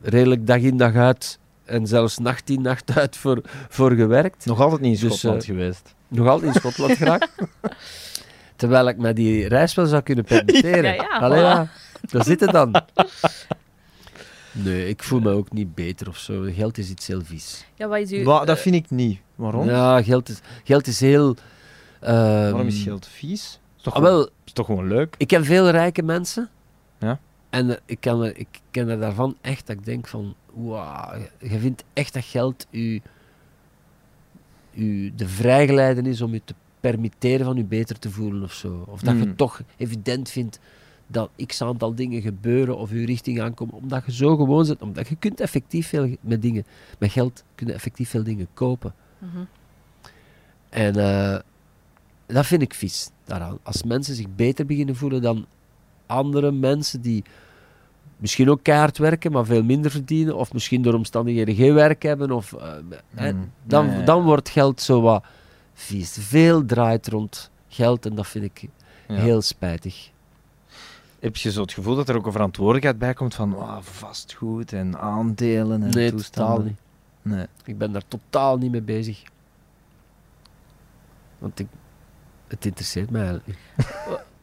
[0.00, 4.46] redelijk dag in dag uit en zelfs nacht in nacht uit voor, voor gewerkt.
[4.46, 5.94] Nog altijd niet in Dus, Schotland eh, geweest.
[6.08, 7.30] Nog altijd in Schotland geraakt.
[8.56, 10.82] Terwijl ik me die reis wel zou kunnen permitteren.
[10.84, 11.42] Ja, ja, Allee, voilà.
[11.42, 11.68] ja,
[12.10, 12.74] daar zit het dan.
[14.58, 16.42] Nee, ik voel me ook niet beter of zo.
[16.54, 17.64] Geld is iets heel vies.
[17.74, 18.22] Ja, wat is uw...
[18.24, 19.18] Maar dat eh, vind ik niet.
[19.34, 19.68] Waarom?
[19.68, 21.36] Ja, geld is, geld is heel...
[22.00, 22.12] ehm,
[22.50, 23.60] Waarom is geld vies?
[23.86, 25.14] Toch, ah, gewoon, wel, is toch gewoon leuk?
[25.18, 26.48] ik ken veel rijke mensen.
[26.98, 27.18] Ja.
[27.50, 30.34] En eh, ik, kan er, ik ken er daarvan echt dat ik denk van...
[30.52, 33.00] Wauw, je vindt echt dat geld u,
[34.74, 38.84] u de vrijgeleiden is om je te permitteren van je beter te voelen of zo.
[38.88, 39.36] Of dat je Mm.
[39.36, 40.58] toch evident vindt
[41.06, 44.82] dat x aantal dingen gebeuren of je richting aankomen, omdat je zo gewoon zit.
[44.82, 46.64] Omdat je kunt effectief veel met dingen,
[46.98, 48.94] met geld, kun je effectief veel dingen kopen.
[49.18, 49.44] mhm.
[50.68, 51.38] En eh,
[52.26, 53.58] dat vind ik vies daaraan.
[53.62, 55.46] Als mensen zich beter beginnen voelen dan
[56.06, 57.24] andere mensen die
[58.16, 62.30] misschien ook keihard werken, maar veel minder verdienen, of misschien door omstandigheden geen werk hebben,
[62.30, 62.72] of, eh,
[63.14, 63.50] hè, Mm.
[63.64, 65.24] dan, dan wordt geld zo wat
[65.74, 66.16] vies.
[66.20, 68.68] Veel draait rond geld en dat vind ik
[69.08, 69.14] Ja.
[69.14, 70.10] heel spijtig.
[71.20, 74.72] Heb je zo het gevoel dat er ook een verantwoordelijkheid bij komt van ah, vastgoed
[74.72, 76.54] en aandelen en Nee, toestanden?
[76.54, 76.76] totaal niet.
[77.22, 77.46] Nee.
[77.64, 79.22] Ik ben daar totaal niet mee bezig.
[81.38, 81.66] Want ik,
[82.48, 83.86] het interesseert mij eigenlijk niet.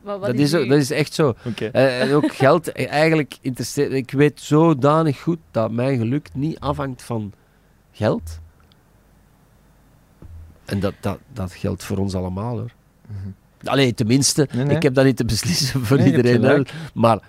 [0.01, 1.34] Wat, wat Dat is, ook- dat is echt zo.
[1.72, 3.91] Eh, en ook geld, eh, eigenlijk interesseert...
[3.91, 7.34] Ik weet zodanig goed dat mijn geluk niet afhangt van
[7.91, 8.39] geld.
[10.66, 12.72] En dat, dat, dat geldt voor ons allemaal, hoor.
[13.64, 14.76] Allee, tenminste, Nee, nee.
[14.76, 16.43] ik heb dat niet te beslissen voor Nee, iedereen.
[16.43, 16.62] hè.
[16.93, 17.20] Maar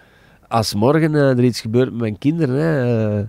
[0.48, 3.26] als morgen eh, er iets gebeurt met mijn kinderen, hè, eh,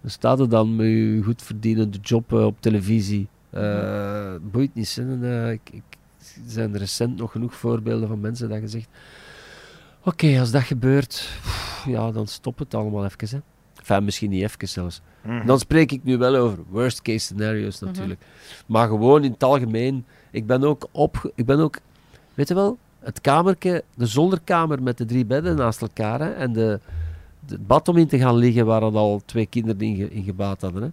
[0.00, 3.28] dan staat er dan met je goed verdienende job op televisie.
[3.50, 4.94] Eh boeit niet.
[4.94, 5.02] Hè.
[5.02, 5.82] En, eh, ik,
[6.36, 8.88] ik, er zijn recent nog genoeg voorbeelden van mensen dat je zegt...
[10.04, 11.28] Oké, als dat gebeurt,
[11.86, 13.28] ja, dan stop het allemaal even.
[13.28, 13.38] Hè.
[13.78, 15.00] Enfin, misschien niet even zelfs.
[15.22, 15.46] Mhm.
[15.46, 17.84] Dan spreek ik nu wel over worst case scenario's Mhm.
[17.84, 18.20] natuurlijk.
[18.66, 20.04] Maar gewoon in het algemeen.
[20.30, 21.32] Ik ben ook op.
[21.34, 21.78] Ik ben ook.
[22.34, 26.20] Weet je wel, het kamertje, de zolderkamer met de drie bedden naast elkaar.
[26.20, 26.80] Hè, en de,
[27.46, 30.22] de- het bad om in te gaan liggen waar al twee kinderen in, ge- in
[30.24, 30.82] gebaat hadden.
[30.82, 30.88] Hè.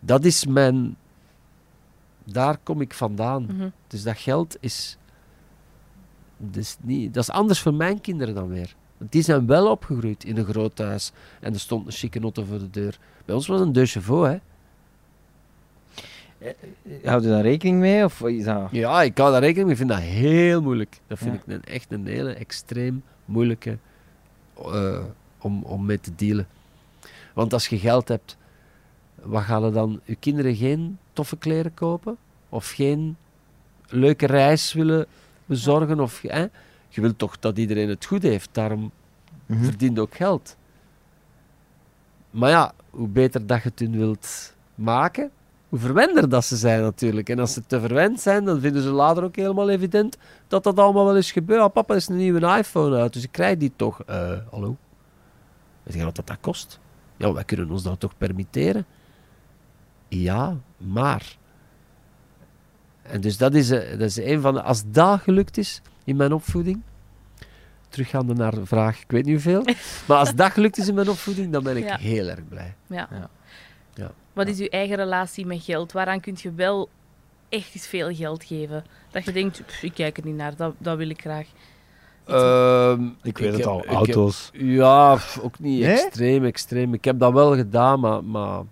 [0.00, 0.96] Dat is mijn.
[2.24, 3.42] Daar kom ik vandaan.
[3.42, 3.68] Mhm.
[3.86, 4.96] Dus dat geld is.
[6.36, 8.74] Dat is, niet, dat is anders voor mijn kinderen dan weer.
[8.98, 11.12] Want die zijn wel opgegroeid in een groot huis.
[11.40, 12.98] En er stond een chique auto voor de deur.
[13.24, 14.38] Bij ons was een deux chevaux, hè.
[17.04, 18.04] Houd je daar rekening mee?
[18.04, 18.68] Of is dat...
[18.70, 19.72] Ja, ik hou daar rekening mee.
[19.72, 21.00] Ik vind dat heel moeilijk.
[21.06, 21.38] Dat vind Ja.
[21.40, 23.78] ik een, echt een hele extreem moeilijke
[24.56, 25.02] eh,
[25.38, 26.46] om, om mee te dealen.
[27.34, 28.36] Want als je geld hebt,
[29.22, 30.00] wat gaan er dan?
[30.04, 32.16] Je kinderen geen toffe kleren kopen?
[32.48, 33.16] Of geen
[33.88, 35.06] leuke reis willen
[35.46, 36.00] bezorgen?
[36.00, 36.46] Of, hè?
[36.88, 38.48] Je wilt toch dat iedereen het goed heeft.
[38.52, 38.90] Daarom
[39.46, 39.64] Mhm.
[39.64, 40.56] verdient ook geld.
[42.30, 45.30] Maar ja, hoe beter dat je het hun wilt maken,
[45.68, 47.28] hoe verwender dat ze zijn natuurlijk.
[47.28, 50.16] En als ze te verwend zijn, dan vinden ze later ook helemaal evident
[50.48, 51.60] dat dat allemaal wel eens gebeurt.
[51.60, 54.02] Ah, papa is een nieuwe iPhone uit, dus ik krijg die toch.
[54.02, 54.76] Eh, hallo?
[55.82, 56.80] Weet je wat dat, dat kost?
[57.16, 58.84] Ja, wij kunnen ons dat toch permitteren?
[60.10, 61.36] Ja, maar...
[63.02, 64.62] En dus dat is, eh, dat is een van de...
[64.62, 66.80] Als dat gelukt is in mijn opvoeding...
[67.88, 69.64] Teruggaande naar de vraag, ik weet niet hoeveel.
[70.08, 71.96] Maar als dat gelukt is in mijn opvoeding, dan ben ik Ja.
[71.96, 72.74] heel erg blij.
[72.86, 73.08] Ja.
[73.10, 73.30] Ja.
[73.94, 74.10] Ja.
[74.32, 75.92] Wat is uw eigen relatie met geld?
[75.92, 76.88] Waaraan kun je wel
[77.48, 78.84] echt eens veel geld geven?
[79.10, 81.46] Dat je denkt, "Pff, ik kijk er niet naar, dat, dat wil ik graag.
[82.26, 84.50] Ehm, Ik weet het heb- al, heb- auto's.
[84.52, 85.90] ja, pff, ook niet Nee?
[86.02, 86.94] extreem, extreem.
[86.94, 88.62] Ik heb dat wel gedaan, maar, maar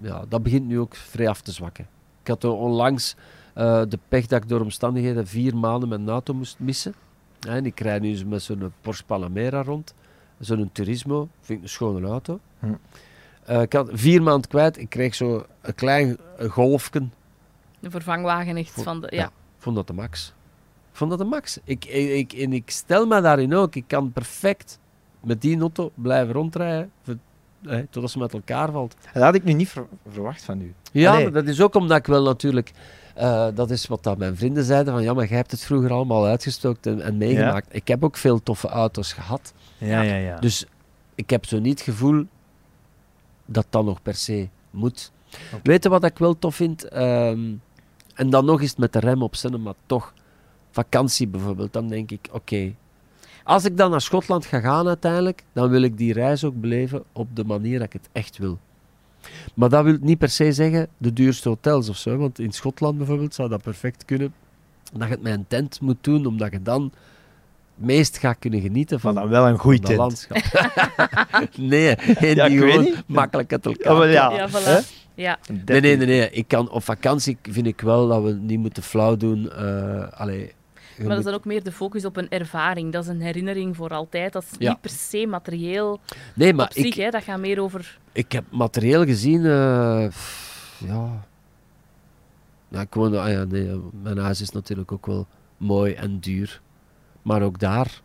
[0.00, 1.86] ja, dat begint nu ook vrij af te zwakken.
[2.22, 3.16] Ik had onlangs
[3.54, 6.94] eh, de pech dat ik door omstandigheden vier maanden mijn auto moest missen.
[7.48, 9.94] En ik rijd nu met zo'n Porsche Panamera rond.
[10.38, 11.28] Zo'n Turismo.
[11.40, 12.40] Vind ik een schone auto.
[12.58, 12.66] Hm.
[13.44, 14.78] Eh, ik had vier maanden kwijt.
[14.78, 16.16] Ik kreeg zo een klein
[16.48, 17.12] golfken.
[17.80, 19.06] Een vervangwagen echt van de...
[19.10, 19.30] ja.
[19.58, 20.34] Vond dat de max.
[20.90, 21.58] Ik vond dat de max.
[21.64, 23.74] Ik, ik, ik, en ik stel me daarin ook.
[23.74, 24.78] Ik kan perfect
[25.22, 26.90] met die auto blijven rondrijden.
[27.02, 27.16] voor-
[27.66, 28.96] eh, totdat ze met elkaar valt.
[29.12, 30.74] Dat had ik nu niet ver- verwacht van u.
[30.92, 31.22] Ja, Allee.
[31.22, 32.72] maar dat is ook omdat ik wel natuurlijk...
[33.14, 34.92] eh, dat is wat dat mijn vrienden zeiden.
[34.92, 37.74] Van, ja, maar jij hebt het vroeger allemaal uitgestookt en, en meegemaakt.
[37.74, 39.52] Ik heb ook veel toffe auto's gehad.
[39.78, 40.38] Ja, ja, ja.
[40.38, 40.66] Dus
[41.14, 42.24] ik heb zo niet het gevoel
[43.46, 45.12] dat dat nog per se moet.
[45.62, 46.84] Weet je wat ik wel tof vind?
[46.88, 47.52] Ehm,
[48.14, 50.14] en dan nog eens met de rem op maar toch.
[50.70, 52.74] Vakantie bijvoorbeeld, dan denk ik, oké.
[53.48, 57.02] Als ik dan naar Schotland ga gaan uiteindelijk, dan wil ik die reis ook beleven
[57.12, 58.58] op de manier dat ik het echt wil.
[59.54, 62.16] Maar dat wil niet per se zeggen de duurste hotels of zo.
[62.16, 64.34] Want in Schotland bijvoorbeeld zou dat perfect kunnen.
[64.92, 68.60] Dat je het met een tent moet doen, omdat je dan het meest gaat kunnen
[68.60, 69.98] genieten Maar van, dan wel een goede tent.
[69.98, 70.36] landschap.
[71.56, 73.96] nee, en Ja, die gewoon makkelijk uit elkaar.
[74.00, 74.30] Oh, ja.
[74.30, 74.86] Ja, voilà.
[75.14, 75.98] Nee, nee, 13.
[75.98, 76.30] nee, nee.
[76.30, 79.50] Ik kan, op vakantie vind ik wel dat we niet moeten flauw doen.
[79.52, 80.52] eh allee,
[80.98, 82.92] Maar dat is dan ook meer de focus op een ervaring.
[82.92, 84.32] Dat is een herinnering voor altijd.
[84.32, 84.70] Dat is Ja.
[84.70, 86.00] niet per se materieel
[86.34, 86.84] nee, maar op zich.
[86.84, 87.10] ik, Hè.
[87.10, 87.98] Dat gaat meer over...
[88.12, 89.44] ik heb materieel gezien...
[89.44, 90.08] eh,
[90.78, 91.26] ja...
[92.68, 95.26] ja, ik woon, ah ja, nee, mijn huis is natuurlijk ook wel
[95.56, 96.60] mooi en duur.
[97.22, 98.00] Maar ook daar,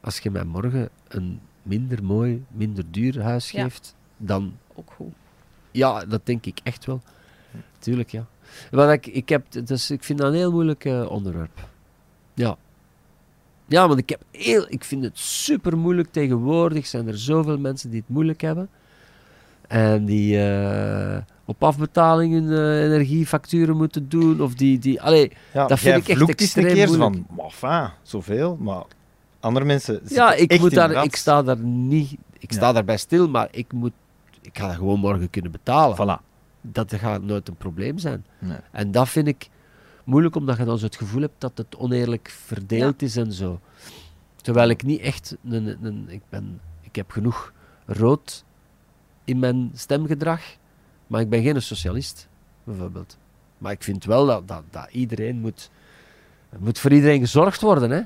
[0.00, 3.62] als je mij morgen een minder mooi, minder duur huis Ja.
[3.62, 5.12] geeft, dan Ook goed.
[5.70, 7.00] Ja, dat denk ik echt wel.
[7.78, 8.26] Tuurlijk, ja.
[8.70, 11.68] Want ik, ik, heb, dus ik vind dat een heel moeilijk eh, onderwerp.
[12.38, 12.56] Ja.
[13.66, 16.12] Ja, want ik, heb heel, ik vind het super moeilijk.
[16.12, 18.68] Tegenwoordig zijn er zoveel mensen die het moeilijk hebben.
[19.68, 24.40] En die eh, op afbetaling hun eh, energiefacturen moeten doen.
[24.40, 24.78] Of die...
[24.78, 27.14] die allee, Ja, dat vind ik echt eens een extreem keer moeilijk.
[27.14, 28.82] van, maar enfin, zoveel, maar
[29.40, 32.16] andere mensen ja, ik, moet in daar, ik sta daar niet...
[32.38, 32.72] Ik sta Ja.
[32.72, 33.92] daarbij stil, maar ik moet...
[34.40, 35.96] Ik ga dat gewoon morgen kunnen betalen.
[35.96, 36.22] Voilà.
[36.60, 38.24] dat gaat nooit een probleem zijn.
[38.38, 38.58] Nee.
[38.70, 39.48] En dat vind ik
[40.08, 43.60] moeilijk, omdat je dan zo het gevoel hebt dat het oneerlijk verdeeld is en zo.
[44.36, 45.36] Terwijl ik niet echt...
[45.44, 47.52] Een, een, een- ik, ben, ik heb genoeg
[47.86, 48.44] rood
[49.24, 50.40] in mijn stemgedrag,
[51.06, 52.28] maar ik ben geen socialist,
[52.64, 53.18] bijvoorbeeld.
[53.58, 55.70] Maar ik vind wel dat, dat, dat iedereen moet...
[56.50, 58.00] Er moet voor iedereen gezorgd worden, hè.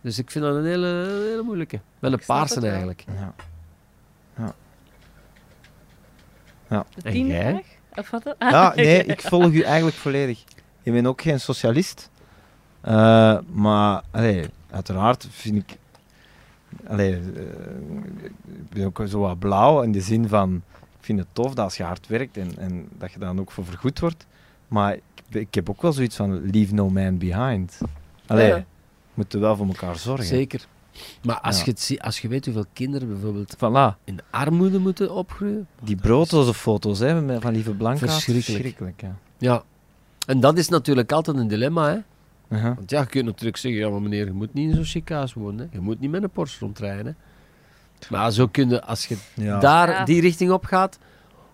[0.00, 1.80] Dus ik vind dat een hele, een hele moeilijke.
[1.98, 3.04] Wel een paarse eigenlijk.
[3.16, 3.34] Ja.
[6.68, 7.50] De En tiende jij?
[7.52, 7.66] vraag?
[7.94, 8.38] Of wat?
[8.38, 8.80] Ah, Ja, oké.
[8.80, 10.44] nee, ik volg u eigenlijk volledig.
[10.84, 12.10] Je bent ook geen socialist.
[12.80, 15.78] Eh, maar, allee, uiteraard vind ik...
[16.86, 17.20] Allee, eh,
[18.24, 20.62] ik ben ook zo wat blauw in de zin van...
[20.98, 23.50] Ik vind het tof dat als je hard werkt en, en dat je dan ook
[23.50, 24.26] voor vergoed wordt.
[24.68, 27.78] Maar ik, ik heb ook wel zoiets van leave no man behind.
[28.26, 28.56] Allee, Ja.
[28.56, 28.64] we
[29.14, 30.24] moeten wel voor elkaar zorgen.
[30.26, 30.66] Zeker.
[31.22, 31.64] Maar als, Ja.
[31.64, 35.66] je het zie, als je weet hoeveel kinderen bijvoorbeeld Voilà, in armoede moeten opgroeien.
[35.82, 37.98] die broodloze foto's hè, van Lieve Blanca.
[37.98, 38.44] Verschrikkelijk.
[38.44, 39.16] Verschrikkelijk, ja.
[39.38, 39.62] Ja.
[40.26, 41.98] En dat is natuurlijk altijd een dilemma, hè.
[42.56, 42.76] Uh-huh.
[42.76, 45.08] Want ja, je kunt natuurlijk zeggen, ja maar meneer, je moet niet in zo'n chic
[45.08, 45.58] huis wonen.
[45.58, 45.66] Hè.
[45.76, 47.06] Je moet niet met een Porsche rondrijden.
[47.06, 48.06] Hè.
[48.10, 49.58] Maar zo kun je, als je Ja.
[49.58, 50.04] daar Ja.
[50.04, 50.98] die richting op gaat,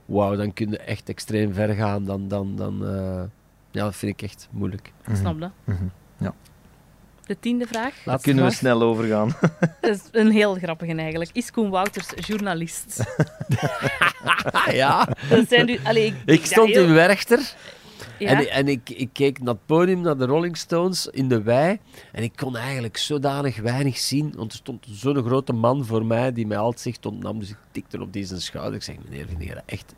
[0.04, 2.04] wauw, dan kun je echt extreem ver gaan.
[2.04, 3.22] Dan, dan, dan, eh,
[3.70, 4.92] ja, dat vind ik echt moeilijk.
[5.06, 5.50] Ik snap dat.
[5.64, 5.84] Mhm.
[6.18, 6.34] Ja.
[7.26, 7.94] De tiende vraag.
[8.04, 9.32] Daar kunnen we snel overgaan.
[9.80, 11.30] Dat is een heel grappige eigenlijk.
[11.32, 13.02] Is Koen Wouters journalist?
[14.72, 15.08] Ja.
[15.28, 17.54] Dat zijn nu, allee, ik, Ik ja, stond heel- in Werchter
[18.20, 18.28] Ja?
[18.28, 21.78] en, en ik, ik keek naar het podium, naar de Rolling Stones in de wei.
[22.12, 26.32] En ik kon eigenlijk zodanig weinig zien, want er stond zo'n grote man voor mij
[26.32, 27.38] die mij altijd zicht ontnam.
[27.38, 28.74] Dus ik tikte op deze schouder.
[28.74, 29.94] Ik zeg, meneer, vind je dat echt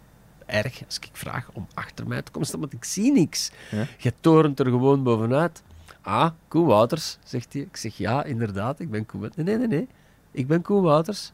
[0.47, 2.61] erg als ik vraag om achter mij te komen staan?
[2.61, 3.51] Want ik zie niks.
[3.71, 3.87] Ja.
[3.99, 5.63] Je torent er gewoon bovenuit.
[6.01, 7.63] Ah, Koen Wouters, zegt hij.
[7.63, 9.47] Ik zeg, ja, inderdaad, ik ben Koen Wouters.
[9.47, 9.89] Nee, nee, nee, nee.
[10.31, 11.33] Ik ben Koen Wouters.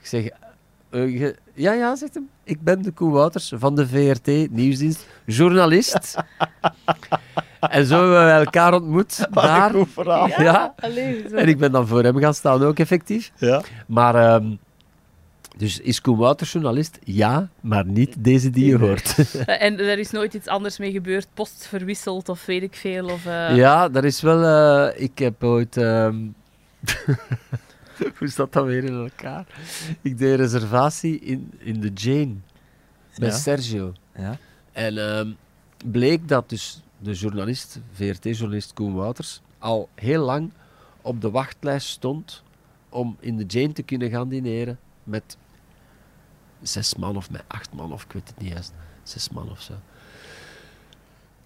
[0.00, 0.28] Ik zeg,
[1.04, 2.28] eh, ja, ja, zegt hem.
[2.44, 6.16] Ik ben de Koen Wouters van de VRT Nieuwsdienst, journalist.
[7.60, 9.72] en zo hebben we elkaar ontmoet daar.
[9.86, 10.26] verhaal.
[10.28, 10.74] Ja, Ja.
[10.78, 11.36] allee, zo.
[11.36, 13.32] En ik ben dan voor hem gaan staan ook, effectief.
[13.36, 13.62] Ja.
[13.86, 14.46] Maar, ehm,
[15.56, 16.98] dus is Koen Wouters journalist?
[17.04, 19.14] Ja, maar niet deze die je hoort.
[19.46, 23.04] En er is nooit iets anders mee gebeurd, post verwisseld of weet ik veel.
[23.04, 24.42] Of, eh, Ja, dat is wel...
[24.88, 25.76] eh, ik heb ooit...
[25.76, 26.16] ehm,
[28.18, 29.46] Hoe zat dat weer in elkaar?
[30.00, 32.34] Ik deed reservatie in, in de Jane.
[33.18, 33.34] Bij Ja.
[33.34, 33.92] Sergio.
[34.16, 34.38] Ja.
[34.72, 35.32] En ehm,
[35.84, 40.50] bleek dat dus de journalist, VRT-journalist Koen Wouters, al heel lang
[41.02, 42.42] op de wachtlijst stond
[42.88, 45.36] om in de Jane te kunnen gaan dineren met
[46.62, 48.72] zes man of met acht man, of ik weet het niet juist,
[49.02, 49.74] zes man of zo.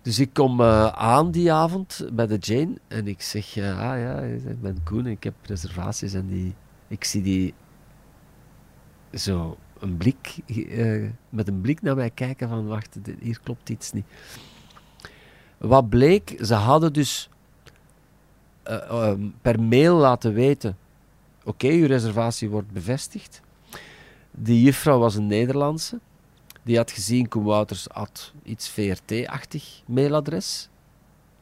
[0.02, 3.98] Dus ik kom eh, aan die avond bij de Jane en ik zeg, eh, ah
[3.98, 6.54] ja, ik ben Koen, ik heb reservaties en die,
[6.88, 7.54] ik zie die
[9.12, 13.92] zo een blik, eh, met een blik naar mij kijken van, wacht, hier klopt iets
[13.92, 14.04] niet.
[15.58, 17.28] Wat bleek, ze hadden dus
[18.62, 20.76] eh, ehm, per mail laten weten,
[21.44, 23.40] oké, uw reservatie wordt bevestigd.
[24.30, 25.98] Die juffrouw was een Nederlandse.
[26.62, 30.68] Die had gezien, Koen Wouters had iets VRT-achtig mailadres.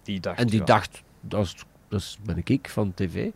[0.03, 0.65] Die dacht, En die ja.
[0.65, 1.55] dacht, dat, is,
[1.89, 3.27] dat is- ben ik van tv.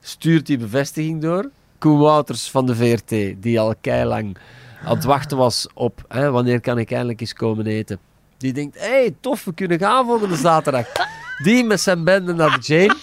[0.00, 1.50] Stuurt die bevestiging door.
[1.78, 4.36] Koen Wouters van de VRT, die al keilang
[4.84, 7.98] aan het wachten was op hè, wanneer kan ik eindelijk eens komen eten.
[8.36, 10.86] Die denkt, hé, hey, tof, we kunnen gaan volgende zaterdag.
[11.42, 12.96] Die met zijn bende naar de Jane.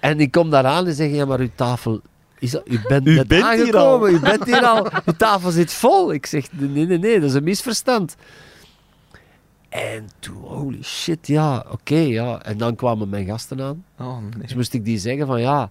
[0.00, 2.00] En die komt daar aan en zegt, ja, maar uw tafel...
[2.42, 4.14] Is dat, u bent U net bent hier aangekomen, al.
[4.14, 4.86] u bent hier al.
[5.04, 6.12] Uw tafel zit vol.
[6.12, 8.16] Ik zeg, nee, nee, nee, dat is een misverstand.
[9.68, 12.42] En toen, holy shit, ja, oké, ja.
[12.42, 13.84] En dan kwamen mijn gasten aan.
[13.98, 14.42] Oh, nee.
[14.42, 15.70] Dus moest ik die zeggen van, ja,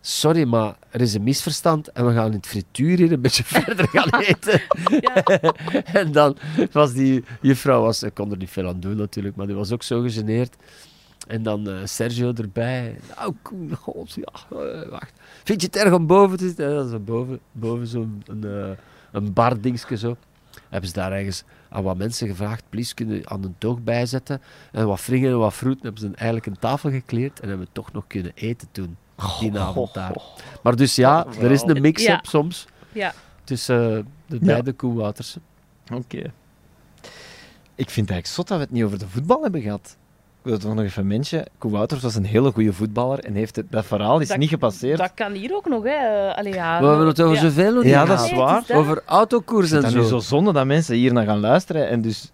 [0.00, 3.44] sorry, maar er is een misverstand en we gaan in het frituur hier een beetje
[3.60, 4.62] verder gaan eten.
[5.00, 5.24] Ja.
[6.00, 6.36] en dan
[6.72, 9.72] was die juffrouw, was, ik kon er niet veel aan doen natuurlijk, maar die was
[9.72, 10.56] ook zo gegeneerd.
[11.28, 12.98] En dan eh, Sergio erbij.
[13.16, 15.12] Nou, Koen, god, ja, eh, wacht.
[15.44, 16.68] Vind je het erg om boven te zitten?
[16.68, 18.70] Ja, dat is boven, boven zo'n een, eh,
[19.12, 20.16] een bardingske zo.
[20.68, 24.40] Hebben ze daar ergens aan wat mensen gevraagd, please, kunnen aan een toog bijzetten?
[24.72, 25.82] En wat fringen en wat fruit.
[25.82, 28.96] hebben ze eigenlijk een tafel gekleerd en hebben we toch nog kunnen eten toen.
[29.40, 30.12] Die avond daar.
[30.62, 32.20] Maar dus ja, er is een mix-up Ja.
[32.22, 33.14] soms Ja.
[33.44, 35.36] tussen de beide Koenwaters.
[35.94, 36.32] Oké.
[37.74, 39.96] Ik vind het eigenlijk zot dat we het niet over de voetbal hebben gehad.
[40.48, 41.44] Ik wil toch nog even mensen.
[41.58, 44.48] Koen Wouters was een hele goede voetballer en heeft het, dat verhaal is Dat- niet
[44.48, 44.98] gepasseerd.
[44.98, 46.32] Dat kan hier ook nog, hè.
[46.34, 47.40] Allee, ja, We hebben het over ja.
[47.40, 48.30] zoveel Ja, niet dat is.
[48.30, 48.62] Nee, het waar.
[48.66, 48.76] dat.
[48.76, 50.08] Over autokoers en dat nu zo.
[50.08, 52.30] zo zonde dat mensen hier naar gaan luisteren en dus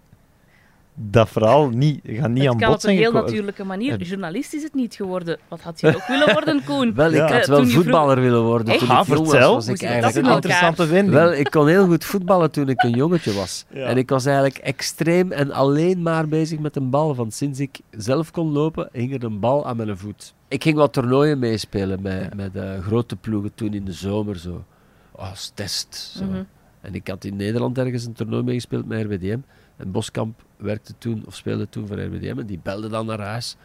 [0.95, 3.23] dat verhaal niet, gaat niet het aan kan bod op een heel gekomen.
[3.25, 4.01] natuurlijke manier.
[4.01, 5.37] Journalist is het niet geworden.
[5.47, 6.93] Wat had je ook willen worden, Koen?
[6.95, 7.21] Wel, ik Ja.
[7.21, 8.79] had Eh, wel toen je voetballer willen worden Echt?
[8.79, 9.29] toen Ah, ik jong was.
[9.29, 9.53] vertel.
[9.53, 11.13] was ik eigenlijk een interessante vinding.
[11.13, 13.65] Wel, ik kon heel goed voetballen toen ik een jongetje was.
[13.73, 13.85] Ja.
[13.85, 17.15] En ik was eigenlijk extreem en alleen maar bezig met een bal.
[17.15, 20.33] Want sinds ik zelf kon lopen, hing er een bal aan mijn voet.
[20.47, 22.29] Ik ging wat toernooien meespelen met, Ja.
[22.35, 24.63] met eh, grote ploegen toen in de zomer zo.
[25.11, 26.13] Als test.
[26.17, 26.25] Zo.
[26.25, 26.43] Mhm.
[26.81, 29.37] En ik had in Nederland ergens een toernooi meegespeeld met RWDM.
[29.77, 32.39] En Boskamp werkte toen, of speelde toen voor RWDM.
[32.39, 33.55] En die belde dan naar huis.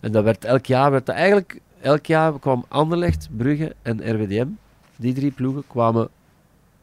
[0.00, 4.48] En dat werd elk jaar, werd dat eigenlijk, elk jaar kwam Anderlecht, Brugge en RWDM.
[4.96, 6.08] Die drie ploegen kwamen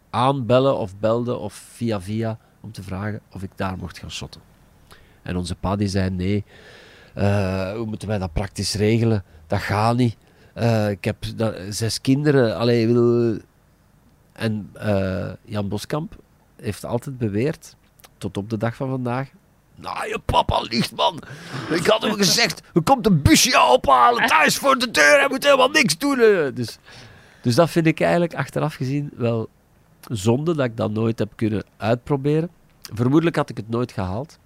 [0.10, 4.41] aanbellen of belden of via via om te vragen of ik daar mocht gaan shotten.
[5.22, 6.44] En onze pa die zei nee,
[7.14, 9.24] eh, hoe moeten wij dat praktisch regelen?
[9.48, 10.18] Dat gaat niet.
[10.53, 12.57] Eh, ik heb dat, zes kinderen.
[12.57, 13.38] Allee, wil...
[14.32, 16.15] En eh, Jan Boskamp
[16.56, 17.76] heeft altijd beweerd,
[18.18, 19.30] tot op de dag van vandaag.
[19.80, 21.20] Nou, je papa liegt, man.
[21.70, 25.20] Ik had hem gezegd, er komt een busje ophalen thuis voor de deur.
[25.20, 26.18] Hij moet helemaal niks doen.
[26.54, 26.78] Dus,
[27.41, 29.49] dus dat vind ik eigenlijk achteraf gezien wel
[30.02, 32.49] zonde dat ik dat nooit heb kunnen uitproberen.
[32.94, 34.40] Vermoedelijk had ik het nooit gehaald.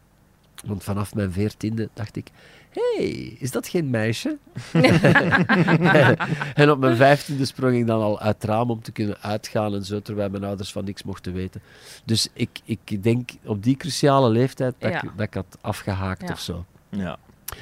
[0.66, 2.28] Want vanaf mijn veertiende dacht ik,
[2.74, 4.38] hey, is dat geen meisje?
[6.54, 9.74] en op mijn vijftiende sprong ik dan al uit het raam om te kunnen uitgaan
[9.74, 11.62] en zo, terwijl mijn ouders van niks mochten weten.
[12.06, 15.02] Dus ik, ik denk op die cruciale leeftijd dat, Ja.
[15.04, 16.34] ik, dat ik had afgehaakt Ja.
[16.34, 16.66] of zo.
[16.90, 17.18] Ja.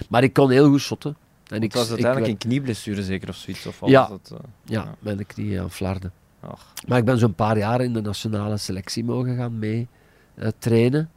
[0.10, 1.16] Maar ik kon heel goed shotten.
[1.48, 3.66] En ik, was uiteindelijk een knieblessure zeker of zoiets?
[3.66, 4.10] Of Ja.
[4.10, 4.46] was dat, eh?
[4.66, 4.96] Ja, Ja.
[5.00, 6.12] met de knieën aan flarden.
[6.40, 6.74] Ach.
[6.88, 9.88] Maar ik ben zo'n paar jaar in de nationale selectie mogen gaan mee
[10.36, 11.10] eh, trainen.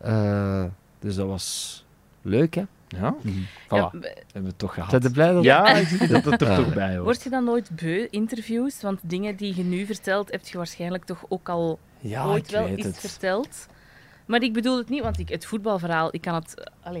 [0.00, 0.64] Eh,
[0.98, 1.83] dus dat was
[2.24, 2.62] leuk, hè?
[2.88, 3.34] Ja, Mhm.
[3.38, 3.68] voilà.
[3.68, 4.90] Ja, hebben we het toch gehad.
[4.90, 6.56] Zijn je blij dat Ja, ik zie dat het er Ja.
[6.56, 7.04] toch bij hoort.
[7.04, 8.82] Word je dan nooit beu, interviews?
[8.82, 12.66] Want dingen die je nu vertelt, heb je waarschijnlijk toch ook al Ja, ooit wel
[12.68, 12.98] het.
[12.98, 13.66] verteld.
[14.26, 16.54] Maar ik bedoel het niet, want ik, het voetbalverhaal, ik kan het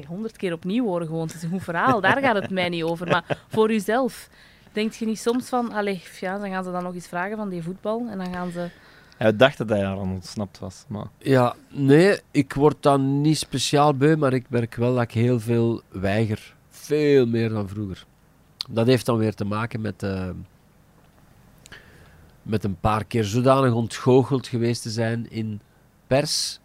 [0.06, 1.26] honderd keer opnieuw horen gewoon.
[1.26, 3.06] Het is een goed verhaal, daar gaat het mij niet over.
[3.06, 4.28] Maar voor uzelf,
[4.72, 7.48] denkt je niet soms van, allee, ja, dan gaan ze dan nog eens vragen van
[7.48, 8.68] die voetbal en dan gaan ze...
[9.16, 10.84] Hij dacht dat hij daar aan ontsnapt was.
[10.88, 11.06] Maar...
[11.18, 15.40] Ja, nee, ik word dan niet speciaal beu, maar ik merk wel dat ik heel
[15.40, 16.54] veel weiger.
[16.68, 18.06] Veel meer dan vroeger.
[18.70, 20.30] Dat heeft dan weer te maken met, eh,
[22.42, 25.60] met een paar keer zodanig ontgoocheld geweest te zijn in
[26.06, 26.60] pers.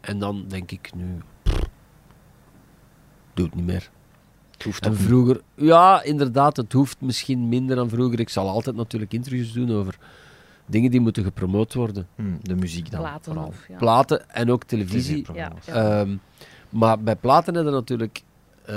[0.00, 1.68] En dan denk ik nu, pff,
[3.34, 3.90] doe het niet meer.
[4.50, 8.20] Het hoeft En vroeger, ja, inderdaad, het hoeft misschien minder dan vroeger.
[8.20, 9.98] Ik zal altijd natuurlijk interviews doen over
[10.68, 12.08] dingen die moeten gepromoot worden.
[12.14, 13.00] Hm, de muziek dan.
[13.00, 13.46] Platen vooral.
[13.46, 13.68] of...
[13.68, 13.76] Ja.
[13.76, 15.26] Platen en ook televisie.
[15.34, 15.52] Ja.
[15.66, 16.16] Ehm,
[16.68, 18.22] maar bij platen hebben natuurlijk
[18.64, 18.76] eh,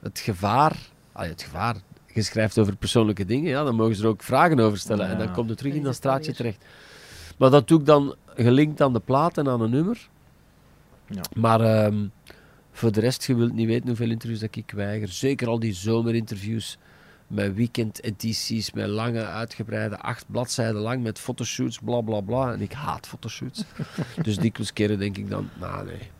[0.00, 0.76] het gevaar.
[1.12, 1.76] Ah, het gevaar.
[2.06, 5.08] Je schrijft over persoonlijke dingen, ja, dan mogen ze er ook vragen over stellen.
[5.08, 6.64] En dan komt het terug in dat straatje terecht.
[7.38, 10.08] Maar dat doe ik dan gelinkt aan de plaat en aan een nummer.
[11.06, 11.20] Ja.
[11.34, 12.06] Maar ehm,
[12.72, 15.08] voor de rest, je wilt niet weten hoeveel interviews dat ik weiger.
[15.08, 16.78] Zeker al die zomerinterviews
[17.32, 22.52] met weekendedities, met lange, uitgebreide, acht bladzijden lang, met fotoshoots, bla bla bla.
[22.52, 23.64] En ik haat fotoshoots.
[24.22, 26.10] dus dikwijls keren denk ik dan, nou nee.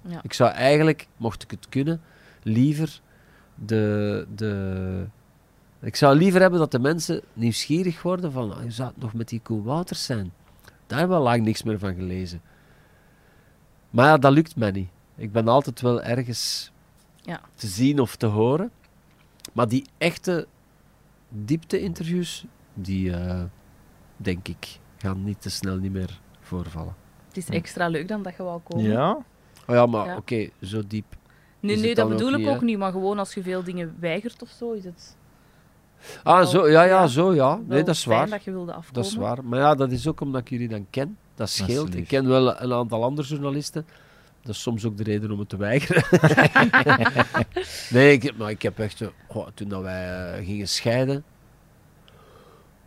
[0.00, 0.20] Ja.
[0.22, 2.00] Ik zou eigenlijk, mocht ik het kunnen,
[2.42, 3.00] liever
[3.54, 5.06] de, de...
[5.80, 9.12] Ik zou liever hebben dat de mensen nieuwsgierig worden van, ah, hoe zou het nog
[9.12, 10.32] met die Koen Wouters zijn?
[10.86, 12.40] Daar hebben we al lang niks meer van gelezen.
[13.90, 14.88] Maar ja, dat lukt mij niet.
[15.16, 16.72] Ik ben altijd wel ergens
[17.16, 17.40] Ja.
[17.54, 18.70] te zien of te horen.
[19.52, 20.46] Maar die echte
[21.28, 23.42] diepte-interviews, die eh,
[24.16, 26.94] denk ik, gaan niet te snel niet meer voorvallen.
[27.28, 28.84] Het is extra leuk dan dat je wou komen.
[28.90, 29.10] Ja?
[29.66, 30.16] Oh ja, maar Ja.
[30.16, 31.04] oké, zo diep.
[31.60, 33.96] Nu het dat bedoel ook ik niet, ook niet, maar gewoon als je veel dingen
[33.98, 35.16] weigert of zo, is het
[36.22, 37.48] Ah, Wel, zo, ja, ja, zo, ja.
[37.56, 38.28] wel Nee, dat is waar.
[38.28, 39.02] dat je wilde afkomen.
[39.02, 39.44] Dat is waar.
[39.44, 41.16] Maar ja, dat is ook omdat ik jullie dan ken.
[41.34, 41.94] Dat scheelt.
[41.94, 43.86] ik ken wel een aantal andere journalisten.
[44.42, 46.02] Dat is soms ook de reden om het te weigeren.
[47.90, 49.02] nee, ik, heb- maar ik heb echt...
[49.54, 51.24] toen dat wij eh, gingen scheiden...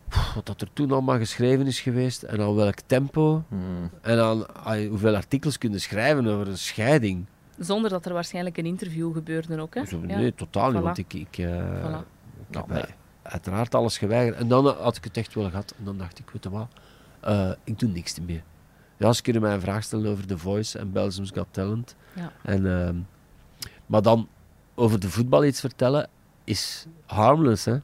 [0.08, 2.22] pff, Wat dat er toen allemaal geschreven is geweest.
[2.22, 3.42] En aan welk tempo.
[3.48, 3.56] Hm.
[4.00, 4.44] En aan
[4.88, 7.24] hoeveel artikels kunnen schrijven over een scheiding.
[7.58, 9.84] Zonder dat er waarschijnlijk een interview gebeurde ook, hè?
[9.84, 10.16] Zo, Ja.
[10.18, 10.80] nee, totaal niet.
[10.80, 10.84] Voilà.
[10.84, 12.04] Want ik, ik, eh, Voilà.
[12.50, 12.80] ik heb nee.
[12.82, 12.88] eh,
[13.22, 14.36] uiteraard alles geweigerd.
[14.38, 15.74] En dan had ik het echt wel gehad.
[15.78, 16.68] En dan dacht ik, weet je wat,
[17.20, 18.42] eh, ik doe niks meer.
[18.96, 21.94] Ja, ze kunnen mij een vraag stellen over The Voice en Belgium's Got Talent.
[22.14, 22.32] Ja.
[22.42, 22.96] En, ehm,
[23.86, 24.28] maar dan
[24.74, 26.08] over de voetbal iets vertellen
[26.44, 27.76] is harmless, hè.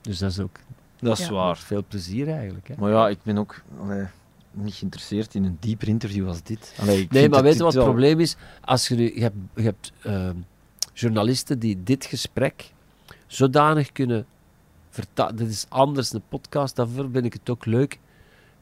[0.00, 0.56] Dus dat is ook
[0.98, 1.32] Dat is Ja.
[1.32, 1.56] waar.
[1.58, 2.74] veel plezier eigenlijk, hè.
[2.78, 4.06] Maar ja, ik ben ook allee,
[4.52, 6.74] niet geïnteresseerd in een dieper interview als dit.
[6.80, 8.36] Allee, ik Nee, maar weet je wat het wel- probleem is?
[8.60, 10.36] Als je, nu, je hebt, je hebt ehm,
[10.92, 12.72] journalisten die dit gesprek
[13.26, 14.26] zodanig kunnen
[14.90, 15.36] vertalen.
[15.36, 17.98] Dit is anders, een podcast, daarvoor vind ik het ook leuk.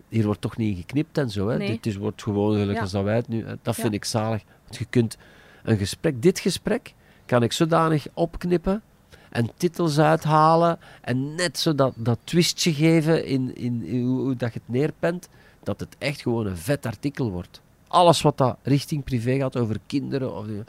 [0.09, 1.49] Hier wordt toch niet geknipt en zo.
[1.49, 1.57] Hè.
[1.57, 1.69] Nee.
[1.69, 2.81] Dit is, wordt gewoon gelijk Ja.
[2.83, 3.47] als dat wij het nu...
[3.47, 3.55] hè.
[3.63, 4.43] Dat vind ik zalig.
[4.65, 5.17] Want je kunt
[5.63, 6.23] een gesprek...
[6.23, 6.95] Dit gesprek
[7.27, 8.83] kan ik zodanig opknippen
[9.31, 14.37] en titels uithalen en net zo dat, dat twistje geven in, in, in hoe, hoe
[14.37, 15.29] dat je het neerpent,
[15.63, 17.61] dat het echt gewoon een vet artikel wordt.
[17.89, 20.63] Alles wat dat richting privé gaat, over kinderen of die-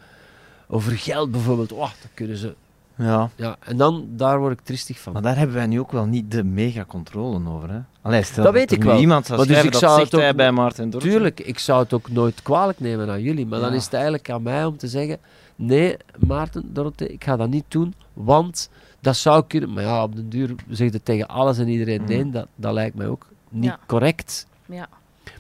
[0.67, 2.55] over geld bijvoorbeeld, oh, dat kunnen ze...
[2.99, 3.29] Ja.
[3.35, 5.13] Ja, en dan, daar word ik tristig van.
[5.13, 7.69] Maar daar hebben wij nu ook wel niet de mega controle over.
[7.71, 7.79] Hè?
[8.01, 8.99] Allee, stel Dat weet ik wel.
[8.99, 10.89] iemand zou Maar dus ik dat zou zegt het ook- bij Maarten.
[10.89, 14.29] Tuurlijk, ik zou het ook nooit kwalijk nemen aan jullie, maar dan is het eigenlijk
[14.29, 15.17] aan mij om te zeggen:
[15.55, 15.97] nee,
[16.27, 18.69] Maarten, Dorothee, ik ga dat niet doen, want
[18.99, 19.73] dat zou kunnen.
[19.73, 22.09] Maar ja, op den duur zeg je tegen alles en iedereen Mhm.
[22.11, 23.79] nee, dat, dat lijkt mij ook niet Ja.
[23.87, 24.47] correct.
[24.65, 24.87] Ja.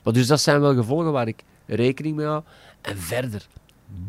[0.03, 2.41] Maar dus dat zijn wel gevolgen waar ik rekening mee hou.
[2.81, 3.47] En verder,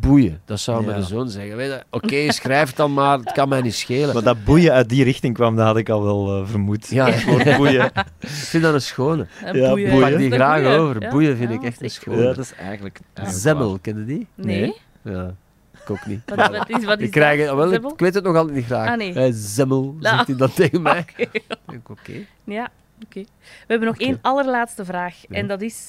[0.00, 0.90] boeien, dat zou Ja.
[0.90, 1.56] mijn zoon zeggen.
[1.56, 4.14] Weet je, Oké, schrijf dan maar, het kan mij niet schelen.
[4.14, 6.88] Maar dat boeien uit die richting kwam, dat had ik al wel eh, vermoed.
[6.88, 7.84] Ja, Het woord boeien.
[8.20, 9.26] ik vind dat een schone.
[9.52, 9.92] Ja, boeien.
[9.92, 11.02] Ik pak die Dat graag over.
[11.02, 11.10] Ja.
[11.10, 12.16] Boeien vind Ja, ik echt een dat schone.
[12.16, 13.00] Ja, dat is eigenlijk...
[13.24, 14.26] Zemmel, ken je die?
[14.34, 14.60] Nee?
[14.60, 14.76] Nee.
[15.14, 15.34] Ja,
[15.82, 16.20] ik ook niet.
[16.26, 17.56] Wat, wat is, wat is Ik, krijg het, dat?
[17.56, 18.88] wel, ik, weet het nog altijd niet graag.
[18.88, 19.12] Ah, nee.
[19.14, 20.14] Eh, zemmel, Nou.
[20.16, 20.98] zegt hij dan tegen mij.
[21.10, 21.22] Oké.
[21.22, 22.12] Ik denk, Oké.
[22.44, 22.70] Ja,
[23.04, 23.20] oké.
[23.20, 23.26] We
[23.66, 25.14] hebben nog één allerlaatste vraag.
[25.28, 25.86] En dat is...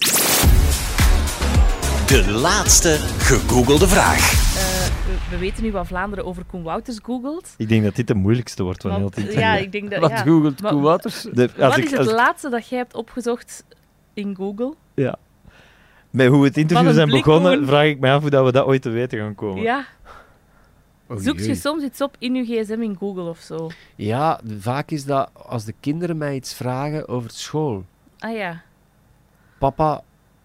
[2.12, 4.18] De laatste gegoogelde vraag.
[4.20, 7.54] eh, we, we weten nu wat Vlaanderen over Koen Wouters googelt.
[7.58, 9.40] Ik denk dat dit de moeilijkste wordt van heel interview.
[9.40, 10.00] ja, ik denk dat...
[10.00, 10.18] Wat ja.
[10.18, 11.22] googelt Maar- Koen Wouters?
[11.22, 13.66] De- Wat ik- is het laatste dat jij hebt opgezocht
[14.14, 14.74] in Google?
[14.94, 15.16] ja.
[16.10, 18.82] Met hoe het interview zijn begonnen, vraag ik me af hoe dat we dat ooit
[18.82, 19.62] te weten gaan komen.
[19.64, 19.86] Ja.
[21.08, 23.70] Oh, Zoek je soms iets op in je gsm in Google of zo?
[23.96, 27.86] Ja, vaak is dat als de kinderen mij iets vragen over school.
[28.20, 28.62] Ah ja.
[29.58, 30.02] Papa,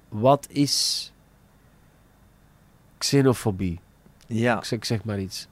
[0.09, 1.13] wat is
[2.99, 3.81] xenofobie?
[4.27, 4.59] Ja.
[4.59, 5.49] Ik zeg, ik zeg maar iets.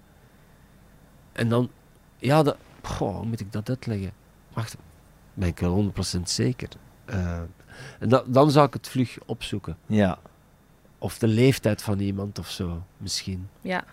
[1.32, 1.70] En dan,
[2.18, 4.12] ja, dat, goh, hoe moet ik dat uitleggen?
[4.52, 4.76] Wacht,
[5.34, 6.68] ben ik wel 100% zeker.
[7.04, 7.40] Eh,
[7.98, 9.76] en da- dan zou ik het vlug opzoeken.
[9.86, 10.18] Ja.
[10.98, 13.48] Of de leeftijd van iemand of zo, misschien.
[13.60, 13.84] Ja.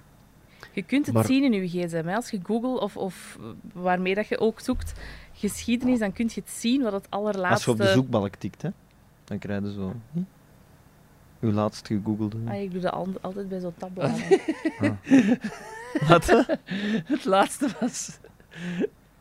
[0.73, 2.06] Je kunt het Maar- zien in je gsm.
[2.07, 2.15] Hè.
[2.15, 3.38] Als je Google of, of
[3.73, 4.94] waarmee dat je ook zoekt
[5.34, 7.53] geschiedenis, dan kun je het zien wat het allerlaatste...
[7.53, 8.69] Als je op de zoekbalk tikt, hè,
[9.23, 9.94] dan krijg je zo...
[10.11, 10.19] hm?
[11.41, 12.38] Uw laatst gegoogelde.
[12.47, 14.22] Ah, ik doe dat al- altijd bij zo'n tabbladen.
[16.07, 16.26] Wat?
[17.05, 18.18] Het laatste was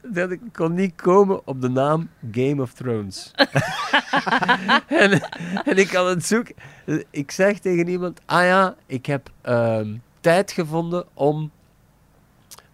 [0.03, 3.31] dat ik kon niet komen op de naam Game of Thrones.
[4.87, 5.21] en,
[5.65, 6.55] en ik had het zoeken.
[7.11, 11.51] Ik zeg tegen iemand: Ah ja, ik heb ehm, tijd gevonden om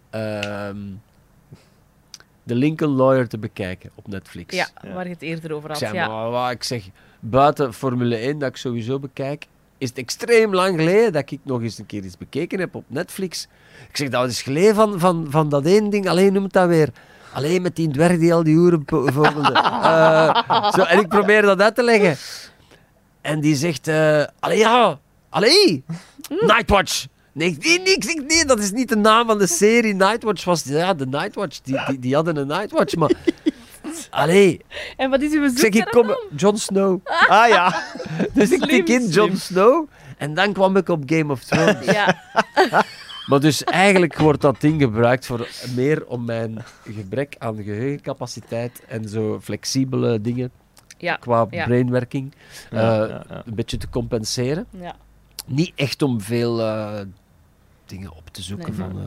[0.09, 0.77] ehm,
[2.43, 4.55] de Lincoln Lawyer te bekijken op Netflix.
[4.55, 4.93] ja, Ja.
[4.93, 5.83] waar je het eerder over Ik had.
[5.83, 6.07] zeg, Ja.
[6.07, 6.85] maar wat, ik zeg,
[7.19, 9.45] buiten Formule 1, dat ik sowieso bekijk,
[9.77, 12.83] is het extreem lang geleden dat ik nog eens een keer iets bekeken heb op
[12.87, 13.47] Netflix.
[13.89, 16.67] Ik zeg, dat is geleden van, van, van dat één ding, alleen noem het dat
[16.67, 16.89] weer.
[17.33, 19.51] Alleen met die dwerg die al die uren po- vogelde.
[19.87, 22.15] Eh, zo, en ik probeer dat uit te leggen.
[23.21, 24.99] En die zegt, eh allee ja,
[25.29, 25.83] allee,
[26.29, 27.05] Nightwatch.
[27.31, 29.93] Nee, nee, nee, nee, dat is niet de naam van de serie.
[29.93, 33.11] Nightwatch was, ja, de Nightwatch, die, die, die hadden een Nightwatch, maar...
[34.09, 34.61] Allee,
[34.97, 36.07] En wat is uw ik zoek zeg, ik kom...
[36.07, 36.17] dan?
[36.35, 36.99] Jon Snow.
[37.27, 37.83] Ah ja.
[38.33, 39.87] Dus ik Slim, tik in Jon Snow
[40.17, 41.85] en dan kwam ik op Game of Thrones.
[41.85, 42.21] Ja,
[43.27, 46.63] maar dus eigenlijk wordt dat ding gebruikt voor meer om mijn
[46.95, 50.51] gebrek aan geheugencapaciteit en zo flexibele dingen
[50.97, 51.65] ja, qua Ja.
[51.65, 52.33] brainwerking
[52.71, 53.41] Ja, eh, ja, ja.
[53.45, 54.65] een beetje te compenseren.
[54.69, 54.95] ja.
[55.45, 56.99] Niet echt om veel eh,
[57.85, 58.87] dingen op te zoeken Nee.
[58.87, 58.99] van...
[59.01, 59.05] eh.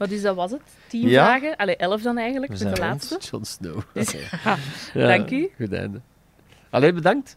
[0.00, 0.60] Maar dus dat was het.
[0.86, 1.24] Tien Ja.
[1.24, 1.56] vragen.
[1.56, 3.18] Allee, elf dan eigenlijk, de laatste.
[3.30, 3.80] Jon Snow.
[3.94, 4.14] Dus,
[4.94, 5.50] Ja, Dank u.
[5.56, 6.00] Goed einde.
[6.70, 7.36] Alleen bedankt.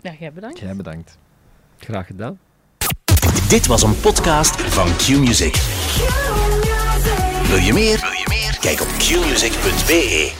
[0.00, 0.58] ja, jij bedankt.
[0.58, 1.18] Jij bedankt.
[1.78, 2.38] Graag gedaan.
[3.48, 5.54] Dit was een podcast van Q-Music.
[7.48, 8.00] Wil je meer?
[8.00, 8.58] Wil je meer?
[8.60, 10.32] Kijk op qmusic.be.